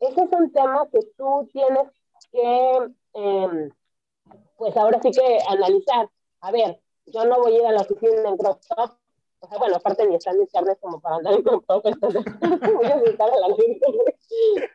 Ese 0.00 0.20
es 0.20 0.32
un 0.32 0.50
tema 0.50 0.88
que 0.90 0.98
tú 1.16 1.48
tienes 1.52 1.86
que, 2.32 2.92
eh, 3.14 3.68
pues 4.56 4.76
ahora 4.76 5.00
sí 5.00 5.12
que 5.12 5.38
analizar. 5.48 6.10
A 6.40 6.50
ver, 6.50 6.80
yo 7.06 7.24
no 7.24 7.38
voy 7.40 7.56
a 7.56 7.58
ir 7.58 7.66
a 7.66 7.72
la 7.72 7.80
oficina 7.82 8.28
en 8.28 8.36
crop 8.36 8.60
top. 8.68 8.92
O 9.42 9.48
sea, 9.48 9.58
bueno, 9.58 9.76
aparte 9.76 10.06
ni 10.06 10.16
están 10.16 10.38
mis 10.38 10.50
carnes 10.52 10.76
como 10.80 11.00
para 11.00 11.16
andar 11.16 11.32
en 11.34 11.42
crop 11.42 11.64
top, 11.66 11.86
entonces 11.86 12.24
voy 12.74 12.86
a 12.86 12.96
visitar 12.96 13.30
a 13.30 13.36
la 13.38 13.56
gente. 13.56 13.86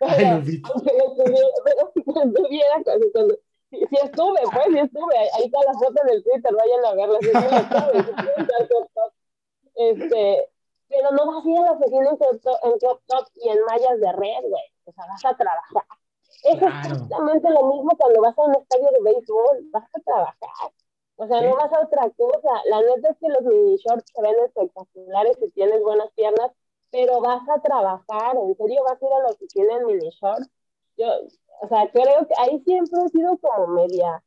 Ay, 0.01 0.39
Lupita. 0.39 0.69
Aunque 0.73 0.97
lo 0.97 1.13
tuviera, 1.15 1.47
pero 2.85 3.27
si 3.69 3.95
estuve, 3.97 4.39
pues, 4.53 4.65
sí 4.71 4.79
estuve. 4.79 5.17
Ahí 5.17 5.45
está 5.45 5.59
la 5.65 5.73
foto 5.73 6.01
en 6.03 6.09
el 6.09 6.23
Twitter, 6.23 6.55
vayan 6.55 6.85
a 6.85 6.93
verla. 6.95 7.17
Sí 7.21 7.27
estuve, 7.27 8.03
sí 8.03 8.51
estuve 8.59 9.11
este, 9.75 10.49
pero 10.87 11.11
no 11.11 11.25
vas 11.25 11.45
a 11.45 11.49
ir 11.49 11.57
a 11.57 11.61
la 11.61 11.71
oficina 11.73 12.09
en 12.09 12.17
crop, 12.17 12.41
top, 12.41 12.57
en 12.63 12.79
crop 12.79 13.01
top 13.07 13.27
y 13.35 13.49
en 13.49 13.63
mallas 13.65 13.99
de 13.99 14.11
red, 14.13 14.49
güey. 14.49 14.63
O 14.85 14.91
sea, 14.93 15.05
vas 15.07 15.25
a 15.25 15.35
trabajar. 15.35 15.83
Es 16.43 16.57
Claro. 16.59 16.75
exactamente 16.77 17.49
lo 17.49 17.65
mismo 17.73 17.91
cuando 17.97 18.21
vas 18.21 18.37
a 18.37 18.41
un 18.43 18.55
estadio 18.55 18.87
de 18.91 19.01
béisbol. 19.03 19.69
Vas 19.71 19.83
a 19.93 19.99
trabajar. 19.99 20.71
O 21.17 21.27
sea, 21.27 21.39
Sí. 21.39 21.45
no 21.45 21.55
vas 21.55 21.71
a 21.73 21.81
otra 21.85 22.09
cosa. 22.11 22.49
La 22.65 22.81
neta 22.81 23.09
es 23.09 23.17
que 23.19 23.29
los 23.29 23.41
mini 23.43 23.77
shorts 23.77 24.11
se 24.13 24.21
ven 24.21 24.35
espectaculares 24.45 25.37
si 25.39 25.49
tienes 25.51 25.81
buenas 25.81 26.11
piernas, 26.11 26.51
pero 26.91 27.21
vas 27.21 27.41
a 27.49 27.61
trabajar. 27.61 28.35
¿En 28.37 28.55
serio 28.57 28.83
vas 28.83 29.01
a 29.01 29.05
ir 29.05 29.13
a 29.13 29.19
la 29.19 29.29
oficina 29.29 29.77
en 29.77 29.85
mini 29.85 30.09
shorts? 30.09 30.49
Yo, 30.97 31.07
o 31.61 31.67
sea, 31.67 31.89
creo 31.91 32.27
que 32.27 32.33
ahí 32.37 32.59
siempre 32.61 32.99
he 33.05 33.09
sido 33.09 33.37
como 33.37 33.67
media 33.67 34.21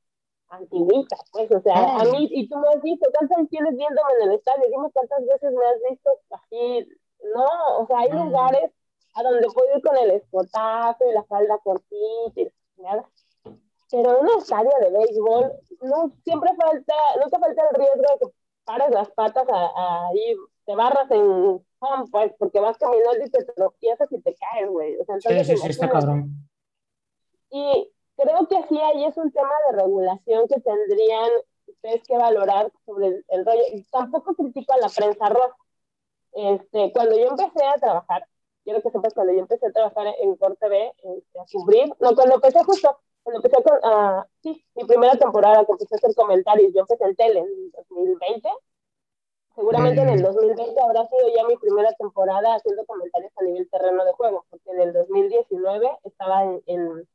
antiguita, 0.50 1.16
pues, 1.32 1.50
o 1.52 1.60
sea, 1.60 1.74
Ah. 1.76 2.00
a 2.00 2.04
mí, 2.06 2.26
y 2.30 2.48
tú 2.48 2.56
me 2.56 2.68
has 2.68 2.80
visto, 2.82 3.06
¿cuántas 3.16 3.48
tienes 3.50 3.76
viéndome 3.76 4.12
en 4.22 4.28
el 4.30 4.34
estadio? 4.36 4.64
Dime 4.70 4.90
cuántas 4.92 5.26
veces 5.26 5.52
me 5.52 5.64
has 5.66 5.76
visto 5.90 6.10
así, 6.30 6.88
no, 7.34 7.46
o 7.82 7.86
sea, 7.86 7.98
hay 7.98 8.08
No. 8.10 8.24
lugares 8.24 8.70
a 9.14 9.22
donde 9.22 9.46
puedo 9.52 9.76
ir 9.76 9.82
con 9.82 9.96
el 9.98 10.10
escotazo 10.12 11.04
y 11.06 11.12
la 11.12 11.22
falda 11.24 11.58
cortita 11.58 12.40
y 12.40 12.50
nada, 12.78 13.04
pero 13.90 14.18
en 14.18 14.26
un 14.26 14.38
estadio 14.38 14.70
de 14.80 14.90
béisbol, 14.90 15.52
no, 15.82 16.12
siempre 16.24 16.50
falta, 16.56 16.94
no 17.20 17.28
te 17.30 17.38
falta 17.38 17.62
el 17.70 17.76
riesgo 17.76 18.02
de 18.02 18.26
que 18.26 18.34
pares 18.64 18.90
las 18.90 19.10
patas 19.10 19.46
ahí, 19.48 20.36
te 20.66 20.74
barras 20.74 21.10
en 21.10 21.22
home, 21.80 22.04
pues, 22.10 22.32
porque 22.38 22.60
vas 22.60 22.76
caminando 22.76 23.24
y 23.24 23.30
te 23.30 23.44
tropiezas 23.44 24.10
y 24.12 24.20
te 24.20 24.34
caes, 24.34 24.68
güey, 24.68 24.96
o 25.00 25.04
sea, 25.04 25.16
Sí, 25.20 25.28
entonces 25.30 25.46
sí, 25.46 25.56
sí, 25.56 25.68
está 25.70 25.86
imagínate. 25.86 26.06
cabrón. 26.06 26.48
Y 27.50 27.90
creo 28.16 28.46
que 28.48 28.62
sí, 28.68 28.78
ahí 28.80 29.04
es 29.04 29.16
un 29.16 29.32
tema 29.32 29.52
de 29.70 29.78
regulación 29.78 30.46
que 30.48 30.60
tendrían 30.60 31.30
ustedes 31.66 32.02
que 32.06 32.16
valorar 32.18 32.70
sobre 32.84 33.06
el, 33.06 33.24
el 33.28 33.46
rollo. 33.46 33.62
Y 33.72 33.82
tampoco 33.84 34.34
critico 34.34 34.72
a 34.74 34.78
la 34.78 34.88
prensa 34.88 35.28
roja. 35.28 35.56
Este, 36.32 36.92
cuando 36.92 37.16
yo 37.16 37.28
empecé 37.28 37.64
a 37.64 37.74
trabajar, 37.78 38.26
quiero 38.64 38.82
que 38.82 38.90
sepas, 38.90 39.14
cuando 39.14 39.32
yo 39.32 39.40
empecé 39.40 39.66
a 39.66 39.72
trabajar 39.72 40.08
en 40.20 40.36
Corte 40.36 40.68
B, 40.68 40.92
este, 41.02 41.40
a 41.40 41.44
cubrir, 41.50 41.88
no, 42.00 42.14
cuando 42.14 42.34
empecé 42.34 42.62
justo, 42.64 42.98
cuando 43.28 43.46
empecé 43.46 43.62
con, 43.62 43.76
uh, 43.76 44.24
sí, 44.42 44.64
mi 44.74 44.84
primera 44.84 45.14
temporada 45.16 45.62
que 45.66 45.72
empecé 45.72 45.94
a 45.94 45.98
hacer 45.98 46.14
comentarios, 46.14 46.72
yo 46.72 46.80
empecé 46.80 47.04
en 47.04 47.14
tele 47.14 47.40
en 47.40 47.70
2020, 47.72 48.48
seguramente 49.54 50.00
en 50.00 50.08
el 50.08 50.22
2020 50.22 50.72
mm. 50.72 50.82
habrá 50.82 51.06
sido 51.08 51.28
ya 51.36 51.46
mi 51.46 51.58
primera 51.58 51.92
temporada 51.92 52.54
haciendo 52.54 52.86
comentarios 52.86 53.30
a 53.36 53.42
nivel 53.42 53.68
terreno 53.68 54.02
de 54.06 54.12
juego, 54.12 54.46
porque 54.48 54.70
en 54.70 54.80
el 54.80 54.92
2019 54.94 55.90
estaba 56.04 56.44
en, 56.44 56.62
en, 56.66 57.08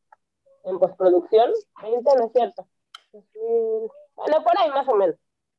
en 0.66 0.80
postproducción, 0.80 1.51
20 1.82 2.16
no 2.16 2.26
es 2.26 2.32
cierto, 2.32 2.68
bueno, 4.16 4.43
por 4.43 4.59
ahí 4.59 4.70
más 4.70 4.88
o 4.88 4.95
menos, 4.95 5.16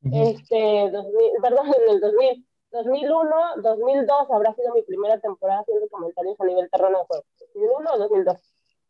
este, 0.09 0.89
2000, 0.89 1.31
perdón, 1.41 1.67
en 1.67 1.95
el 1.95 1.99
2000, 1.99 2.47
2001, 2.71 3.35
2002 3.57 4.31
habrá 4.31 4.53
sido 4.53 4.73
mi 4.73 4.83
primera 4.83 5.19
temporada 5.19 5.59
haciendo 5.59 5.89
comentarios 5.89 6.39
a 6.39 6.45
nivel 6.45 6.69
terreno 6.69 6.99
de 6.99 7.05
juego. 7.05 7.25
2001 7.39 7.93
o 7.93 7.97
2002. 7.97 8.37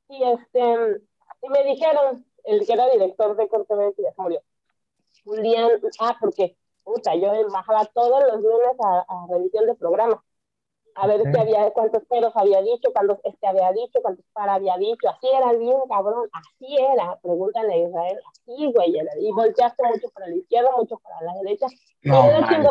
Y, 0.09 0.24
este, 0.24 1.01
y 1.45 1.49
me 1.49 1.63
dijeron, 1.63 2.25
el 2.43 2.65
que 2.65 2.73
era 2.73 2.89
director 2.89 3.35
de 3.35 3.47
se 3.47 4.13
murió. 4.17 4.41
Un 5.25 5.41
día, 5.41 5.67
ah, 5.99 6.17
porque, 6.19 6.57
puta, 6.83 7.15
yo 7.15 7.31
bajaba 7.49 7.85
todos 7.85 8.23
los 8.31 8.41
lunes 8.41 8.75
a, 8.83 9.05
a 9.07 9.27
revisión 9.27 9.65
de 9.65 9.75
programa 9.75 10.23
a 10.95 11.07
ver 11.07 11.21
qué 11.31 11.39
había, 11.39 11.69
cuántos 11.71 12.03
peros 12.05 12.31
había 12.35 12.61
dicho, 12.61 12.91
cuántos 12.93 13.19
este 13.25 13.45
había 13.45 13.71
dicho, 13.73 13.99
cuántos 14.01 14.25
para 14.31 14.55
había 14.55 14.77
dicho, 14.77 15.09
así 15.09 15.27
era 15.27 15.51
bien 15.51 15.77
cabrón, 15.89 16.29
así 16.31 16.77
era, 16.77 17.19
pregúntale 17.21 17.73
a 17.73 17.77
Israel, 17.77 18.19
así 18.31 18.71
güey, 18.71 18.95
y 19.19 19.31
volteaste 19.31 19.83
mucho 19.83 20.09
para 20.13 20.27
la 20.27 20.35
izquierda, 20.35 20.71
mucho 20.77 20.97
para 20.99 21.21
la 21.21 21.33
derecha, 21.41 21.67
no, 22.03 22.25
y 22.25 22.29
era 22.29 22.39
porque 22.39 22.61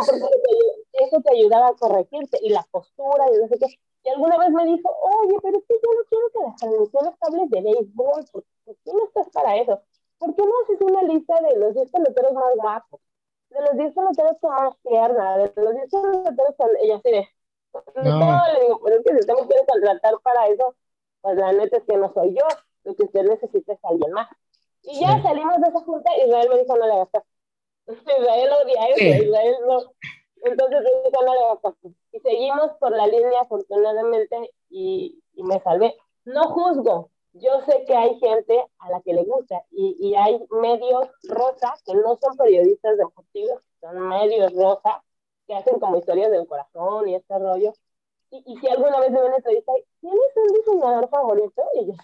eso 0.93 1.21
te 1.23 1.37
ayudaba 1.37 1.69
a 1.69 1.75
corregirte, 1.75 2.39
y 2.41 2.49
la 2.49 2.67
postura, 2.71 3.27
y 3.31 3.43
no 3.43 3.49
sé 3.49 3.59
qué, 3.59 3.79
y 4.05 4.11
alguna 4.11 4.37
vez 4.37 4.51
me 4.51 4.67
dijo, 4.67 4.91
oye, 5.01 5.37
pero 5.43 5.59
es 5.59 5.65
que 5.67 5.75
yo 5.75 5.95
no 5.95 6.05
quiero 6.11 6.31
que 6.31 6.39
las 6.45 6.57
transmisiones 6.57 7.15
hables 7.21 7.51
de 7.51 7.63
béisbol, 7.63 8.25
¿por, 8.31 8.45
qué 8.67 8.93
no 8.93 9.05
estás 9.07 9.29
para 9.31 9.57
eso? 9.57 9.81
¿Por 10.19 10.37
qué 10.37 10.43
no 10.43 10.53
haces 10.63 10.81
una 10.83 11.03
lista 11.05 11.41
de 11.41 11.57
los 11.59 11.75
10 11.75 11.91
peloteros 11.91 12.33
más 12.35 12.55
guapos? 12.55 13.01
De 13.49 13.61
los 13.63 13.77
10 13.77 13.95
peloteros 13.95 14.37
con 14.41 14.51
más 14.51 14.77
pierna, 14.83 15.39
de 15.39 15.53
los 15.57 15.75
10 15.75 15.91
peloteros 15.91 16.55
con, 16.59 16.69
ella 16.83 16.97
así 16.97 17.11
de, 17.11 17.29
no. 18.05 18.43
le 18.53 18.61
digo, 18.61 18.81
pero 18.85 18.97
es 18.97 19.05
que 19.05 19.13
si 19.13 19.21
usted 19.21 19.35
me 19.35 19.47
quiere 19.47 19.67
contratar 19.67 20.15
para 20.23 20.47
eso, 20.49 20.77
pues 21.23 21.37
la 21.37 21.53
neta 21.53 21.79
es 21.79 21.85
que 21.85 21.97
no 21.97 22.13
soy 22.13 22.35
yo, 22.35 22.47
lo 22.85 22.95
que 22.95 23.05
usted 23.05 23.23
necesita 23.23 23.73
es 23.73 23.85
alguien 23.85 24.13
más. 24.13 24.29
Y 24.83 25.01
ya 25.01 25.23
salimos 25.23 25.59
de 25.63 25.69
esa 25.69 25.81
junta 25.81 26.11
y 26.15 26.29
Israel 26.29 26.49
me 26.51 26.59
dijo, 26.59 26.77
no 26.77 26.87
le 26.87 26.93
hagas 26.93 27.09
caso. 27.11 27.27
Israel 27.87 28.51
odia 28.63 28.87
eso, 28.89 29.25
Israel 29.25 29.57
no. 29.67 29.81
Entonces 30.43 30.83
me 30.83 31.11
dijo, 31.11 31.25
no 31.25 31.35
le 31.35 31.41
hagas 31.41 31.61
caso. 31.63 31.95
Y 32.15 32.21
seguimos 32.21 32.71
por 32.79 32.93
la 32.97 33.09
línea, 33.09 33.41
afortunadamente, 33.43 34.53
y, 34.71 35.21
y 35.35 35.43
me 35.43 35.61
salvé. 35.61 35.97
No 36.25 36.45
juzgo, 36.45 37.11
yo 37.35 37.51
sé 37.67 37.85
que 37.87 37.97
hay 37.97 38.17
gente 38.21 38.65
a 38.79 38.91
la 38.91 39.01
que 39.03 39.13
le 39.13 39.25
gusta 39.25 39.61
y, 39.73 39.97
y 39.99 40.15
hay 40.15 40.39
medios 40.63 41.09
rosa 41.25 41.75
que 41.85 41.93
no 41.95 42.17
son 42.23 42.37
periodistas 42.37 42.97
deportivos, 42.97 43.61
son 43.81 44.09
medios 44.09 44.53
rosa 44.55 45.03
que 45.47 45.55
hacen 45.55 45.81
como 45.81 45.99
historias 45.99 46.31
del 46.31 46.47
corazón 46.47 47.09
y 47.09 47.17
este 47.17 47.37
rollo. 47.37 47.73
Y, 48.31 48.43
y 48.47 48.57
si 48.59 48.69
alguna 48.69 49.01
vez 49.01 49.11
me 49.11 49.21
ven 49.21 49.35
entrevista, 49.35 49.73
¿tienes 50.01 50.21
un 50.37 50.55
diseñador 50.55 51.09
favorito? 51.09 51.63
Y 51.75 51.87
yo 51.87 51.95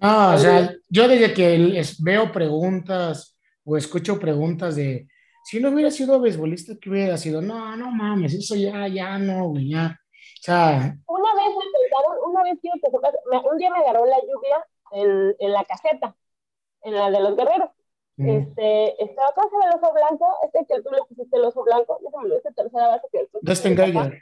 Ah, 0.00 0.32
o 0.34 0.38
sea, 0.38 0.74
yo 0.88 1.08
desde 1.08 1.34
que 1.34 1.58
les 1.58 2.02
veo 2.02 2.32
preguntas 2.32 3.36
o 3.64 3.76
escucho 3.76 4.18
preguntas 4.18 4.76
de 4.76 5.06
si 5.46 5.60
no 5.60 5.68
hubiera 5.68 5.92
sido 5.92 6.18
beisbolista, 6.18 6.72
¿qué 6.80 6.90
hubiera 6.90 7.16
sido? 7.16 7.40
No, 7.40 7.76
no 7.76 7.92
mames, 7.92 8.34
eso 8.34 8.56
ya, 8.56 8.88
ya 8.88 9.16
no, 9.16 9.50
güey, 9.50 9.70
ya. 9.70 9.96
O 9.96 10.42
sea. 10.42 10.96
Una 11.06 11.34
vez 11.34 11.54
me 11.54 11.64
contaron, 11.72 12.30
una 12.30 12.42
vez 12.42 12.58
quiero 12.60 12.76
que 12.82 13.48
un 13.48 13.56
día 13.56 13.70
me 13.70 13.78
agarró 13.78 14.06
la 14.06 14.18
lluvia 14.22 14.66
en, 14.90 15.36
en 15.38 15.52
la 15.52 15.64
caseta, 15.64 16.16
en 16.82 16.94
la 16.94 17.12
de 17.12 17.20
los 17.20 17.36
guerreros. 17.36 17.70
Este, 18.18 19.00
estaba 19.04 19.32
con 19.34 19.62
el 19.62 19.68
oso 19.68 19.92
blanco, 19.92 20.26
este 20.42 20.66
que 20.66 20.82
tú 20.82 20.90
le 20.90 21.04
pusiste 21.04 21.36
el 21.36 21.44
oso 21.44 21.62
blanco, 21.62 22.00
déjame 22.02 22.30
ver, 22.30 22.38
este 22.38 22.52
tercera 22.52 22.88
base 22.88 23.06
que 23.12 23.28
Dustin 23.42 23.76
Geiger. 23.76 24.20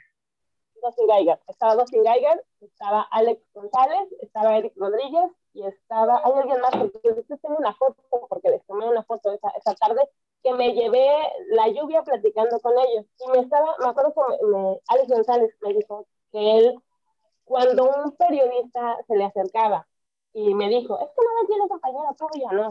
Dustin 0.83 1.07
Geiger. 1.07 1.39
Estaba 1.47 1.75
Dustin 1.75 2.03
Geiger, 2.03 2.45
estaba 2.61 3.01
Alex 3.09 3.41
González, 3.51 4.09
estaba 4.21 4.57
Eric 4.57 4.73
Rodríguez 4.75 5.31
y 5.53 5.65
estaba, 5.65 6.21
hay 6.23 6.33
alguien 6.33 6.61
más, 6.61 6.75
porque 6.75 6.99
yo 7.03 7.37
tengo 7.37 7.55
una 7.57 7.73
foto, 7.73 8.03
porque 8.29 8.49
les 8.49 8.63
tomé 8.67 8.87
una 8.87 9.01
foto 9.03 9.33
esa, 9.33 9.49
esa 9.57 9.73
tarde, 9.73 10.01
que 10.45 10.53
me 10.53 10.73
llevé 10.73 11.07
la 11.49 11.67
lluvia 11.69 12.03
platicando 12.03 12.59
con 12.59 12.73
ellos. 12.77 13.05
Y 13.19 13.31
me 13.31 13.39
estaba, 13.39 13.75
me 13.79 13.87
acuerdo 13.87 14.13
que 14.13 14.45
me, 14.45 14.79
Alex 14.89 15.07
González 15.09 15.51
me 15.61 15.73
dijo 15.73 16.05
que 16.31 16.57
él, 16.59 16.75
cuando 17.45 17.89
un 17.89 18.11
periodista 18.15 18.95
se 19.07 19.15
le 19.15 19.23
acercaba 19.23 19.87
y 20.33 20.53
me 20.53 20.69
dijo, 20.69 20.99
es 20.99 21.07
que 21.07 21.25
no 21.25 21.41
me 21.41 21.47
tiene 21.47 21.67
compañero 21.67 22.15
tuyo, 22.15 22.51
¿no? 22.51 22.67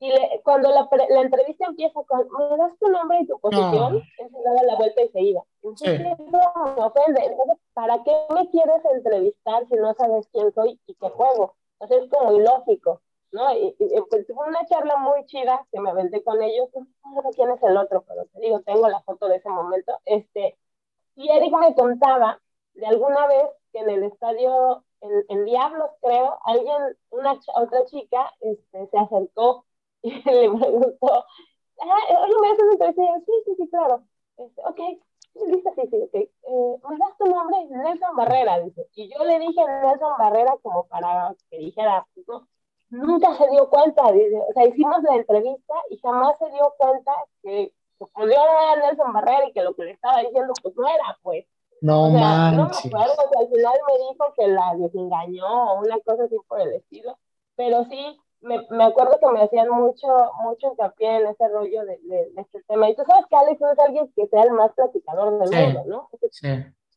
Y 0.00 0.08
le, 0.08 0.40
cuando 0.42 0.70
la, 0.70 0.88
la, 1.08 1.20
entrevista 1.20 1.66
empieza 1.66 2.00
con, 2.02 2.26
¿me 2.36 2.56
das 2.56 2.76
tu 2.78 2.88
nombre 2.88 3.18
y 3.20 3.26
tu 3.26 3.38
posición? 3.38 3.96
Él 4.18 4.30
se 4.30 4.42
daba 4.42 4.62
la 4.64 4.76
vuelta 4.76 5.02
y 5.02 5.08
se 5.08 5.20
iba. 5.20 5.42
Entonces, 5.62 5.98
sí. 5.98 6.04
eso 6.04 6.52
me 6.76 6.82
ofende. 6.82 7.24
Entonces, 7.24 7.58
¿para 7.74 8.02
qué 8.02 8.12
me 8.34 8.48
quieres 8.50 8.84
entrevistar 8.92 9.66
si 9.68 9.74
no 9.76 9.94
sabes 9.94 10.26
quién 10.32 10.52
soy 10.52 10.80
y 10.86 10.94
qué 10.94 11.10
juego? 11.10 11.54
Entonces, 11.78 12.04
es 12.04 12.10
como 12.10 12.32
ilógico, 12.32 13.02
¿no? 13.32 13.52
Y, 13.54 13.76
y 13.78 14.00
pues, 14.10 14.26
fue 14.26 14.48
una 14.48 14.64
charla 14.66 14.96
muy 14.98 15.24
chida 15.26 15.66
que 15.72 15.80
me 15.80 15.90
aventé 15.90 16.22
con 16.22 16.42
ellos. 16.42 16.68
No 16.74 17.22
sé 17.22 17.30
quién 17.34 17.50
es 17.50 17.62
el 17.62 17.76
otro, 17.76 18.04
pero 18.06 18.26
te 18.26 18.40
digo, 18.40 18.60
tengo 18.60 18.88
la 18.88 19.00
foto 19.02 19.28
de 19.28 19.36
ese 19.36 19.48
momento. 19.48 19.98
Este, 20.04 20.56
y 21.16 21.30
Eric 21.30 21.52
me 21.58 21.74
contaba 21.74 22.40
de 22.74 22.86
alguna 22.86 23.26
vez 23.26 23.46
que 23.72 23.80
en 23.80 23.90
el 23.90 24.04
estadio, 24.04 24.84
en, 25.00 25.10
en 25.28 25.44
Diablos, 25.44 25.90
creo, 26.02 26.38
alguien, 26.44 26.96
una 27.10 27.38
otra 27.56 27.84
chica, 27.86 28.32
este, 28.40 28.86
se 28.88 28.98
acercó 28.98 29.66
y 30.02 30.10
le 30.10 30.50
preguntó, 30.50 31.24
ah, 31.80 32.22
oye, 32.22 32.34
¿me 32.40 32.48
haces 32.50 32.66
entrevista? 32.72 33.02
sí, 33.26 33.32
sí, 33.44 33.54
sí, 33.56 33.68
claro. 33.68 34.04
Este, 34.36 34.62
ok, 34.64 34.80
listo, 35.46 35.70
sí, 35.74 35.82
sí, 35.90 35.96
ok. 36.02 36.14
Eh, 36.14 36.30
¿Me 36.88 36.98
das 36.98 37.16
tu 37.18 37.26
nombre? 37.26 37.66
Nelson 37.70 38.16
Barrera, 38.16 38.60
dice. 38.60 38.88
Y 38.94 39.10
yo 39.12 39.24
le 39.24 39.38
dije 39.38 39.60
Nelson 39.82 40.12
Barrera 40.18 40.56
como 40.62 40.86
para 40.86 41.34
que 41.50 41.58
dijera, 41.58 42.06
no, 42.26 42.48
nunca 42.90 43.34
se 43.36 43.48
dio 43.50 43.68
cuenta. 43.68 44.02
O 44.06 44.52
sea, 44.54 44.66
hicimos 44.66 45.02
la 45.02 45.16
entrevista 45.16 45.74
y 45.90 45.98
jamás 45.98 46.36
se 46.38 46.50
dio 46.50 46.74
cuenta 46.76 47.12
que, 47.42 47.72
podía 48.14 48.38
a 48.72 48.76
Nelson 48.76 49.12
Barrera 49.12 49.48
y 49.48 49.52
que 49.52 49.62
lo 49.62 49.74
que 49.74 49.84
le 49.84 49.90
estaba 49.92 50.20
diciendo 50.20 50.52
pues 50.62 50.74
no 50.76 50.86
era, 50.86 51.18
pues. 51.22 51.44
No 51.80 52.08
o 52.08 52.10
sea, 52.10 52.50
No 52.52 52.64
me 52.64 52.70
acuerdo, 52.70 53.12
o 53.12 53.30
sea, 53.30 53.40
al 53.40 53.48
final 53.48 53.74
me 53.86 53.98
dijo 53.98 54.34
que 54.36 54.48
la 54.48 54.74
desengañó 54.76 55.72
o 55.72 55.80
una 55.80 55.98
cosa 56.00 56.24
así 56.24 56.36
por 56.48 56.60
el 56.60 56.74
estilo, 56.74 57.18
pero 57.56 57.84
sí, 57.84 58.18
me, 58.40 58.64
me, 58.70 58.84
acuerdo 58.84 59.18
que 59.20 59.28
me 59.28 59.42
hacían 59.42 59.68
mucho, 59.68 60.06
mucho 60.42 60.68
hincapié 60.68 61.16
en 61.16 61.26
ese 61.26 61.48
rollo 61.48 61.84
de, 61.84 61.98
de, 62.02 62.30
de, 62.32 62.40
este 62.40 62.62
tema. 62.64 62.88
Y 62.88 62.96
tú 62.96 63.02
sabes 63.06 63.26
que 63.28 63.36
Alex 63.36 63.60
no 63.60 63.72
es 63.72 63.78
alguien 63.78 64.12
que 64.14 64.26
sea 64.28 64.42
el 64.42 64.52
más 64.52 64.72
platicador 64.74 65.38
del 65.38 65.48
sí, 65.48 65.56
mundo, 65.56 65.82
¿no? 65.86 66.10
Sí. 66.30 66.48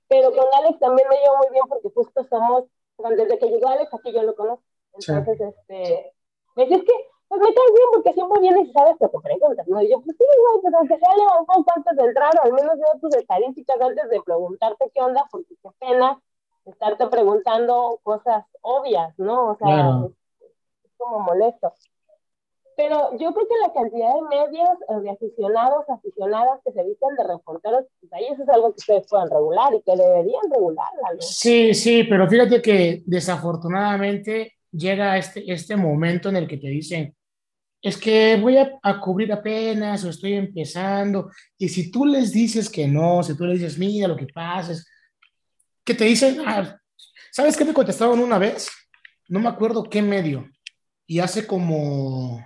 Pero 0.07 0.31
con 0.31 0.45
Alex 0.59 0.79
también 0.79 1.07
me 1.09 1.17
llevo 1.17 1.37
muy 1.37 1.49
bien 1.51 1.63
porque 1.67 1.89
justo 1.93 2.23
somos, 2.25 2.65
desde 2.97 3.39
que 3.39 3.47
llegó 3.47 3.69
Alex 3.69 3.93
aquí 3.93 4.11
yo 4.11 4.23
lo 4.23 4.35
conozco. 4.35 4.63
Entonces, 4.93 5.37
sí. 5.37 5.43
este, 5.43 6.13
me 6.55 6.65
dices 6.65 6.83
que, 6.83 6.93
pues 7.27 7.41
me 7.41 7.53
caes 7.53 7.73
bien 7.73 7.87
porque 7.93 8.13
siempre 8.13 8.41
vienes 8.41 8.67
y 8.67 8.71
sabes 8.73 8.95
que 8.99 9.07
te 9.07 9.19
preguntas, 9.19 9.67
¿no? 9.67 9.81
Y 9.81 9.89
yo, 9.89 10.01
pues 10.01 10.17
sí, 10.17 10.25
güey, 10.25 10.61
pues 10.61 10.73
aunque 10.73 10.99
sea 10.99 11.09
un 11.39 11.45
poco 11.45 11.71
antes 11.75 11.95
de 11.95 12.03
entrar, 12.03 12.31
al 12.43 12.53
menos 12.53 12.75
veo 12.77 12.99
tus 13.01 13.15
estadísticas 13.15 13.79
antes 13.79 14.09
de 14.09 14.21
preguntarte 14.21 14.91
qué 14.93 15.01
onda, 15.01 15.25
porque 15.31 15.55
qué 15.61 15.69
pena 15.79 16.21
estarte 16.65 17.07
preguntando 17.07 17.99
cosas 18.03 18.45
obvias, 18.61 19.17
¿no? 19.17 19.51
O 19.51 19.57
sea, 19.57 19.67
claro 19.67 20.13
como 21.01 21.19
molesto. 21.21 21.73
Pero 22.77 23.11
yo 23.17 23.33
creo 23.33 23.47
que 23.47 23.55
la 23.61 23.73
cantidad 23.73 24.13
de 24.15 24.21
medios, 24.21 25.03
de 25.03 25.09
aficionados, 25.09 25.85
aficionadas 25.89 26.61
que 26.63 26.71
se 26.71 26.83
visten 26.83 27.15
de 27.15 27.27
reporteros, 27.27 27.85
pues 27.99 28.13
ahí 28.13 28.25
eso 28.31 28.43
es 28.43 28.49
algo 28.49 28.69
que 28.69 28.79
ustedes 28.79 29.07
puedan 29.09 29.29
regular 29.29 29.73
y 29.73 29.81
que 29.81 29.95
deberían 29.95 30.41
regularla. 30.49 31.13
¿no? 31.13 31.21
Sí, 31.21 31.73
sí, 31.73 32.05
pero 32.05 32.27
fíjate 32.27 32.61
que 32.61 33.03
desafortunadamente 33.05 34.53
llega 34.71 35.17
este, 35.17 35.51
este 35.51 35.75
momento 35.75 36.29
en 36.29 36.37
el 36.37 36.47
que 36.47 36.57
te 36.57 36.67
dicen, 36.67 37.15
es 37.81 37.97
que 37.97 38.37
voy 38.37 38.57
a, 38.57 38.99
cubrir 38.99 39.33
apenas 39.33 40.03
o 40.03 40.09
estoy 40.09 40.33
empezando. 40.33 41.31
Y 41.57 41.67
si 41.67 41.89
tú 41.89 42.05
les 42.05 42.31
dices 42.31 42.69
que 42.69 42.87
no, 42.87 43.23
si 43.23 43.35
tú 43.35 43.45
les 43.45 43.59
dices, 43.59 43.77
mira 43.77 44.07
lo 44.07 44.15
que 44.15 44.27
pasa, 44.27 44.73
es 44.73 44.87
que 45.83 45.95
te 45.95 46.05
dicen, 46.05 46.41
ah, 46.45 46.77
¿sabes 47.31 47.57
qué 47.57 47.65
me 47.65 47.73
contestaron 47.73 48.19
una 48.19 48.37
vez? 48.37 48.69
No 49.27 49.39
me 49.39 49.49
acuerdo 49.49 49.89
qué 49.89 50.01
medio 50.01 50.47
y 51.07 51.19
hace 51.19 51.47
como 51.47 52.45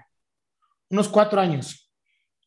unos 0.90 1.10
cuatro 1.10 1.42
años 1.42 1.92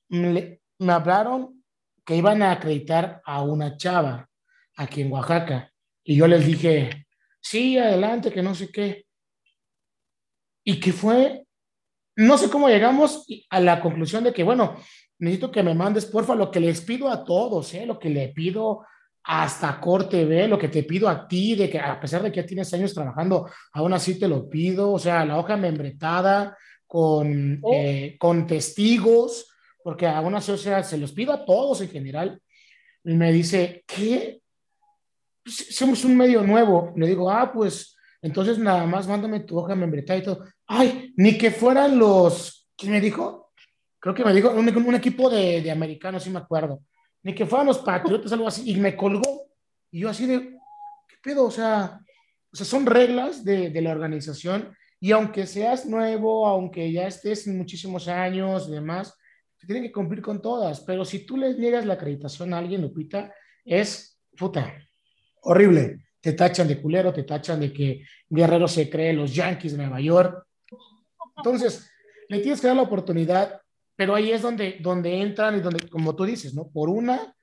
me, 0.09 0.61
me, 0.79 0.93
hablaron 0.93 1.63
que 2.05 2.17
iban 2.17 2.43
a 2.43 2.53
acreditar 2.53 3.21
a 3.25 3.43
una 3.43 3.77
chava 3.77 4.29
aquí 4.77 5.03
en 5.03 5.13
Oaxaca 5.13 5.71
y 6.03 6.17
yo 6.17 6.27
les 6.27 6.47
dije, 6.47 7.07
sí, 7.41 7.77
adelante, 7.77 8.33
que 8.33 8.43
no 8.43 8.55
sé 8.55 8.71
qué. 8.73 9.08
Y 10.69 10.79
que 10.81 10.93
fue, 10.93 11.47
no 12.15 12.37
sé 12.37 12.51
cómo 12.51 12.69
llegamos 12.69 13.25
a 13.49 13.59
la 13.59 13.81
conclusión 13.81 14.23
de 14.23 14.35
que, 14.35 14.43
bueno, 14.43 14.77
necesito 15.19 15.51
que 15.51 15.63
me 15.63 15.75
mandes, 15.75 16.05
porfa, 16.05 16.35
lo 16.35 16.51
que 16.51 16.61
les 16.61 16.83
pido 16.83 17.09
a 17.09 17.25
todos, 17.25 17.73
¿eh? 17.73 17.87
lo 17.87 17.99
que 17.99 18.11
le 18.11 18.29
pido 18.29 18.85
hasta 19.25 19.81
corte 19.81 20.27
ve 20.27 20.47
lo 20.47 20.59
que 20.59 20.69
te 20.69 20.83
pido 20.83 21.09
a 21.09 21.27
ti, 21.27 21.55
de 21.55 21.71
que 21.71 21.79
a 21.79 21.99
pesar 21.99 22.23
de 22.23 22.31
que 22.31 22.43
ya 22.43 22.47
tienes 22.47 22.75
años 22.75 22.93
trabajando, 22.93 23.49
aún 23.73 23.95
así 23.95 24.19
te 24.19 24.29
lo 24.29 24.47
pido, 24.47 24.93
o 24.93 24.99
sea, 24.99 25.25
la 25.25 25.39
hoja 25.39 25.57
membretada 25.57 26.55
con, 26.87 27.63
eh, 27.73 28.19
con 28.19 28.47
testigos, 28.47 29.51
porque 29.83 30.07
aún 30.07 30.35
así, 30.35 30.53
o 30.53 30.59
sea, 30.59 30.85
se 30.85 30.99
los 30.99 31.13
pido 31.13 31.33
a 31.33 31.47
todos 31.47 31.81
en 31.81 31.89
general. 31.89 32.43
Y 33.05 33.15
me 33.15 33.33
dice, 33.33 33.85
¿qué? 33.87 34.43
Somos 35.47 36.05
un 36.05 36.15
medio 36.15 36.43
nuevo. 36.43 36.93
Le 36.95 37.07
digo, 37.07 37.31
ah, 37.31 37.51
pues 37.55 37.97
entonces 38.21 38.59
nada 38.59 38.85
más 38.85 39.09
mándame 39.09 39.41
tu 39.41 39.59
hoja 39.59 39.75
membretada 39.75 40.19
y 40.19 40.23
todo. 40.23 40.45
Ay, 40.69 41.13
ni 41.17 41.37
que 41.37 41.51
fueran 41.51 41.99
los, 41.99 42.69
¿quién 42.77 42.93
me 42.93 43.01
dijo? 43.01 43.53
Creo 43.99 44.15
que 44.15 44.25
me 44.25 44.33
dijo 44.33 44.51
un, 44.51 44.69
un 44.69 44.95
equipo 44.95 45.29
de, 45.29 45.61
de 45.61 45.71
americanos, 45.71 46.23
sí 46.23 46.31
me 46.31 46.39
acuerdo 46.39 46.83
ni 47.23 47.35
que 47.35 47.47
fueran 47.47 47.67
los 47.67 47.79
patriotas, 47.79 48.33
algo 48.33 48.49
así, 48.49 48.71
y 48.71 48.77
me 48.77 48.97
colgó. 48.97 49.49
Y 49.91 50.01
yo 50.01 50.09
así 50.09 50.27
de, 50.27 50.41
¿qué 51.09 51.17
pedo? 51.23 51.45
O 51.45 51.51
sea, 51.51 52.01
o 52.51 52.57
sea 52.57 52.67
son 52.67 52.87
reglas 52.87 53.45
de, 53.45 53.71
de 53.71 53.83
la 53.83 53.93
organización 53.93 54.75
y 55.01 55.13
aunque 55.13 55.47
seas 55.47 55.87
nuevo, 55.87 56.47
aunque 56.47 56.91
ya 56.91 57.07
estés 57.07 57.47
muchísimos 57.47 58.09
años 58.09 58.69
y 58.69 58.73
demás, 58.73 59.15
se 59.57 59.67
tienen 59.67 59.85
que 59.85 59.93
cumplir 59.93 60.23
con 60.23 60.41
todas. 60.41 60.81
Pero 60.81 61.05
si 61.05 61.27
tú 61.27 61.37
le 61.37 61.55
niegas 61.55 61.87
la 61.87 61.95
acreditación 61.95 62.55
a 62.55 62.59
alguien, 62.59 62.83
Lupita, 62.83 63.33
es 63.65 64.19
puta, 64.37 64.75
horrible. 65.43 66.07
Te 66.21 66.33
tachan 66.33 66.67
de 66.67 66.81
culero, 66.81 67.13
te 67.13 67.23
tachan 67.23 67.61
de 67.61 67.73
que 67.73 68.05
Guerrero 68.29 68.67
se 68.67 68.91
cree 68.91 69.13
los 69.13 69.35
Yankees 69.35 69.73
de 69.73 69.79
Nueva 69.79 70.01
York. 70.01 70.47
Entonces, 71.39 71.91
le 72.29 72.41
tienes 72.41 72.61
que 72.61 72.67
dar 72.67 72.77
la 72.77 72.83
oportunidad 72.83 73.63
pero 73.99 74.15
ahí 74.15 74.31
es 74.31 74.43
donde, 74.43 74.77
donde 74.79 75.21
entran 75.21 75.57
y 75.57 75.61
donde, 75.61 75.89
como 75.89 76.15
tú 76.15 76.25
dices, 76.25 76.55
¿no? 76.55 76.69
Por 76.69 76.89
una, 76.89 77.35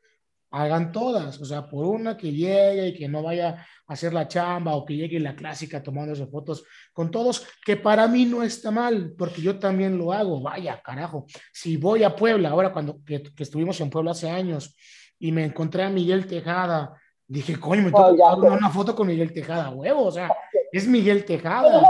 hagan 0.52 0.94
todas, 0.94 1.42
o 1.42 1.44
sea, 1.44 1.68
por 1.68 1.86
una 1.86 2.16
que 2.16 2.32
llegue 2.32 2.88
y 2.88 2.94
que 2.94 3.10
no 3.10 3.22
vaya 3.22 3.66
a 3.86 3.92
hacer 3.92 4.14
la 4.14 4.26
chamba 4.26 4.74
o 4.74 4.86
que 4.86 4.96
llegue 4.96 5.20
la 5.20 5.36
clásica 5.36 5.84
tomándose 5.84 6.28
fotos 6.28 6.64
con 6.94 7.12
todos, 7.12 7.46
que 7.66 7.76
para 7.76 8.08
mí 8.08 8.24
no 8.24 8.42
está 8.42 8.72
mal, 8.72 9.14
porque 9.18 9.42
yo 9.42 9.60
también 9.60 9.98
lo 9.98 10.14
hago, 10.14 10.40
vaya, 10.40 10.82
carajo, 10.82 11.26
si 11.52 11.76
voy 11.76 12.04
a 12.04 12.16
Puebla, 12.16 12.52
ahora 12.52 12.72
cuando 12.72 13.04
que, 13.04 13.22
estuvimos 13.38 13.82
en 13.82 13.90
Puebla 13.90 14.12
hace 14.12 14.30
años 14.30 14.78
y 15.20 15.34
me 15.34 15.44
encontré 15.44 15.84
a 15.84 15.90
Miguel 15.90 16.26
Tejada, 16.26 16.94
dije, 17.28 17.60
coño, 17.60 17.82
me 17.82 17.92
tengo 17.92 18.16
oh, 18.18 18.54
una 18.54 18.70
foto 18.70 18.96
con 18.96 19.08
Miguel 19.08 19.34
Tejada, 19.34 19.72
huevo, 19.72 20.06
o 20.06 20.12
sea, 20.12 20.34
es 20.72 20.88
Miguel 20.88 21.26
Tejada. 21.26 21.84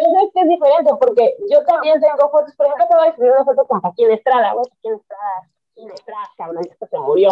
Pero 0.00 0.26
es 0.26 0.32
que 0.32 0.40
es 0.40 0.48
diferente, 0.48 0.90
porque 0.98 1.36
yo 1.50 1.62
también 1.64 2.00
tengo 2.00 2.30
fotos, 2.30 2.54
por 2.56 2.66
ejemplo, 2.66 2.86
te 2.88 2.96
voy 2.96 3.08
a 3.08 3.16
subir 3.16 3.30
una 3.32 3.44
foto 3.44 3.66
con 3.66 3.80
Paquín 3.80 4.10
Estrada, 4.10 4.52
güey, 4.54 4.64
Paquín 4.64 4.94
Estrada, 4.94 5.50
Paquín 5.68 5.90
Estrada, 5.90 6.30
cabrón, 6.36 6.64
esto 6.70 6.86
se 6.86 6.98
murió. 6.98 7.30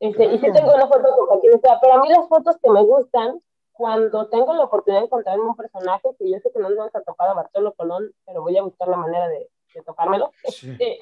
Este, 0.00 0.24
y 0.24 0.38
sí 0.38 0.52
tengo 0.52 0.72
una 0.74 0.86
foto 0.86 1.08
con 1.16 1.28
Paquín 1.28 1.52
Estrada, 1.52 1.78
pero 1.82 1.94
a 1.94 2.00
mí 2.00 2.08
las 2.08 2.28
fotos 2.28 2.56
que 2.62 2.70
me 2.70 2.82
gustan, 2.82 3.42
cuando 3.72 4.28
tengo 4.28 4.54
la 4.54 4.64
oportunidad 4.64 5.00
de 5.00 5.06
encontrarme 5.06 5.44
un 5.44 5.56
personaje, 5.56 6.08
que 6.18 6.30
yo 6.30 6.38
sé 6.38 6.50
que 6.50 6.58
no 6.60 6.68
nos 6.70 6.78
vamos 6.78 6.94
a 6.94 7.02
tocar 7.02 7.28
a 7.28 7.34
Bartolo 7.34 7.74
Colón, 7.74 8.10
pero 8.24 8.42
voy 8.42 8.56
a 8.56 8.62
buscar 8.62 8.88
la 8.88 8.96
manera 8.96 9.28
de, 9.28 9.50
de 9.74 9.82
tocármelo, 9.82 10.32
este, 10.44 11.00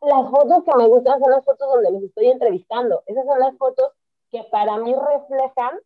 las 0.00 0.30
fotos 0.30 0.64
que 0.64 0.76
me 0.76 0.88
gustan 0.88 1.20
son 1.20 1.30
las 1.30 1.44
fotos 1.44 1.68
donde 1.68 1.92
los 1.92 2.02
estoy 2.02 2.28
entrevistando. 2.28 3.02
Esas 3.06 3.26
son 3.26 3.38
las 3.38 3.56
fotos 3.58 3.92
que 4.30 4.42
para 4.44 4.78
mí 4.78 4.94
reflejan 4.94 5.78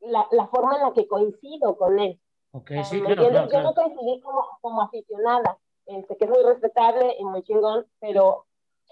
la, 0.00 0.26
la 0.30 0.46
forma 0.48 0.76
en 0.76 0.82
la 0.82 0.92
que 0.92 1.08
coincido 1.08 1.76
con 1.76 1.98
él. 1.98 2.20
Okay, 2.54 2.84
sí, 2.84 3.02
claro, 3.02 3.48
Yo 3.50 3.62
no 3.62 3.74
coincidí 3.74 4.20
como, 4.20 4.46
como 4.60 4.82
aficionada, 4.82 5.58
este, 5.86 6.16
que 6.16 6.24
es 6.24 6.30
muy 6.30 6.42
respetable 6.44 7.16
y 7.18 7.24
muy 7.24 7.42
chingón, 7.42 7.84
pero 7.98 8.46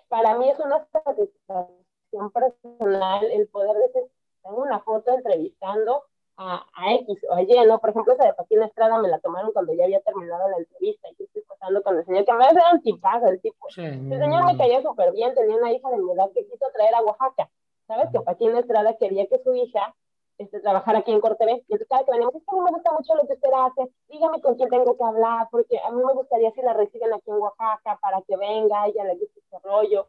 para 0.08 0.36
mí 0.36 0.50
es 0.50 0.58
una 0.58 0.84
satisfacción 0.90 2.30
personal 2.32 3.24
el 3.30 3.46
poder 3.46 3.76
decir, 3.76 4.02
tengo 4.42 4.62
una 4.62 4.80
foto 4.80 5.14
entrevistando 5.14 6.02
a, 6.36 6.66
a, 6.74 6.94
X 6.94 7.24
o 7.30 7.34
a 7.34 7.42
Y, 7.42 7.66
¿no? 7.66 7.78
Por 7.78 7.90
ejemplo, 7.90 8.14
esa 8.14 8.24
de 8.24 8.34
Paquín 8.34 8.62
Estrada 8.62 8.98
me 8.98 9.08
la 9.08 9.20
tomaron 9.20 9.52
cuando 9.52 9.72
ya 9.74 9.84
había 9.84 10.00
terminado 10.00 10.48
la 10.48 10.56
entrevista 10.56 11.08
y 11.16 11.22
estoy 11.22 11.42
pasando 11.42 11.84
con 11.84 11.96
el 11.96 12.04
señor, 12.04 12.24
que 12.24 12.32
me 12.32 12.44
hace 12.44 12.58
un 12.72 12.82
tipazo 12.82 13.28
el 13.28 13.40
tipo. 13.40 13.68
el 13.76 14.18
señor 14.18 14.44
me 14.44 14.56
caía 14.56 14.82
súper 14.82 15.12
bien, 15.12 15.36
tenía 15.36 15.54
una 15.54 15.72
hija 15.72 15.88
de 15.88 15.98
mi 15.98 16.10
edad 16.10 16.30
que 16.34 16.44
quiso 16.46 16.66
traer 16.74 16.96
a 16.96 17.02
Oaxaca. 17.02 17.48
¿Sabes? 17.86 18.08
Que 18.10 18.20
Paquín 18.20 18.56
Estrada 18.56 18.96
quería 18.96 19.26
que 19.28 19.38
su 19.38 19.54
hija 19.54 19.94
este, 20.39 20.61
trabajar 20.61 20.97
aquí 20.97 21.12
en 21.12 21.20
Cortevés. 21.20 21.62
Y 21.68 21.78
cada 21.87 22.05
que 22.05 22.12
venimos, 22.12 22.35
es 22.35 22.43
que 22.43 22.51
a 22.51 22.59
mí 22.59 22.64
me 22.64 22.70
gusta 22.72 22.93
mucho 22.93 23.14
lo 23.14 23.26
que 23.26 23.35
usted 23.35 23.51
hace, 23.55 23.93
dígame 24.09 24.41
con 24.41 24.55
quién 24.57 24.68
tengo 24.68 24.97
que 24.97 25.05
hablar, 25.05 25.49
porque 25.51 25.78
a 25.78 25.91
mí 25.91 26.03
me 26.03 26.12
gustaría 26.14 26.51
si 26.53 26.62
la 26.62 26.72
reciben 26.72 27.12
aquí 27.12 27.30
en 27.30 27.37
Oaxaca 27.37 27.99
para 28.01 28.22
que 28.22 28.37
venga, 28.37 28.87
ella 28.87 29.05
le 29.05 29.16
gusta 29.16 29.41
este 29.41 29.59
rollo. 29.62 30.09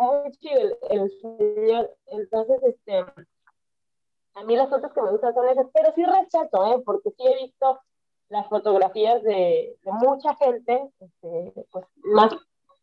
muy 0.00 0.32
chido 0.32 0.78
el, 0.90 1.10
señor. 1.20 1.90
Entonces, 2.06 2.62
este, 2.62 3.04
a 4.34 4.44
mí 4.44 4.56
las 4.56 4.70
fotos 4.70 4.92
que 4.92 5.02
me 5.02 5.10
gustan 5.10 5.34
son 5.34 5.48
esas, 5.48 5.66
pero 5.72 5.92
sí 5.94 6.04
respeto, 6.04 6.66
¿eh? 6.66 6.82
porque 6.84 7.10
sí 7.10 7.26
he 7.26 7.42
visto 7.44 7.80
las 8.28 8.48
fotografías 8.48 9.22
de, 9.22 9.76
de 9.82 9.92
mucha 9.92 10.34
gente, 10.36 10.90
este, 11.00 11.66
pues 11.70 11.84
más 11.96 12.34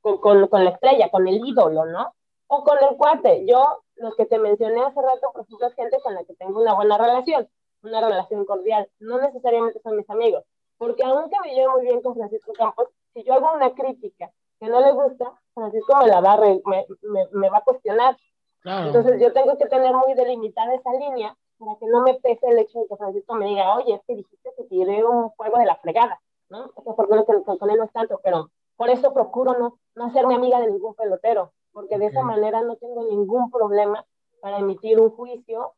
con, 0.02 0.20
con, 0.20 0.48
con, 0.48 0.64
la 0.64 0.72
estrella, 0.72 1.10
con 1.10 1.28
el 1.28 1.42
ídolo, 1.44 1.86
¿no? 1.86 2.14
O 2.48 2.64
con 2.64 2.78
el 2.78 2.96
cuate. 2.98 3.46
Yo 3.48 3.84
los 4.00 4.16
que 4.16 4.26
te 4.26 4.40
mencioné 4.40 4.82
hace 4.82 5.02
rato, 5.02 5.32
por 5.32 5.44
ejemplo, 5.44 5.68
es 5.68 5.76
gente 5.76 5.98
con 6.02 6.14
la 6.16 6.24
que 6.24 6.34
tengo 6.36 6.62
una 6.62 6.74
buena 6.74 6.98
relación, 6.98 7.48
una 7.84 8.02
relación 8.02 8.46
cordial. 8.46 8.90
No 9.00 9.20
necesariamente 9.20 9.80
son 9.82 9.98
mis 9.98 10.10
amigos, 10.10 10.44
porque 10.78 11.04
aunque 11.04 11.36
me 11.44 11.54
llevo 11.54 11.74
muy 11.74 11.84
bien 11.84 12.02
con 12.02 12.16
Francisco 12.16 12.54
Campos, 12.54 12.88
si 13.14 13.24
yo 13.24 13.34
hago 13.34 13.54
una 13.54 13.74
crítica 13.74 14.32
que 14.60 14.68
no 14.68 14.82
le 14.82 14.92
gusta, 14.92 15.34
Francisco 15.54 15.96
me 15.98 16.08
la 16.08 16.22
va 16.22 16.34
a, 16.34 16.38
me, 16.38 16.62
me, 16.66 17.28
me, 17.32 17.50
va 17.50 17.58
a 17.58 17.64
cuestionar. 17.64 18.18
Entonces 18.64 19.22
yo 19.22 19.32
tengo 19.32 19.58
que 19.58 19.68
tener 19.68 19.94
muy 19.94 20.14
delimitada 20.14 20.74
esa 20.76 20.92
línea 20.94 21.36
para 21.58 21.76
que 21.78 21.86
no 21.88 22.02
me 22.02 22.16
pese 22.16 22.48
el 22.48 22.60
hecho 22.60 22.80
de 22.80 22.88
que 22.88 22.98
Francisco 22.98 23.36
me 23.36 23.46
diga, 23.46 23.76
oye, 23.76 23.96
es 23.96 24.02
que 24.06 24.16
dijiste 24.16 24.52
que 24.58 24.64
tiré 24.66 25.04
un 25.04 25.30
juego 25.30 25.58
de 25.60 25.66
la 25.66 25.76
fregada, 25.78 26.22
¿no? 26.50 26.66
Es 26.66 26.72
que 26.72 26.94
por 26.94 27.08
que 27.08 27.58
con 27.58 27.70
él 27.70 27.78
no 27.78 27.84
es 27.86 27.92
tanto, 27.92 28.20
pero 28.24 28.50
por 28.76 28.90
eso 28.90 29.14
procuro 29.14 29.58
no, 29.58 29.80
no 29.96 30.06
hacerme 30.06 30.36
amiga 30.36 30.60
de 30.60 30.72
ningún 30.72 30.96
pelotero, 30.96 31.52
porque 31.72 31.98
de 31.98 32.08
esa 32.08 32.24
manera 32.24 32.62
no 32.62 32.76
tengo 32.76 33.06
ningún 33.06 33.52
problema 33.52 34.06
para 34.42 34.60
emitir 34.60 35.00
un 35.00 35.12
juicio 35.12 35.74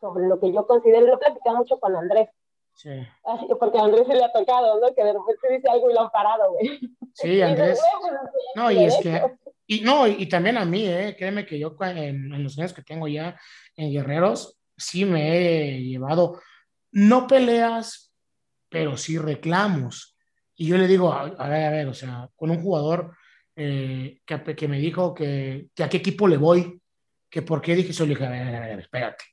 sobre 0.00 0.26
lo 0.28 0.38
que 0.40 0.52
yo 0.52 0.66
considero, 0.66 1.04
y 1.04 1.08
lo 1.08 1.14
he 1.14 1.18
platicado 1.18 1.56
mucho 1.56 1.78
con 1.78 1.96
Andrés. 1.96 2.28
Sí. 2.74 2.90
Así, 3.24 3.46
porque 3.58 3.78
a 3.78 3.82
Andrés 3.82 4.06
se 4.06 4.14
le 4.14 4.24
ha 4.24 4.32
tocado, 4.32 4.80
¿no? 4.80 4.94
Que 4.94 5.02
de 5.02 5.12
repente 5.12 5.48
dice 5.50 5.68
algo 5.68 5.90
y 5.90 5.94
lo 5.94 6.02
han 6.02 6.10
parado, 6.10 6.52
güey. 6.52 6.80
Sí, 7.14 7.42
Andrés. 7.42 7.80
Pues, 8.00 8.14
no, 8.54 8.70
y 8.70 8.84
es 8.84 8.96
que, 9.02 9.36
y 9.66 9.80
no, 9.80 10.06
y 10.06 10.26
también 10.28 10.56
a 10.56 10.64
mí, 10.64 10.86
¿eh? 10.86 11.14
Créeme 11.18 11.44
que 11.44 11.58
yo 11.58 11.76
en, 11.80 12.32
en, 12.32 12.42
los 12.42 12.58
años 12.58 12.72
que 12.72 12.82
tengo 12.82 13.06
ya 13.06 13.38
en 13.76 13.92
Guerreros, 13.92 14.58
sí 14.76 15.04
me 15.04 15.36
he 15.36 15.82
llevado, 15.82 16.40
no 16.92 17.26
peleas, 17.26 18.12
pero 18.68 18.96
sí 18.96 19.18
reclamos. 19.18 20.16
Y 20.56 20.68
yo 20.68 20.78
le 20.78 20.86
digo, 20.86 21.12
a, 21.12 21.22
a 21.22 21.48
ver, 21.48 21.64
a 21.64 21.70
ver, 21.70 21.88
o 21.88 21.94
sea, 21.94 22.30
con 22.34 22.50
un 22.50 22.62
jugador 22.62 23.14
eh, 23.60 24.20
que, 24.24 24.54
que, 24.54 24.68
me 24.68 24.78
dijo 24.78 25.12
que, 25.12 25.66
que, 25.74 25.82
a 25.82 25.88
qué 25.88 25.96
equipo 25.96 26.28
le 26.28 26.36
voy, 26.36 26.80
que 27.28 27.42
por 27.42 27.60
qué 27.60 27.74
dije 27.74 27.90
eso, 27.90 28.04
le 28.04 28.10
dije, 28.10 28.24
a 28.24 28.30
ver, 28.30 28.54
a 28.54 28.60
ver, 28.60 28.78
espérate. 28.78 29.24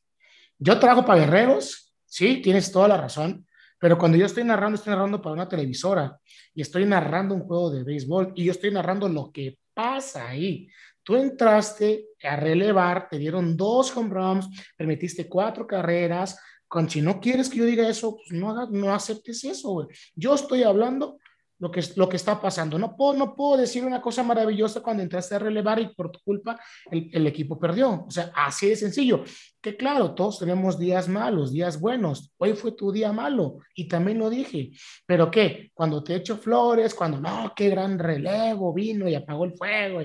Yo 0.57 0.80
trabajo 0.80 1.05
para 1.05 1.19
Guerreros, 1.19 1.93
sí, 2.05 2.41
tienes 2.41 2.71
toda 2.71 2.88
la 2.88 2.97
razón, 2.97 3.45
pero 3.80 3.99
cuando 3.99 4.17
yo 4.17 4.26
estoy 4.26 4.43
narrando, 4.43 4.78
estoy 4.78 4.93
narrando 4.93 5.21
para 5.21 5.34
una 5.34 5.47
televisora 5.47 6.19
y 6.55 6.61
estoy 6.61 6.86
narrando 6.86 7.36
un 7.36 7.41
juego 7.41 7.69
de 7.69 7.84
béisbol 7.84 8.34
y 8.36 8.45
yo 8.45 8.51
estoy 8.51 8.71
narrando 8.71 9.07
lo 9.07 9.32
que 9.32 9.59
pasa 9.76 10.30
ahí. 10.30 10.67
Tú 11.03 11.17
entraste 11.17 12.07
a 12.23 12.36
relevar, 12.36 13.07
te 13.07 13.19
dieron 13.19 13.55
dos 13.55 13.95
home 13.95 14.09
runs, 14.09 14.49
permitiste 14.76 15.30
cuatro 15.30 15.67
carreras. 15.67 16.39
Con, 16.67 16.89
si 16.89 16.99
no 16.99 17.19
quieres 17.19 17.47
que 17.47 17.57
yo 17.57 17.65
diga 17.65 17.88
eso, 17.88 18.15
pues 18.15 18.32
no, 18.32 18.67
no 18.71 18.91
aceptes 18.91 19.43
eso. 19.43 19.88
Yo 20.15 20.34
estoy 20.34 20.63
hablando 20.63 21.19
lo 21.60 21.72
que, 21.72 21.82
lo 21.95 22.10
que 22.10 22.18
está 22.18 22.41
pasando. 22.41 22.78
No 22.78 22.95
puedo, 22.95 23.14
no 23.14 23.36
puedo 23.36 23.58
decir 23.58 23.86
una 23.86 24.01
cosa 24.01 24.24
maravillosa 24.24 24.82
cuando 24.82 25.03
entraste 25.03 25.36
a 25.36 25.39
relevar 25.39 25.80
y 25.80 25.88
por 25.93 26.12
tu 26.12 26.20
culpa 26.20 26.60
el, 26.91 27.10
el, 27.14 27.28
equipo 27.28 27.58
perdió. 27.58 28.06
O 28.06 28.12
sea, 28.12 28.32
así 28.36 28.70
de 28.70 28.76
sencillo. 28.76 29.24
Que 29.62 29.78
claro, 29.78 30.14
todos 30.14 30.39
tenemos 30.39 30.78
días 30.78 31.08
malos, 31.08 31.51
días 31.51 31.80
buenos. 31.80 32.34
Hoy 32.38 32.53
fue 32.53 32.74
tu 32.74 32.91
día 32.91 33.12
malo 33.12 33.60
y 33.74 33.88
también 33.88 34.20
lo 34.20 34.30
dije. 34.30 34.72
Pero 35.06 35.32
¿qué? 35.32 35.72
Cuando 35.74 36.03
te 36.03 36.16
echo 36.16 36.38
flores, 36.38 36.93
cuando 36.93 37.20
no, 37.20 37.53
qué 37.56 37.70
gran 37.70 37.97
relevo 37.97 38.74
vino 38.74 39.08
y 39.08 39.16
apagó 39.16 39.45
el 39.45 39.53
fuego. 39.53 40.01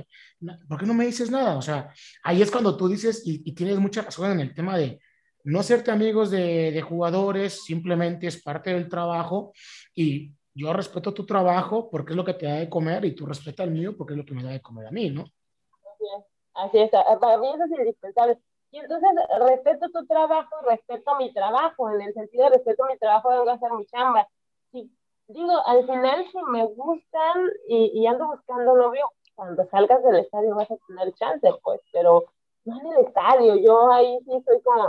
¿Por 0.68 0.78
qué 0.78 0.86
no 0.86 0.94
me 0.94 1.06
dices 1.06 1.30
nada? 1.30 1.56
O 1.56 1.62
sea, 1.62 1.92
ahí 2.22 2.40
es 2.42 2.50
cuando 2.50 2.76
tú 2.76 2.88
dices 2.88 3.22
y, 3.26 3.42
y 3.44 3.52
tienes 3.52 3.78
mucha 3.78 4.02
razón 4.02 4.32
en 4.32 4.40
el 4.40 4.54
tema 4.54 4.78
de 4.78 5.00
no 5.44 5.62
serte 5.62 5.90
amigos 5.90 6.30
de, 6.30 6.70
de 6.70 6.82
jugadores, 6.82 7.64
simplemente 7.64 8.26
es 8.26 8.42
parte 8.42 8.74
del 8.74 8.88
trabajo 8.88 9.52
y 9.94 10.32
yo 10.60 10.72
respeto 10.72 11.14
tu 11.14 11.24
trabajo 11.24 11.88
porque 11.90 12.12
es 12.12 12.16
lo 12.16 12.24
que 12.24 12.34
te 12.34 12.46
da 12.46 12.56
de 12.56 12.68
comer 12.68 13.04
y 13.04 13.14
tú 13.14 13.26
respetas 13.26 13.66
el 13.66 13.72
mío 13.72 13.96
porque 13.96 14.12
es 14.14 14.18
lo 14.18 14.24
que 14.24 14.34
me 14.34 14.42
da 14.42 14.50
de 14.50 14.62
comer 14.62 14.86
a 14.86 14.90
mí, 14.90 15.10
¿no? 15.10 15.22
Así 15.22 16.04
es, 16.16 16.24
así 16.54 16.78
es. 16.78 16.90
para 16.90 17.38
mí 17.38 17.48
eso 17.48 17.64
es 17.64 17.70
indispensable. 17.78 18.38
Y 18.72 18.78
entonces 18.78 19.10
respeto 19.40 19.88
tu 19.90 20.06
trabajo, 20.06 20.56
respeto 20.68 21.16
mi 21.16 21.32
trabajo, 21.32 21.90
en 21.90 22.02
el 22.02 22.14
sentido 22.14 22.44
de 22.44 22.50
respeto 22.50 22.84
mi 22.86 22.96
trabajo, 22.98 23.30
vengo 23.30 23.50
a 23.50 23.54
hacer 23.54 23.72
mi 23.72 23.84
chamba. 23.86 24.28
Si, 24.70 24.88
digo, 25.26 25.66
al 25.66 25.86
final 25.86 26.24
si 26.30 26.38
me 26.50 26.64
gustan 26.66 27.50
y, 27.68 28.00
y 28.00 28.06
ando 28.06 28.28
buscando 28.28 28.76
novio, 28.76 29.10
cuando 29.34 29.66
salgas 29.70 30.04
del 30.04 30.16
estadio 30.16 30.54
vas 30.54 30.70
a 30.70 30.76
tener 30.86 31.14
chance, 31.14 31.48
pues, 31.62 31.80
pero 31.92 32.26
no 32.64 32.78
en 32.78 32.86
el 32.92 33.06
estadio, 33.06 33.56
yo 33.56 33.90
ahí 33.90 34.18
sí 34.26 34.32
soy 34.44 34.60
como, 34.62 34.86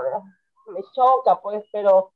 me 0.67 0.81
choca, 0.93 1.39
pues, 1.41 1.63
pero, 1.71 2.11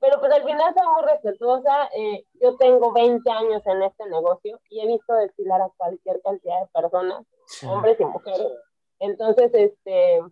pero 0.00 0.20
pues 0.20 0.32
al 0.32 0.44
final 0.44 0.74
soy 0.74 0.86
muy 0.94 1.02
respetuosa. 1.10 1.88
Eh, 1.94 2.24
yo 2.40 2.56
tengo 2.56 2.92
20 2.92 3.30
años 3.30 3.62
en 3.66 3.82
este 3.82 4.08
negocio 4.08 4.60
y 4.70 4.80
he 4.80 4.86
visto 4.86 5.14
desfilar 5.14 5.60
a 5.62 5.70
cualquier 5.76 6.20
cantidad 6.22 6.60
de 6.60 6.66
personas, 6.68 7.26
hombres 7.66 7.98
y 8.00 8.04
mujeres. 8.04 8.52
Entonces, 9.00 9.50
este, 9.54 10.22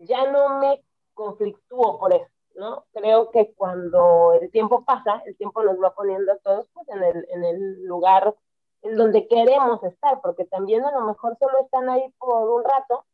ya 0.00 0.30
no 0.30 0.58
me 0.58 0.82
conflictúo 1.14 1.98
por 1.98 2.12
eso, 2.12 2.30
¿no? 2.54 2.84
Creo 2.92 3.30
que 3.30 3.52
cuando 3.54 4.34
el 4.40 4.50
tiempo 4.50 4.84
pasa, 4.84 5.22
el 5.26 5.36
tiempo 5.36 5.62
nos 5.62 5.82
va 5.82 5.94
poniendo 5.94 6.32
a 6.32 6.38
todos 6.38 6.66
pues, 6.72 6.88
en, 6.88 7.02
el, 7.02 7.26
en 7.30 7.44
el 7.44 7.84
lugar 7.84 8.34
en 8.82 8.96
donde 8.96 9.26
queremos 9.26 9.82
estar, 9.82 10.20
porque 10.20 10.44
también 10.44 10.84
a 10.84 10.92
lo 10.92 11.00
mejor 11.02 11.36
solo 11.38 11.58
están 11.60 11.88
ahí 11.88 12.08
por 12.18 12.48
un 12.50 12.62
rato 12.64 13.04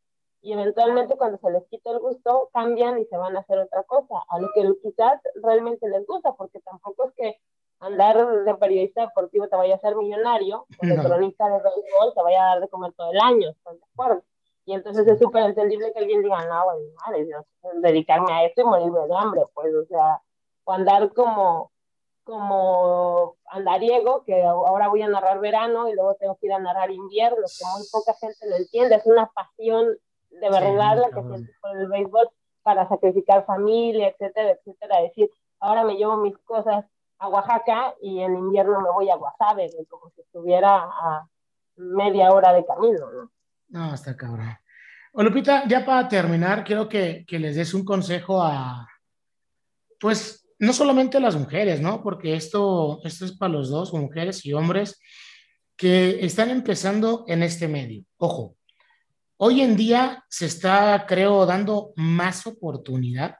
y 0.43 0.51
eventualmente 0.51 1.15
cuando 1.15 1.37
se 1.37 1.49
les 1.51 1.65
quita 1.67 1.89
el 1.91 1.99
gusto 1.99 2.49
cambian 2.53 2.99
y 2.99 3.05
se 3.05 3.15
van 3.15 3.37
a 3.37 3.39
hacer 3.39 3.59
otra 3.59 3.83
cosa, 3.83 4.15
a 4.27 4.39
lo 4.39 4.49
que 4.53 4.69
quizás 4.83 5.21
realmente 5.41 5.87
les 5.87 6.05
gusta, 6.05 6.33
porque 6.33 6.59
tampoco 6.59 7.05
es 7.05 7.13
que 7.15 7.39
andar 7.79 8.43
de 8.43 8.55
periodista 8.55 9.01
deportivo 9.03 9.47
te 9.47 9.55
vaya 9.55 9.75
a 9.75 9.77
hacer 9.77 9.95
millonario, 9.95 10.65
o 10.81 10.85
de 10.85 10.95
cronista 10.97 11.45
de 11.45 11.53
béisbol 11.53 12.13
te 12.13 12.21
vaya 12.21 12.43
a 12.43 12.47
dar 12.49 12.59
de 12.59 12.67
comer 12.67 12.91
todo 12.91 13.11
el 13.11 13.19
año, 13.21 13.51
¿están 13.51 13.77
de 13.77 13.85
acuerdo? 13.93 14.21
Y 14.65 14.73
entonces 14.73 15.07
es 15.07 15.17
súper 15.17 15.43
entendible 15.43 15.93
que 15.93 15.99
alguien 15.99 16.21
diga, 16.21 16.45
no, 16.45 16.65
bueno, 16.65 16.91
madre 17.05 17.23
Dios, 17.23 17.45
dedicarme 17.81 18.33
a 18.33 18.45
esto 18.45 18.61
y 18.61 18.65
morirme 18.65 18.99
de 19.07 19.15
hambre, 19.15 19.43
pues, 19.53 19.73
o 19.73 19.85
sea, 19.85 20.21
o 20.65 20.71
andar 20.73 21.13
como, 21.13 21.71
como 22.25 23.37
andariego, 23.45 24.25
que 24.25 24.43
ahora 24.43 24.89
voy 24.89 25.03
a 25.03 25.07
narrar 25.07 25.39
verano 25.39 25.87
y 25.87 25.93
luego 25.93 26.15
tengo 26.15 26.35
que 26.35 26.47
ir 26.47 26.53
a 26.53 26.59
narrar 26.59 26.91
invierno, 26.91 27.37
que 27.37 27.65
muy 27.77 27.87
poca 27.89 28.13
gente 28.15 28.49
lo 28.49 28.57
entiende, 28.57 28.95
es 28.95 29.05
una 29.05 29.27
pasión 29.27 29.97
de 30.39 30.49
verdad 30.49 30.97
la 30.97 31.09
que 31.09 31.27
sientes 31.27 31.55
por 31.61 31.77
el 31.77 31.87
béisbol 31.87 32.29
para 32.63 32.87
sacrificar 32.87 33.45
familia, 33.45 34.07
etcétera, 34.07 34.51
etcétera, 34.51 35.01
decir, 35.01 35.29
ahora 35.59 35.83
me 35.83 35.95
llevo 35.95 36.17
mis 36.17 36.37
cosas 36.39 36.85
a 37.19 37.27
Oaxaca 37.27 37.93
y 38.01 38.19
en 38.19 38.35
invierno 38.35 38.81
me 38.81 38.89
voy 38.89 39.09
a 39.09 39.15
Guasave, 39.15 39.69
como 39.89 40.09
si 40.11 40.21
estuviera 40.21 40.77
a 40.77 41.27
media 41.75 42.31
hora 42.31 42.53
de 42.53 42.65
camino, 42.65 43.11
¿no? 43.11 43.31
No, 43.69 43.93
está 43.93 44.15
cabrón. 44.15 44.55
Lupita, 45.13 45.67
ya 45.67 45.85
para 45.85 46.07
terminar, 46.07 46.63
quiero 46.63 46.89
que, 46.89 47.23
que, 47.27 47.39
les 47.39 47.55
des 47.55 47.73
un 47.73 47.85
consejo 47.85 48.41
a, 48.41 48.87
pues, 49.99 50.47
no 50.59 50.73
solamente 50.73 51.17
a 51.17 51.21
las 51.21 51.35
mujeres, 51.35 51.81
¿no? 51.81 52.01
Porque 52.01 52.35
esto, 52.35 52.99
esto 53.03 53.25
es 53.25 53.37
para 53.37 53.53
los 53.53 53.69
dos, 53.69 53.93
mujeres 53.93 54.45
y 54.45 54.53
hombres, 54.53 54.99
que 55.75 56.25
están 56.25 56.49
empezando 56.49 57.25
en 57.27 57.43
este 57.43 57.67
medio. 57.67 58.03
Ojo, 58.17 58.55
hoy 59.43 59.61
en 59.61 59.75
día 59.75 60.23
se 60.29 60.45
está, 60.45 61.05
creo, 61.05 61.45
dando 61.45 61.91
más 61.97 62.47
oportunidad 62.47 63.35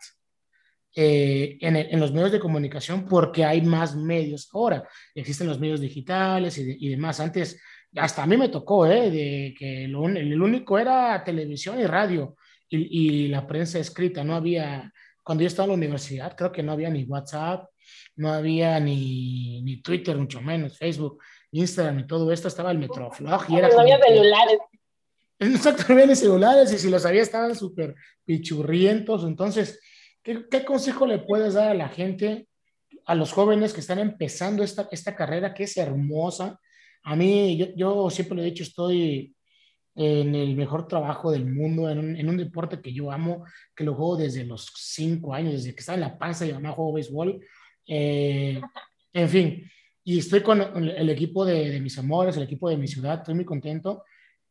eh, 0.95 1.57
en, 1.61 1.77
en, 1.77 1.99
los 1.99 2.11
medios 2.11 2.33
de 2.33 2.41
comunicación 2.41 3.05
porque 3.05 3.45
hay 3.45 3.61
más 3.61 3.95
medios 3.95 4.49
ahora. 4.53 4.87
Existen 5.15 5.47
los 5.47 5.59
medios 5.59 5.79
digitales 5.79 6.57
y, 6.57 6.77
y 6.85 6.89
demás. 6.89 7.21
Antes 7.21 7.57
hasta 7.95 8.23
a 8.23 8.27
mí 8.27 8.35
me 8.35 8.49
tocó, 8.49 8.85
¿eh? 8.85 9.09
De 9.09 9.55
que 9.57 9.85
el 9.85 9.95
único 9.95 10.77
era 10.77 11.23
televisión 11.23 11.79
y 11.79 11.85
radio 11.85 12.35
y, 12.67 13.25
y, 13.25 13.27
la 13.29 13.47
prensa 13.47 13.79
escrita. 13.79 14.25
No 14.25 14.35
había, 14.35 14.91
cuando 15.23 15.43
yo 15.43 15.47
estaba 15.47 15.65
en 15.65 15.69
la 15.71 15.77
universidad, 15.77 16.35
creo 16.35 16.51
que 16.51 16.63
no 16.63 16.73
había 16.73 16.89
ni 16.89 17.05
WhatsApp, 17.05 17.69
no 18.17 18.33
había 18.33 18.77
ni, 18.79 19.61
ni 19.61 19.81
Twitter, 19.81 20.17
mucho 20.17 20.41
menos, 20.41 20.77
Facebook, 20.77 21.23
Instagram 21.51 21.99
y 21.99 22.07
todo 22.07 22.31
esto. 22.31 22.49
Estaba 22.49 22.71
el 22.71 22.79
Metroflog 22.79 23.45
y 23.49 23.55
era. 23.55 23.69
No 23.69 23.79
había 23.79 23.99
celulares. 23.99 24.57
No 25.49 25.59
había 25.89 26.05
ni 26.05 26.15
celulares 26.15 26.71
y 26.73 26.77
si 26.77 26.89
los 26.89 27.05
había 27.05 27.21
estaban 27.21 27.55
súper 27.55 27.95
pichurrientos. 28.25 29.23
Entonces, 29.23 29.79
¿qué, 30.21 30.45
¿qué 30.49 30.65
consejo 30.65 31.05
le 31.05 31.19
puedes 31.19 31.53
dar 31.53 31.69
a 31.69 31.73
la 31.73 31.89
gente, 31.89 32.47
a 33.05 33.15
los 33.15 33.31
jóvenes 33.31 33.73
que 33.73 33.81
están 33.81 33.99
empezando 33.99 34.63
esta, 34.63 34.87
esta 34.91 35.15
carrera 35.15 35.53
que 35.53 35.63
es 35.63 35.77
hermosa? 35.77 36.59
A 37.03 37.15
mí, 37.15 37.57
yo, 37.57 37.67
yo, 37.75 38.09
siempre 38.09 38.37
lo 38.37 38.41
he 38.41 38.45
dicho, 38.45 38.63
estoy 38.63 39.35
en 39.95 40.33
el 40.33 40.55
mejor 40.55 40.87
trabajo 40.87 41.31
del 41.31 41.45
mundo, 41.45 41.89
en 41.89 41.99
un, 41.99 42.15
en 42.15 42.29
un, 42.29 42.37
deporte 42.37 42.81
que 42.81 42.93
yo 42.93 43.11
amo, 43.11 43.45
que 43.75 43.83
lo 43.83 43.93
juego 43.93 44.17
desde 44.17 44.43
los 44.43 44.71
cinco 44.75 45.33
años, 45.33 45.53
desde 45.53 45.73
que 45.73 45.81
estaba 45.81 45.95
en 45.95 46.01
la 46.01 46.17
panza 46.17 46.45
y 46.45 46.53
mamá 46.53 46.71
juego 46.71 46.93
béisbol. 46.93 47.45
Eh, 47.85 48.59
en 49.13 49.29
fin, 49.29 49.71
y 50.03 50.19
estoy 50.19 50.41
con 50.41 50.61
el 50.61 51.09
equipo 51.09 51.45
de, 51.45 51.69
de, 51.69 51.79
mis 51.79 51.97
amores, 51.99 52.35
el 52.37 52.43
equipo 52.43 52.69
de 52.69 52.77
mi 52.77 52.87
ciudad, 52.87 53.19
estoy 53.19 53.35
muy 53.35 53.45
contento. 53.45 54.03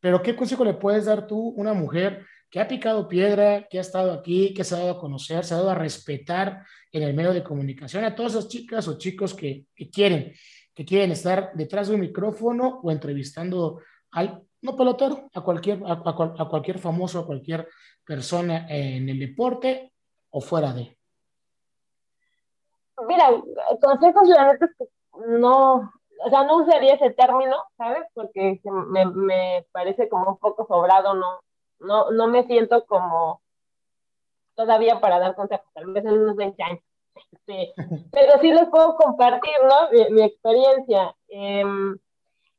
Pero, 0.03 0.21
¿qué 0.21 0.35
consejo 0.35 0.65
le 0.65 0.73
puedes 0.73 1.05
dar 1.05 1.27
tú, 1.27 1.53
una 1.55 1.73
mujer 1.73 2.25
que 2.49 2.59
ha 2.59 2.67
picado 2.67 3.07
piedra, 3.07 3.69
que 3.69 3.77
ha 3.77 3.81
estado 3.81 4.11
aquí, 4.11 4.53
que 4.53 4.65
se 4.65 4.75
ha 4.75 4.79
dado 4.79 4.91
a 4.91 4.99
conocer, 4.99 5.45
se 5.45 5.53
ha 5.53 5.57
dado 5.57 5.69
a 5.69 5.75
respetar 5.75 6.65
en 6.91 7.03
el 7.03 7.13
medio 7.13 7.31
de 7.31 7.41
comunicación, 7.41 8.03
a 8.03 8.13
todas 8.13 8.33
esas 8.33 8.49
chicas 8.49 8.85
o 8.89 8.97
chicos 8.97 9.33
que, 9.33 9.67
que 9.73 9.89
quieren 9.89 10.33
que 10.73 10.83
quieren 10.83 11.11
estar 11.11 11.51
detrás 11.53 11.87
de 11.87 11.95
un 11.95 12.01
micrófono 12.01 12.81
o 12.83 12.91
entrevistando 12.91 13.79
al, 14.11 14.43
no 14.61 14.75
pelotero, 14.75 15.29
a 15.33 15.39
cualquier, 15.39 15.81
a, 15.85 15.93
a, 15.93 16.33
a 16.43 16.49
cualquier 16.49 16.79
famoso, 16.79 17.19
a 17.19 17.25
cualquier 17.25 17.69
persona 18.03 18.65
en 18.67 19.07
el 19.07 19.19
deporte 19.19 19.93
o 20.31 20.41
fuera 20.41 20.73
de. 20.73 20.97
Mira, 23.07 23.29
consejos, 23.81 24.27
la 24.27 24.51
neta 24.51 24.65
es 24.65 24.71
que 24.77 24.85
no, 25.39 25.93
o 26.25 26.29
sea, 26.29 26.43
no 26.43 26.57
usaría 26.57 26.95
ese 26.95 27.11
término, 27.11 27.57
¿sabes? 27.77 28.03
Porque 28.13 28.59
me, 28.63 29.05
me 29.05 29.65
parece 29.71 30.09
como 30.09 30.31
un 30.31 30.37
poco 30.37 30.65
sobrado, 30.65 31.13
no, 31.13 31.39
no, 31.79 32.11
no 32.11 32.27
me 32.27 32.43
siento 32.45 32.85
como 32.85 33.41
todavía 34.55 34.99
para 34.99 35.19
dar 35.19 35.35
consejos, 35.35 35.67
tal 35.73 35.91
vez 35.93 36.05
en 36.05 36.13
unos 36.13 36.35
20 36.35 36.63
años. 36.63 36.83
Sí, 37.45 37.73
pero 38.11 38.39
sí 38.41 38.51
les 38.51 38.69
puedo 38.69 38.95
compartir, 38.95 39.53
¿no? 39.63 39.91
Mi, 39.91 40.13
mi 40.13 40.23
experiencia. 40.23 41.15
Eh, 41.27 41.63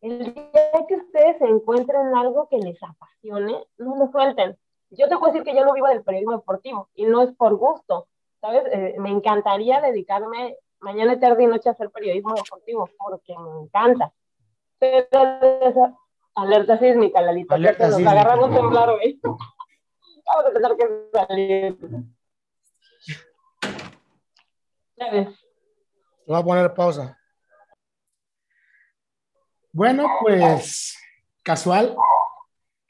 el 0.04 0.34
día 0.34 0.86
que 0.86 0.96
ustedes 0.96 1.40
encuentren 1.40 2.14
algo 2.14 2.46
que 2.50 2.58
les 2.58 2.76
apasione, 2.82 3.64
no 3.78 3.96
lo 3.96 4.10
suelten. 4.12 4.54
Yo 4.90 5.08
te 5.08 5.16
puedo 5.16 5.32
decir 5.32 5.44
que 5.44 5.58
yo 5.58 5.64
no 5.64 5.72
vivo 5.72 5.88
del 5.88 6.04
periodismo 6.04 6.36
deportivo 6.36 6.90
y 6.94 7.06
no 7.06 7.22
es 7.22 7.34
por 7.34 7.56
gusto, 7.56 8.06
¿sabes? 8.40 8.64
Eh, 8.70 8.96
me 8.98 9.10
encantaría 9.10 9.80
dedicarme 9.80 10.58
mañana, 10.85 11.18
tarde 11.18 11.43
y 11.43 11.47
noche 11.47 11.70
hacer 11.70 11.91
periodismo 11.91 12.35
deportivo 12.35 12.89
porque 12.99 13.35
me 13.37 13.64
encanta. 13.64 14.12
Pero 14.78 15.07
esa, 15.62 15.97
alerta 16.35 16.78
sísmica, 16.78 17.20
Lalita, 17.20 17.55
alerta 17.55 17.89
nos 17.89 18.07
agarramos 18.07 18.55
temblor, 18.55 18.97
güey. 18.97 19.20
Vamos 19.22 20.47
a 20.47 20.53
tener 20.53 20.76
que 20.76 21.11
salir. 21.12 21.78
Voy 26.26 26.39
a 26.39 26.43
poner 26.43 26.74
pausa. 26.74 27.18
Bueno, 29.72 30.07
pues 30.20 30.97
casual, 31.43 31.97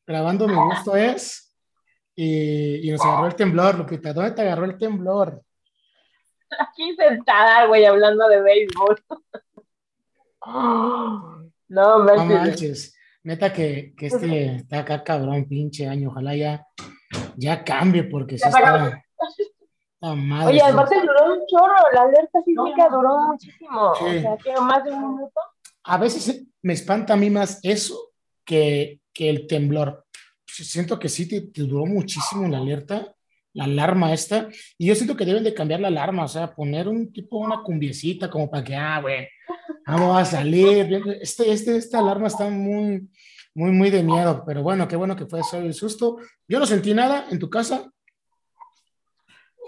grabando 0.06 0.46
mi 0.46 0.54
gusto 0.54 0.94
es, 0.96 1.56
y, 2.14 2.88
y, 2.88 2.92
nos 2.92 3.00
agarró 3.00 3.26
el 3.26 3.34
temblor, 3.34 3.78
Lupita. 3.78 4.12
¿Dónde 4.12 4.32
te 4.32 4.42
agarró 4.42 4.64
el 4.66 4.78
temblor? 4.78 5.42
Aquí 6.58 6.94
sentada, 6.96 7.66
güey, 7.66 7.84
hablando 7.84 8.28
de 8.28 8.40
béisbol. 8.40 9.02
no, 11.68 11.98
manches. 12.04 12.96
Neta 13.22 13.52
que, 13.52 13.94
que 13.96 14.06
este 14.06 14.56
está 14.56 14.80
acá 14.80 15.02
cabrón, 15.02 15.46
pinche 15.48 15.88
año. 15.88 16.10
Ojalá 16.10 16.36
ya, 16.36 16.66
ya 17.36 17.64
cambie 17.64 18.04
porque 18.04 18.38
se 18.38 18.48
está... 18.48 19.02
Madre, 20.12 20.48
Oye, 20.48 20.60
aparte 20.60 21.00
duró 21.00 21.32
un 21.32 21.46
chorro, 21.46 21.74
la 21.94 22.02
alerta 22.02 22.42
sísmica 22.44 22.90
no. 22.90 22.96
duró 22.98 23.18
muchísimo, 23.20 23.94
sí. 23.94 24.04
o 24.04 24.20
sea, 24.20 24.36
que 24.36 24.60
más 24.60 24.84
de 24.84 24.90
un 24.90 25.14
minuto. 25.14 25.40
A 25.84 25.96
veces 25.96 26.44
me 26.60 26.74
espanta 26.74 27.14
a 27.14 27.16
mí 27.16 27.30
más 27.30 27.58
eso 27.62 28.12
que, 28.44 29.00
que 29.14 29.30
el 29.30 29.46
temblor. 29.46 30.04
Siento 30.46 30.98
que 30.98 31.08
sí 31.08 31.26
te, 31.26 31.40
te, 31.40 31.62
duró 31.62 31.86
muchísimo 31.86 32.46
la 32.48 32.58
alerta, 32.58 33.14
la 33.54 33.64
alarma 33.64 34.12
esta, 34.12 34.48
y 34.76 34.86
yo 34.86 34.94
siento 34.94 35.16
que 35.16 35.24
deben 35.24 35.44
de 35.44 35.54
cambiar 35.54 35.80
la 35.80 35.88
alarma, 35.88 36.24
o 36.24 36.28
sea, 36.28 36.54
poner 36.54 36.88
un 36.88 37.12
tipo, 37.12 37.38
una 37.38 37.62
cumbiecita 37.62 38.28
como 38.28 38.50
para 38.50 38.64
que, 38.64 38.76
ah, 38.76 39.00
güey, 39.00 39.28
vamos 39.86 40.18
a 40.18 40.24
salir. 40.24 41.02
Este, 41.20 41.50
este, 41.50 41.76
esta 41.76 42.00
alarma 42.00 42.26
está 42.26 42.50
muy, 42.50 43.08
muy, 43.54 43.70
muy 43.70 43.90
de 43.90 44.02
miedo, 44.02 44.42
pero 44.46 44.62
bueno, 44.62 44.86
qué 44.86 44.96
bueno 44.96 45.16
que 45.16 45.26
fue 45.26 45.40
eso 45.40 45.58
el 45.58 45.72
susto. 45.72 46.18
Yo 46.46 46.58
no 46.58 46.66
sentí 46.66 46.92
nada 46.92 47.26
en 47.30 47.38
tu 47.38 47.48
casa, 47.48 47.90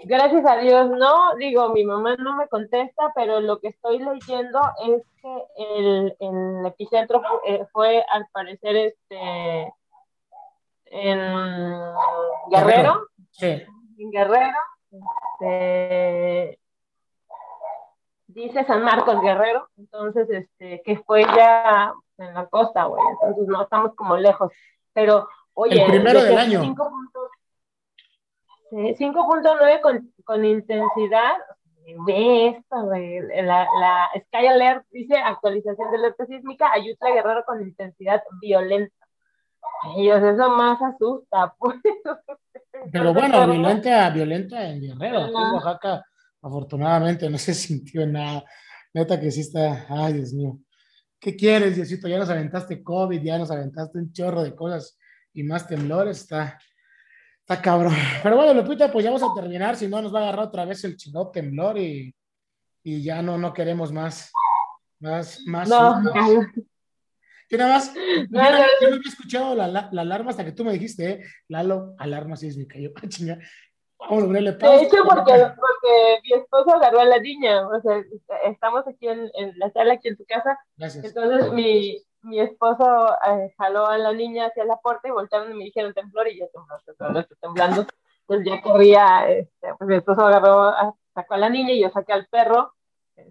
Gracias 0.03 0.45
a 0.45 0.57
Dios, 0.57 0.89
no, 0.91 1.35
digo, 1.37 1.69
mi 1.69 1.83
mamá 1.83 2.15
no 2.17 2.35
me 2.35 2.47
contesta, 2.47 3.11
pero 3.15 3.41
lo 3.41 3.59
que 3.59 3.69
estoy 3.69 3.97
leyendo 3.97 4.59
es 4.85 5.03
que 5.21 5.43
el, 5.57 6.15
el 6.19 6.65
epicentro 6.67 7.19
fue, 7.19 7.55
eh, 7.55 7.65
fue, 7.73 8.05
al 8.11 8.27
parecer, 8.31 8.75
este, 8.75 9.73
en 10.85 11.19
Guerrero. 12.51 13.07
Sí. 13.31 13.63
En 13.97 14.11
Guerrero. 14.11 14.57
Este, 14.91 16.59
dice 18.27 18.63
San 18.65 18.83
Marcos 18.83 19.21
Guerrero, 19.21 19.69
entonces, 19.77 20.29
este, 20.29 20.81
que 20.83 20.97
fue 20.97 21.23
ya 21.23 21.93
en 22.17 22.33
la 22.33 22.47
costa, 22.47 22.85
güey, 22.85 23.03
entonces 23.11 23.47
no 23.47 23.63
estamos 23.63 23.95
como 23.95 24.17
lejos, 24.17 24.51
pero, 24.93 25.27
oye. 25.53 25.83
El 25.83 25.91
primero 25.91 26.21
del 26.21 26.37
año. 26.37 26.59
Puntos, 26.59 27.31
5.9 28.71 29.81
con, 29.81 30.13
con 30.23 30.45
intensidad, 30.45 31.37
ve 32.05 32.47
esto, 32.49 32.75
la, 33.43 33.67
la 33.79 34.09
Sky 34.25 34.47
Alert 34.47 34.85
dice 34.91 35.17
actualización 35.17 35.89
de 35.91 35.97
alerta 35.97 36.25
sísmica, 36.25 36.71
Ayutla 36.73 37.11
Guerrero 37.11 37.43
con 37.45 37.61
intensidad 37.61 38.21
violenta. 38.41 38.93
Ellos, 39.95 40.21
eso 40.23 40.49
más 40.49 40.81
asusta, 40.81 41.53
pues. 41.59 41.77
Pero 42.91 43.13
bueno, 43.13 43.47
violenta, 43.47 44.09
violenta 44.09 44.69
en 44.69 44.81
Guerrero, 44.81 45.23
aquí 45.23 45.29
en 45.29 45.53
Oaxaca, 45.53 46.05
afortunadamente 46.41 47.29
no 47.29 47.37
se 47.37 47.53
sintió 47.53 48.05
nada. 48.05 48.43
Neta 48.93 49.19
que 49.19 49.31
sí 49.31 49.41
está, 49.41 49.85
ay 49.89 50.13
Dios 50.13 50.33
mío. 50.33 50.59
¿Qué 51.19 51.35
quieres, 51.35 51.75
Diosito? 51.75 52.07
Ya 52.07 52.19
nos 52.19 52.29
aventaste 52.29 52.83
COVID, 52.83 53.21
ya 53.21 53.37
nos 53.37 53.49
aventaste 53.49 53.97
un 53.97 54.11
chorro 54.11 54.43
de 54.43 54.55
cosas 54.55 54.97
y 55.33 55.43
más 55.43 55.67
temblores, 55.67 56.21
está, 56.21 56.59
está 57.39 57.61
cabrón. 57.61 57.93
Pero 58.23 58.35
bueno, 58.35 58.53
Lupita, 58.53 58.91
pues 58.91 59.03
ya 59.03 59.11
vamos 59.11 59.29
a 59.29 59.33
terminar, 59.39 59.75
si 59.75 59.87
no 59.87 60.01
nos 60.01 60.13
va 60.13 60.19
a 60.19 60.23
agarrar 60.23 60.45
otra 60.45 60.65
vez 60.65 60.83
el 60.83 60.95
chino 60.95 61.29
temblor 61.29 61.77
y, 61.77 62.13
y 62.83 63.03
ya 63.03 63.21
no, 63.21 63.37
no 63.37 63.53
queremos 63.53 63.91
más, 63.91 64.31
más, 64.99 65.41
más. 65.47 65.67
No, 65.67 66.01
yo 67.49 67.57
nada 67.57 67.75
más, 67.75 67.93
yo, 67.93 68.01
no, 68.29 68.41
había 68.41 68.99
escuchado 69.05 69.55
la, 69.55 69.67
la, 69.67 69.89
alarma 70.01 70.31
hasta 70.31 70.45
que 70.45 70.51
tú 70.51 70.63
me 70.63 70.73
dijiste, 70.73 71.09
eh, 71.09 71.23
Lalo, 71.47 71.95
alarma 71.97 72.35
sísmica. 72.35 72.77
Yo, 72.79 72.89
ah, 73.03 73.07
chinga, 73.07 73.37
vamos 73.99 74.23
a 74.23 74.27
ponerle 74.27 74.53
pausa. 74.53 74.77
De 74.77 74.83
hecho, 74.85 75.03
porque, 75.03 75.33
porque 75.33 76.19
mi 76.23 76.33
esposo 76.33 76.75
agarró 76.75 76.99
a 76.99 77.05
la 77.05 77.19
niña, 77.19 77.67
o 77.67 77.81
sea, 77.81 78.03
estamos 78.45 78.87
aquí 78.87 79.07
en, 79.07 79.29
en 79.33 79.57
la 79.57 79.71
sala, 79.71 79.93
aquí 79.93 80.09
en 80.09 80.17
tu 80.17 80.25
casa. 80.25 80.57
Gracias. 80.75 81.05
Entonces, 81.05 81.51
mi, 81.53 82.03
mi 82.21 82.39
esposo 82.39 83.15
eh, 83.27 83.53
jaló 83.57 83.87
a 83.87 83.97
la 83.97 84.13
niña 84.13 84.47
hacia 84.47 84.65
la 84.65 84.77
puerta 84.77 85.07
y 85.07 85.11
voltearon 85.11 85.51
y 85.51 85.55
me 85.55 85.63
dijeron 85.65 85.93
temblor 85.93 86.27
y 86.27 86.39
yo 86.39 86.47
tembló, 86.49 87.19
estoy 87.19 87.37
temblando. 87.39 87.85
Entonces 88.27 88.53
ya 88.53 88.61
corría, 88.61 89.29
este, 89.29 89.69
pues 89.77 89.87
mi 89.87 89.95
esposo 89.95 90.25
agarró, 90.25 90.73
sacó 91.13 91.35
a 91.35 91.37
la 91.37 91.49
niña 91.49 91.71
y 91.71 91.81
yo 91.81 91.89
saqué 91.89 92.11
al 92.11 92.27
perro 92.27 92.73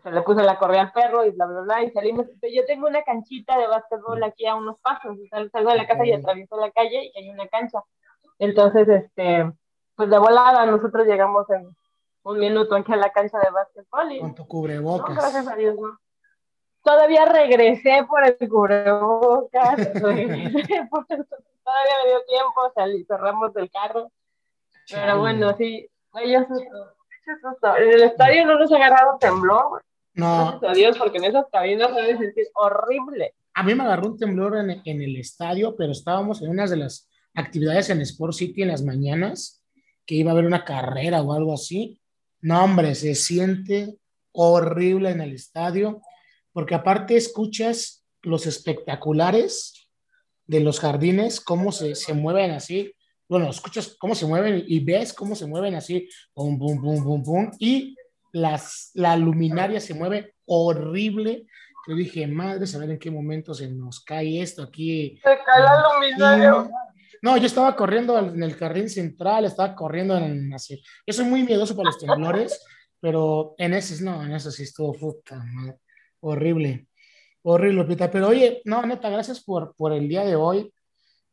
se 0.02 0.10
le 0.10 0.22
puse 0.22 0.42
la 0.42 0.58
correa 0.58 0.82
al 0.82 0.92
perro 0.92 1.24
y 1.24 1.30
bla, 1.30 1.46
bla, 1.46 1.60
bla, 1.60 1.82
y 1.82 1.90
salimos. 1.92 2.26
Yo 2.42 2.64
tengo 2.66 2.88
una 2.88 3.02
canchita 3.02 3.56
de 3.56 3.68
básquetbol 3.68 4.22
aquí 4.24 4.46
a 4.46 4.56
unos 4.56 4.78
pasos, 4.80 5.16
salgo 5.30 5.70
de 5.70 5.76
la 5.76 5.86
casa 5.86 6.04
y 6.04 6.12
atravieso 6.12 6.56
la 6.56 6.70
calle 6.72 7.10
y 7.14 7.18
hay 7.18 7.30
una 7.30 7.46
cancha. 7.48 7.82
Entonces, 8.38 8.88
este, 8.88 9.52
pues 9.94 10.10
de 10.10 10.18
volada, 10.18 10.66
nosotros 10.66 11.06
llegamos 11.06 11.48
en 11.50 11.76
un 12.24 12.38
minuto 12.38 12.74
aquí 12.74 12.92
a 12.92 12.96
la 12.96 13.12
cancha 13.12 13.38
de 13.38 13.50
básquetbol. 13.50 14.12
Y, 14.12 14.20
Con 14.20 14.34
tu 14.34 14.46
cubrebocas. 14.48 15.16
gracias 15.16 15.48
a 15.48 15.54
Dios, 15.54 15.76
¿no? 15.76 15.98
Todavía 16.82 17.24
regresé 17.24 18.04
por 18.08 18.24
el 18.24 18.36
cubrebocas, 18.48 19.76
regresé 19.94 20.86
por 20.90 21.06
todavía 21.06 21.94
me 22.04 22.10
dio 22.10 22.24
tiempo, 22.24 22.72
salí, 22.74 23.04
cerramos 23.04 23.52
del 23.54 23.70
carro. 23.70 24.10
Pero 24.88 25.18
bueno, 25.18 25.56
sí, 25.56 25.88
ellos 26.14 26.46
en 27.78 27.92
el 27.92 28.02
estadio 28.02 28.46
no 28.46 28.58
nos 28.58 28.72
agarraron 28.72 29.18
temblor. 29.18 29.82
No. 30.14 30.58
Gracias 30.60 30.70
a 30.70 30.74
Dios, 30.74 30.98
porque 30.98 31.18
en 31.18 31.24
esas 31.24 31.46
cabinas 31.52 31.90
se 31.94 32.16
sentir 32.16 32.46
horrible. 32.54 33.34
A 33.54 33.62
mí 33.62 33.74
me 33.74 33.84
agarró 33.84 34.08
un 34.08 34.18
temblor 34.18 34.56
en, 34.56 34.82
en, 34.84 35.02
el 35.02 35.16
estadio, 35.16 35.76
pero 35.76 35.92
estábamos 35.92 36.42
en 36.42 36.50
una 36.50 36.66
de 36.66 36.76
las 36.76 37.08
actividades 37.34 37.90
en 37.90 38.00
Sport 38.00 38.34
City 38.34 38.62
en 38.62 38.68
las 38.68 38.82
mañanas, 38.82 39.62
que 40.06 40.14
iba 40.14 40.30
a 40.30 40.32
haber 40.32 40.46
una 40.46 40.64
carrera 40.64 41.22
o 41.22 41.32
algo 41.32 41.52
así. 41.52 42.00
No, 42.40 42.64
hombre, 42.64 42.94
se 42.94 43.14
siente 43.14 43.98
horrible 44.32 45.10
en 45.10 45.20
el 45.20 45.32
estadio, 45.32 46.00
porque 46.52 46.74
aparte 46.74 47.16
escuchas 47.16 48.06
los 48.22 48.46
espectaculares 48.46 49.90
de 50.46 50.60
los 50.60 50.80
jardines, 50.80 51.40
cómo 51.40 51.72
se, 51.72 51.94
se 51.94 52.14
mueven 52.14 52.52
así 52.52 52.95
bueno, 53.28 53.50
escuchas 53.50 53.96
cómo 53.98 54.14
se 54.14 54.26
mueven 54.26 54.64
y 54.66 54.80
ves 54.80 55.12
cómo 55.12 55.34
se 55.34 55.46
mueven 55.46 55.74
así, 55.74 56.08
pum, 56.32 56.58
pum, 56.58 56.80
pum, 56.80 57.02
pum, 57.02 57.22
pum, 57.22 57.50
y 57.58 57.96
las, 58.32 58.90
la 58.94 59.16
luminaria 59.16 59.80
se 59.80 59.94
mueve 59.94 60.34
horrible. 60.44 61.46
Yo 61.88 61.94
dije, 61.94 62.26
madre, 62.26 62.66
saber 62.66 62.90
en 62.90 62.98
qué 62.98 63.10
momento 63.10 63.54
se 63.54 63.68
nos 63.68 64.00
cae 64.04 64.40
esto 64.40 64.62
aquí. 64.62 65.18
Se 65.22 65.38
cae 65.44 65.62
la 65.62 65.82
luminaria. 65.92 66.70
No, 67.22 67.36
yo 67.36 67.46
estaba 67.46 67.74
corriendo 67.74 68.18
en 68.18 68.42
el 68.42 68.54
jardín 68.54 68.88
central, 68.88 69.44
estaba 69.44 69.74
corriendo 69.74 70.16
en 70.16 70.52
así. 70.52 70.82
Yo 71.06 71.12
soy 71.12 71.24
muy 71.24 71.42
miedoso 71.42 71.74
para 71.74 71.88
los 71.88 71.98
temblores, 71.98 72.62
pero 73.00 73.54
en 73.58 73.74
ese 73.74 74.02
no, 74.04 74.24
en 74.24 74.32
eso 74.32 74.50
sí 74.50 74.64
estuvo 74.64 74.92
puta, 74.92 75.42
madre. 75.42 75.78
horrible. 76.20 76.88
Horrible, 77.42 77.84
Pita. 77.84 78.10
Pero 78.10 78.28
oye, 78.28 78.60
no, 78.64 78.84
neta, 78.84 79.08
gracias 79.08 79.42
por, 79.42 79.74
por 79.76 79.92
el 79.92 80.08
día 80.08 80.24
de 80.24 80.34
hoy. 80.34 80.72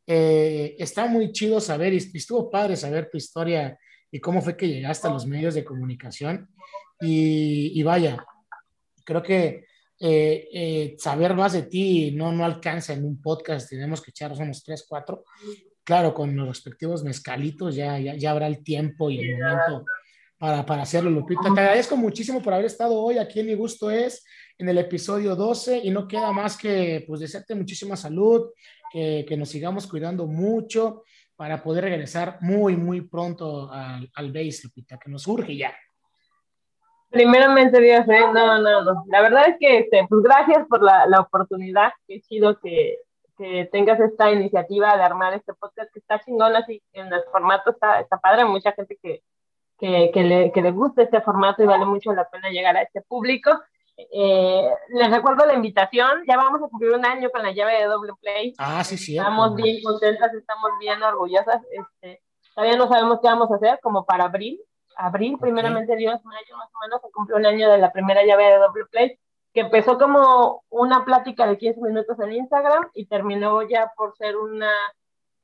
Eh, 0.06 0.76
está 0.78 1.06
muy 1.06 1.32
chido 1.32 1.60
saber, 1.60 1.92
y 1.92 1.96
estuvo 1.96 2.50
padre 2.50 2.76
saber 2.76 3.08
tu 3.10 3.16
historia 3.16 3.78
y 4.10 4.20
cómo 4.20 4.42
fue 4.42 4.56
que 4.56 4.68
llegaste 4.68 5.08
a 5.08 5.12
los 5.12 5.26
medios 5.26 5.54
de 5.54 5.64
comunicación. 5.64 6.48
Y, 7.00 7.82
vaya, 7.82 8.24
creo 9.04 9.22
que 9.22 9.66
eh, 10.00 10.48
eh, 10.52 10.96
saber 10.98 11.34
más 11.34 11.52
de 11.52 11.62
ti 11.62 12.12
no, 12.12 12.32
no 12.32 12.44
alcanza 12.44 12.92
en 12.92 13.04
un 13.04 13.20
podcast, 13.20 13.68
tenemos 13.68 14.00
que 14.00 14.10
echarnos 14.10 14.38
unos 14.38 14.62
tres, 14.62 14.86
cuatro. 14.88 15.24
Claro, 15.82 16.14
con 16.14 16.34
los 16.34 16.48
respectivos 16.48 17.04
mezcalitos 17.04 17.74
ya, 17.74 17.98
ya, 17.98 18.14
ya 18.14 18.30
habrá 18.30 18.46
el 18.46 18.62
tiempo 18.62 19.10
y 19.10 19.18
el 19.18 19.38
momento 19.38 19.84
para, 20.38 20.64
para 20.64 20.82
hacerlo, 20.82 21.10
Lupita. 21.10 21.42
Te 21.54 21.60
agradezco 21.60 21.96
muchísimo 21.96 22.40
por 22.40 22.54
haber 22.54 22.66
estado 22.66 22.94
hoy 22.94 23.18
aquí 23.18 23.40
en 23.40 23.46
Mi 23.46 23.54
Gusto 23.54 23.90
Es, 23.90 24.24
en 24.56 24.68
el 24.68 24.78
episodio 24.78 25.36
12, 25.36 25.80
y 25.84 25.90
no 25.90 26.06
queda 26.06 26.32
más 26.32 26.56
que 26.56 27.04
pues 27.06 27.20
desearte 27.20 27.54
muchísima 27.54 27.96
salud, 27.96 28.50
que, 28.94 29.36
nos 29.36 29.48
sigamos 29.48 29.88
cuidando 29.88 30.26
mucho 30.26 31.02
para 31.34 31.62
poder 31.62 31.84
regresar 31.84 32.38
muy, 32.40 32.76
muy 32.76 33.00
pronto 33.00 33.68
al, 33.72 34.08
al 34.14 34.32
base, 34.32 34.60
Lupita, 34.64 34.98
que 34.98 35.10
nos 35.10 35.26
urge 35.26 35.56
ya. 35.56 35.74
Primeramente, 37.10 37.80
Dios, 37.80 38.06
¿eh? 38.08 38.20
no, 38.32 38.60
no, 38.60 38.82
no. 38.82 39.04
La 39.08 39.20
verdad 39.20 39.48
es 39.48 39.56
que, 39.58 39.78
este, 39.78 40.06
pues 40.08 40.22
gracias 40.22 40.66
por 40.68 40.82
la, 40.82 41.06
la 41.06 41.20
oportunidad. 41.20 41.92
Qué 42.06 42.20
chido 42.20 42.58
que, 42.60 42.98
que, 43.36 43.68
tengas 43.72 43.98
esta 43.98 44.30
iniciativa 44.30 44.96
de 44.96 45.02
armar 45.02 45.34
este 45.34 45.54
podcast 45.54 45.92
que 45.92 45.98
está 45.98 46.20
chingón 46.20 46.54
así 46.54 46.80
en 46.92 47.12
el 47.12 47.22
formato, 47.32 47.70
está, 47.70 48.00
está 48.00 48.18
padre. 48.18 48.44
Mucha 48.44 48.72
gente 48.72 48.96
que, 49.02 49.22
que, 49.78 50.10
que, 50.14 50.22
le, 50.22 50.52
que 50.52 50.62
le 50.62 50.70
gusta 50.70 51.02
este 51.02 51.20
formato 51.20 51.64
y 51.64 51.66
vale 51.66 51.84
mucho 51.84 52.12
la 52.12 52.28
pena 52.28 52.50
llegar 52.50 52.76
a 52.76 52.82
este 52.82 53.02
público. 53.02 53.50
Eh, 53.96 54.70
les 54.88 55.10
recuerdo 55.10 55.46
la 55.46 55.54
invitación, 55.54 56.24
ya 56.26 56.36
vamos 56.36 56.60
a 56.62 56.68
cumplir 56.68 56.92
un 56.92 57.04
año 57.04 57.30
con 57.30 57.42
la 57.42 57.52
llave 57.52 57.80
de 57.80 57.84
doble 57.84 58.12
play. 58.20 58.52
Ah, 58.58 58.82
sí, 58.82 58.96
sí. 58.98 59.16
Estamos 59.16 59.54
bien 59.54 59.82
contentas, 59.82 60.34
estamos 60.34 60.70
bien 60.80 61.02
orgullosas. 61.02 61.62
Este, 61.70 62.22
todavía 62.54 62.76
no 62.76 62.88
sabemos 62.88 63.20
qué 63.22 63.28
vamos 63.28 63.50
a 63.50 63.56
hacer, 63.56 63.78
como 63.82 64.04
para 64.04 64.24
abril. 64.24 64.60
Abril, 64.96 65.38
primeramente 65.40 65.96
Dios, 65.96 66.24
mayo 66.24 66.56
más 66.56 66.68
o 66.68 66.78
menos, 66.84 67.00
se 67.02 67.10
cumple 67.10 67.36
un 67.36 67.46
año 67.46 67.70
de 67.70 67.78
la 67.78 67.92
primera 67.92 68.24
llave 68.24 68.44
de 68.44 68.58
doble 68.58 68.84
play, 68.86 69.18
que 69.52 69.60
empezó 69.60 69.98
como 69.98 70.64
una 70.70 71.04
plática 71.04 71.46
de 71.46 71.58
15 71.58 71.80
minutos 71.80 72.18
en 72.20 72.32
Instagram 72.32 72.90
y 72.94 73.06
terminó 73.06 73.62
ya 73.62 73.92
por 73.96 74.16
ser 74.16 74.36
una 74.36 74.70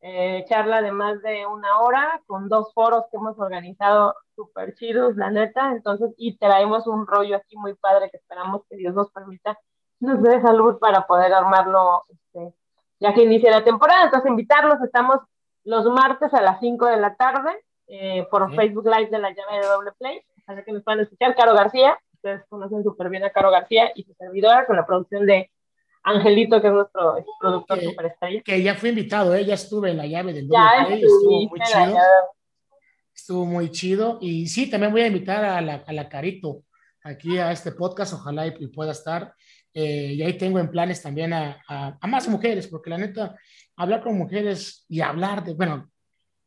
eh, 0.03 0.44
charla 0.48 0.80
de 0.80 0.92
más 0.92 1.20
de 1.22 1.46
una 1.46 1.80
hora 1.80 2.22
con 2.26 2.48
dos 2.48 2.72
foros 2.72 3.05
que 3.11 3.18
hemos 3.18 3.38
organizado 3.38 4.14
súper 4.34 4.74
chidos, 4.74 5.16
la 5.16 5.30
neta. 5.30 5.72
Entonces, 5.72 6.14
y 6.16 6.38
traemos 6.38 6.86
un 6.86 7.07
rollo 7.07 7.36
aquí 7.36 7.57
muy 7.57 7.74
padre 7.74 8.11
que 8.11 8.16
esperamos 8.16 8.62
que 8.68 8.76
Dios 8.76 8.94
nos 8.94 9.11
permita, 9.11 9.59
nos 10.01 10.22
dé 10.22 10.40
salud 10.40 10.78
para 10.78 11.07
poder 11.07 11.32
armarlo 11.34 12.05
este, 12.09 12.55
ya 12.98 13.12
que 13.12 13.24
inicia 13.24 13.51
la 13.51 13.64
temporada. 13.64 14.05
Entonces, 14.05 14.30
invitarlos, 14.30 14.80
estamos 14.82 15.20
los 15.64 15.84
martes 15.86 16.32
a 16.32 16.40
las 16.40 16.61
5 16.61 16.86
de 16.86 16.96
la 16.96 17.14
tarde 17.16 17.51
eh, 17.86 18.26
por 18.30 18.55
Facebook 18.55 18.86
Live 18.86 19.11
de 19.11 19.18
la 19.18 19.30
llave 19.30 19.61
de 19.61 19.66
doble 19.66 19.92
play. 19.98 20.22
Para 20.46 20.64
que 20.64 20.72
nos 20.72 20.82
puedan 20.82 21.01
escuchar, 21.01 21.34
Caro 21.36 21.55
García. 21.55 21.98
Ustedes 22.14 22.44
conocen 22.48 22.82
súper 22.82 23.09
bien 23.09 23.24
a 23.24 23.30
Caro 23.30 23.51
García 23.51 23.92
y 23.94 24.05
su 24.05 24.14
servidora 24.14 24.66
con 24.66 24.76
la 24.76 24.86
producción 24.86 25.26
de 25.26 25.51
Angelito, 26.03 26.61
que 26.61 26.68
es 26.68 26.72
nuestro 26.72 27.24
productor 27.40 27.78
que, 27.78 27.84
superestrella. 27.84 28.42
Que 28.42 28.62
ya 28.62 28.74
fue 28.74 28.88
invitado, 28.90 29.34
¿eh? 29.34 29.44
ya 29.44 29.55
estuve 29.55 29.90
en 29.90 29.98
la 29.98 30.07
llave 30.07 30.32
del 30.32 30.48
ya 30.48 30.86
Play, 30.86 31.03
estuvo 31.03 31.48
muy 31.48 31.61
chido. 31.61 31.96
Estuvo 33.14 33.44
muy 33.44 33.70
chido. 33.70 34.18
Y 34.20 34.46
sí, 34.46 34.70
también 34.70 34.92
voy 34.92 35.03
a 35.03 35.07
invitar 35.09 35.44
a 35.44 35.61
la, 35.61 35.84
a 35.86 35.92
la 35.92 36.09
Carito 36.09 36.62
aquí 37.03 37.38
a 37.38 37.53
este 37.53 37.72
podcast, 37.72 38.14
ojalá 38.14 38.46
y, 38.46 38.66
pueda 38.68 38.92
estar. 38.92 39.34
Eh, 39.72 40.14
y 40.14 40.22
ahí 40.22 40.36
tengo 40.36 40.59
en 40.59 40.70
planes 40.70 41.03
también 41.03 41.32
a, 41.32 41.62
a, 41.68 41.98
a, 42.01 42.07
más 42.07 42.28
mujeres, 42.28 42.66
porque 42.66 42.90
la 42.90 42.98
neta, 42.98 43.36
hablar 43.76 44.03
con 44.03 44.16
mujeres 44.16 44.84
y 44.88 45.01
hablar 45.01 45.44
de, 45.44 45.55
bueno, 45.55 45.90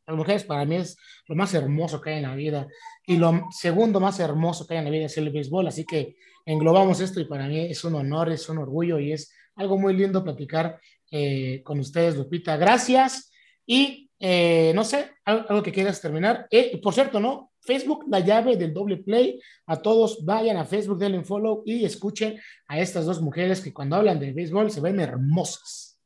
las 0.05 0.17
mujeres 0.17 0.43
para 0.43 0.65
mí 0.65 0.75
es 0.75 0.97
lo 1.27 1.35
más 1.35 1.53
hermoso 1.53 2.01
que 2.01 2.11
hay 2.11 2.17
en 2.17 2.23
la 2.23 2.35
vida. 2.35 2.67
Y 3.05 3.17
lo 3.17 3.47
segundo 3.51 3.99
más 3.99 4.19
hermoso 4.19 4.67
que 4.67 4.73
hay 4.73 4.79
en 4.79 4.85
la 4.85 4.91
vida 4.91 5.05
es 5.05 5.17
el 5.17 5.29
béisbol. 5.29 5.67
Así 5.67 5.85
que 5.85 6.17
englobamos 6.45 6.99
esto 6.99 7.19
y 7.19 7.25
para 7.25 7.47
mí 7.47 7.59
es 7.59 7.83
un 7.83 7.95
honor, 7.95 8.29
es 8.31 8.49
un 8.49 8.57
orgullo 8.57 8.99
y 8.99 9.13
es 9.13 9.31
algo 9.55 9.77
muy 9.77 9.93
lindo 9.93 10.23
platicar 10.23 10.79
eh, 11.11 11.61
con 11.63 11.79
ustedes, 11.79 12.15
Lupita. 12.15 12.57
Gracias. 12.57 13.31
Y 13.65 14.09
eh, 14.19 14.71
no 14.73 14.85
sé, 14.85 15.11
algo, 15.25 15.61
que 15.61 15.71
quieras 15.71 15.99
terminar. 15.99 16.47
Eh, 16.49 16.79
por 16.81 16.93
cierto, 16.93 17.19
¿no? 17.19 17.51
Facebook, 17.59 18.05
la 18.07 18.19
llave 18.19 18.55
del 18.55 18.73
doble 18.73 18.97
play. 18.97 19.39
A 19.65 19.81
todos 19.81 20.23
vayan 20.23 20.55
a 20.57 20.65
Facebook, 20.65 20.97
denle 20.97 21.17
un 21.17 21.25
follow 21.25 21.61
y 21.65 21.83
escuchen 21.83 22.39
a 22.67 22.79
estas 22.79 23.05
dos 23.05 23.21
mujeres 23.21 23.61
que 23.61 23.73
cuando 23.73 23.97
hablan 23.97 24.19
de 24.19 24.31
béisbol 24.31 24.71
se 24.71 24.81
ven 24.81 24.99
hermosas. 24.99 25.99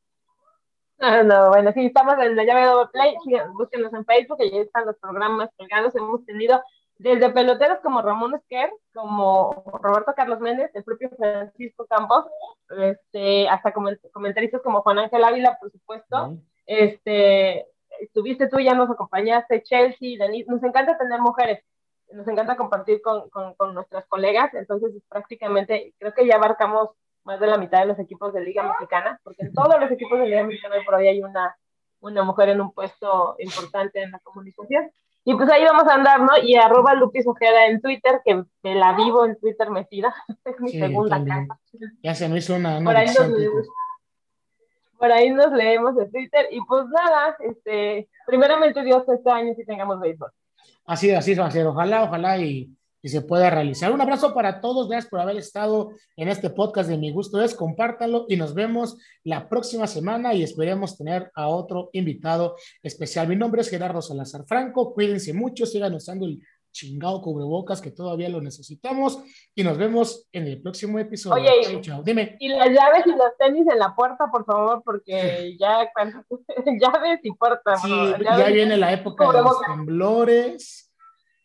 No, 0.98 1.22
no, 1.22 1.50
bueno, 1.50 1.72
sí, 1.72 1.86
estamos 1.86 2.14
en 2.20 2.34
la 2.34 2.44
llave 2.44 2.62
de 2.62 2.86
Play, 2.92 3.14
búsquenos 3.56 3.92
en 3.94 4.04
Facebook, 4.04 4.38
ahí 4.40 4.58
están 4.58 4.84
los 4.84 4.96
programas 4.96 5.48
colgados, 5.56 5.94
hemos 5.94 6.24
tenido 6.24 6.60
desde 6.98 7.30
peloteros 7.30 7.78
como 7.80 8.02
Ramón 8.02 8.34
Esquer, 8.34 8.70
como 8.92 9.64
Roberto 9.80 10.12
Carlos 10.16 10.40
Méndez, 10.40 10.70
el 10.74 10.84
propio 10.84 11.10
Francisco 11.16 11.86
Campos, 11.86 12.26
este, 12.76 13.48
hasta 13.48 13.72
comentaristas 14.12 14.60
como 14.62 14.82
Juan 14.82 14.98
Ángel 14.98 15.22
Ávila, 15.22 15.58
por 15.60 15.70
supuesto, 15.70 16.36
este, 16.66 17.66
estuviste 18.00 18.48
tú, 18.48 18.58
ya 18.58 18.74
nos 18.74 18.90
acompañaste, 18.90 19.62
Chelsea, 19.62 20.18
Denise, 20.18 20.50
nos 20.50 20.62
encanta 20.64 20.98
tener 20.98 21.20
mujeres, 21.20 21.64
nos 22.12 22.26
encanta 22.26 22.56
compartir 22.56 23.00
con, 23.00 23.30
con, 23.30 23.54
con 23.54 23.74
nuestras 23.74 24.04
colegas, 24.06 24.52
entonces 24.54 24.92
prácticamente 25.08 25.94
creo 25.98 26.12
que 26.14 26.26
ya 26.26 26.34
abarcamos 26.34 26.90
más 27.22 27.38
de 27.38 27.46
la 27.46 27.58
mitad 27.58 27.80
de 27.80 27.86
los 27.86 27.98
equipos 27.98 28.32
de 28.32 28.40
Liga 28.40 28.62
Mexicana, 28.64 29.20
porque 29.22 29.44
en 29.44 29.52
todos 29.52 29.78
los 29.78 29.90
equipos 29.90 30.18
de 30.18 30.26
Liga 30.26 30.42
Mexicana 30.42 30.76
por 30.84 30.96
ahí 30.96 31.08
hay 31.08 31.22
una, 31.22 31.56
una 32.00 32.24
mujer 32.24 32.48
en 32.48 32.60
un 32.60 32.72
puesto 32.72 33.36
importante 33.38 34.02
en 34.02 34.10
la 34.10 34.18
comunicación. 34.20 34.90
Y 35.28 35.34
pues 35.34 35.50
ahí 35.50 35.62
vamos 35.62 35.86
a 35.86 35.94
andar, 35.94 36.20
¿no? 36.22 36.30
Y 36.42 36.56
arroba 36.56 36.94
Lupis 36.94 37.26
Ojeda 37.26 37.66
en 37.66 37.82
Twitter, 37.82 38.22
que 38.24 38.42
me 38.62 38.74
la 38.74 38.94
vivo 38.94 39.26
en 39.26 39.38
Twitter 39.38 39.68
metida. 39.68 40.14
es 40.46 40.58
mi 40.58 40.70
segunda 40.70 41.22
casa. 41.22 41.60
Ya 42.02 42.14
se 42.14 42.30
me 42.30 42.38
hizo 42.38 42.56
una... 42.56 42.80
por, 42.82 42.96
ahí 42.96 43.08
nos 43.08 43.28
leemos, 43.28 43.68
por 44.96 45.12
ahí 45.12 45.30
nos 45.30 45.52
leemos 45.52 45.98
en 45.98 46.10
Twitter. 46.10 46.48
Y 46.50 46.62
pues 46.62 46.86
nada, 46.86 47.36
este, 47.40 48.08
primeramente 48.26 48.82
Dios 48.82 49.06
este 49.06 49.30
año 49.30 49.52
si 49.54 49.66
tengamos 49.66 50.00
béisbol. 50.00 50.30
Así, 50.86 51.10
así 51.10 51.34
va 51.34 51.44
a 51.44 51.50
ser. 51.50 51.66
Ojalá, 51.66 52.04
ojalá 52.04 52.38
y 52.38 52.70
y 53.08 53.10
se 53.10 53.22
pueda 53.22 53.48
realizar. 53.48 53.90
Un 53.90 54.02
abrazo 54.02 54.34
para 54.34 54.60
todos, 54.60 54.86
gracias 54.86 55.08
por 55.08 55.20
haber 55.20 55.38
estado 55.38 55.92
en 56.14 56.28
este 56.28 56.50
podcast 56.50 56.90
de 56.90 56.98
Mi 56.98 57.10
Gusto 57.10 57.42
es, 57.42 57.54
compártanlo 57.54 58.26
y 58.28 58.36
nos 58.36 58.52
vemos 58.52 58.98
la 59.24 59.48
próxima 59.48 59.86
semana 59.86 60.34
y 60.34 60.42
esperemos 60.42 60.98
tener 60.98 61.30
a 61.34 61.48
otro 61.48 61.88
invitado 61.94 62.56
especial. 62.82 63.26
Mi 63.26 63.34
nombre 63.34 63.62
es 63.62 63.70
Gerardo 63.70 64.02
Salazar 64.02 64.44
Franco, 64.46 64.92
cuídense 64.92 65.32
mucho, 65.32 65.64
sigan 65.64 65.94
usando 65.94 66.26
el 66.26 66.42
chingado 66.70 67.22
cubrebocas 67.22 67.80
que 67.80 67.90
todavía 67.90 68.28
lo 68.28 68.42
necesitamos 68.42 69.18
y 69.54 69.64
nos 69.64 69.78
vemos 69.78 70.28
en 70.30 70.46
el 70.46 70.60
próximo 70.60 70.98
episodio. 70.98 71.50
Oye, 71.50 71.80
chao, 71.80 72.02
Dime. 72.02 72.36
Y 72.40 72.50
las 72.50 72.68
llaves 72.68 73.06
y 73.06 73.10
los 73.12 73.34
tenis 73.38 73.66
en 73.72 73.78
la 73.78 73.94
puerta, 73.96 74.26
por 74.30 74.44
favor, 74.44 74.82
porque 74.84 75.56
ya 75.58 75.90
llaves 76.78 77.20
y 77.22 77.32
puerta. 77.32 77.74
Sí, 77.78 77.90
ya 78.22 78.48
viene 78.48 78.76
la 78.76 78.92
época 78.92 79.32
de 79.32 79.40
los 79.40 79.62
temblores 79.62 80.87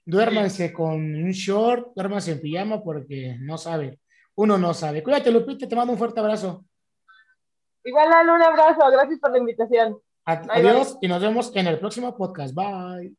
duérmanse 0.06 0.74
con 0.74 0.94
un 0.96 1.32
short, 1.32 1.94
duérmanse 1.96 2.32
en 2.32 2.42
pijama 2.42 2.84
porque 2.84 3.38
no 3.40 3.58
sabe, 3.58 4.00
uno 4.36 4.58
no 4.58 4.74
sabe. 4.74 5.04
Cuídate, 5.04 5.32
Lupita, 5.32 5.68
te 5.68 5.76
mando 5.76 5.94
un 5.94 6.00
fuerte 6.00 6.20
abrazo. 6.20 6.66
Igual, 7.84 8.08
un 8.30 8.42
abrazo, 8.42 8.80
gracias 8.92 9.20
por 9.20 9.32
la 9.32 9.38
invitación. 9.40 9.98
Adiós 10.26 10.98
y 11.02 11.08
nos 11.08 11.22
vemos 11.22 11.52
en 11.56 11.68
el 11.68 11.80
próximo 11.80 12.16
podcast. 12.16 12.54
Bye. 12.56 13.16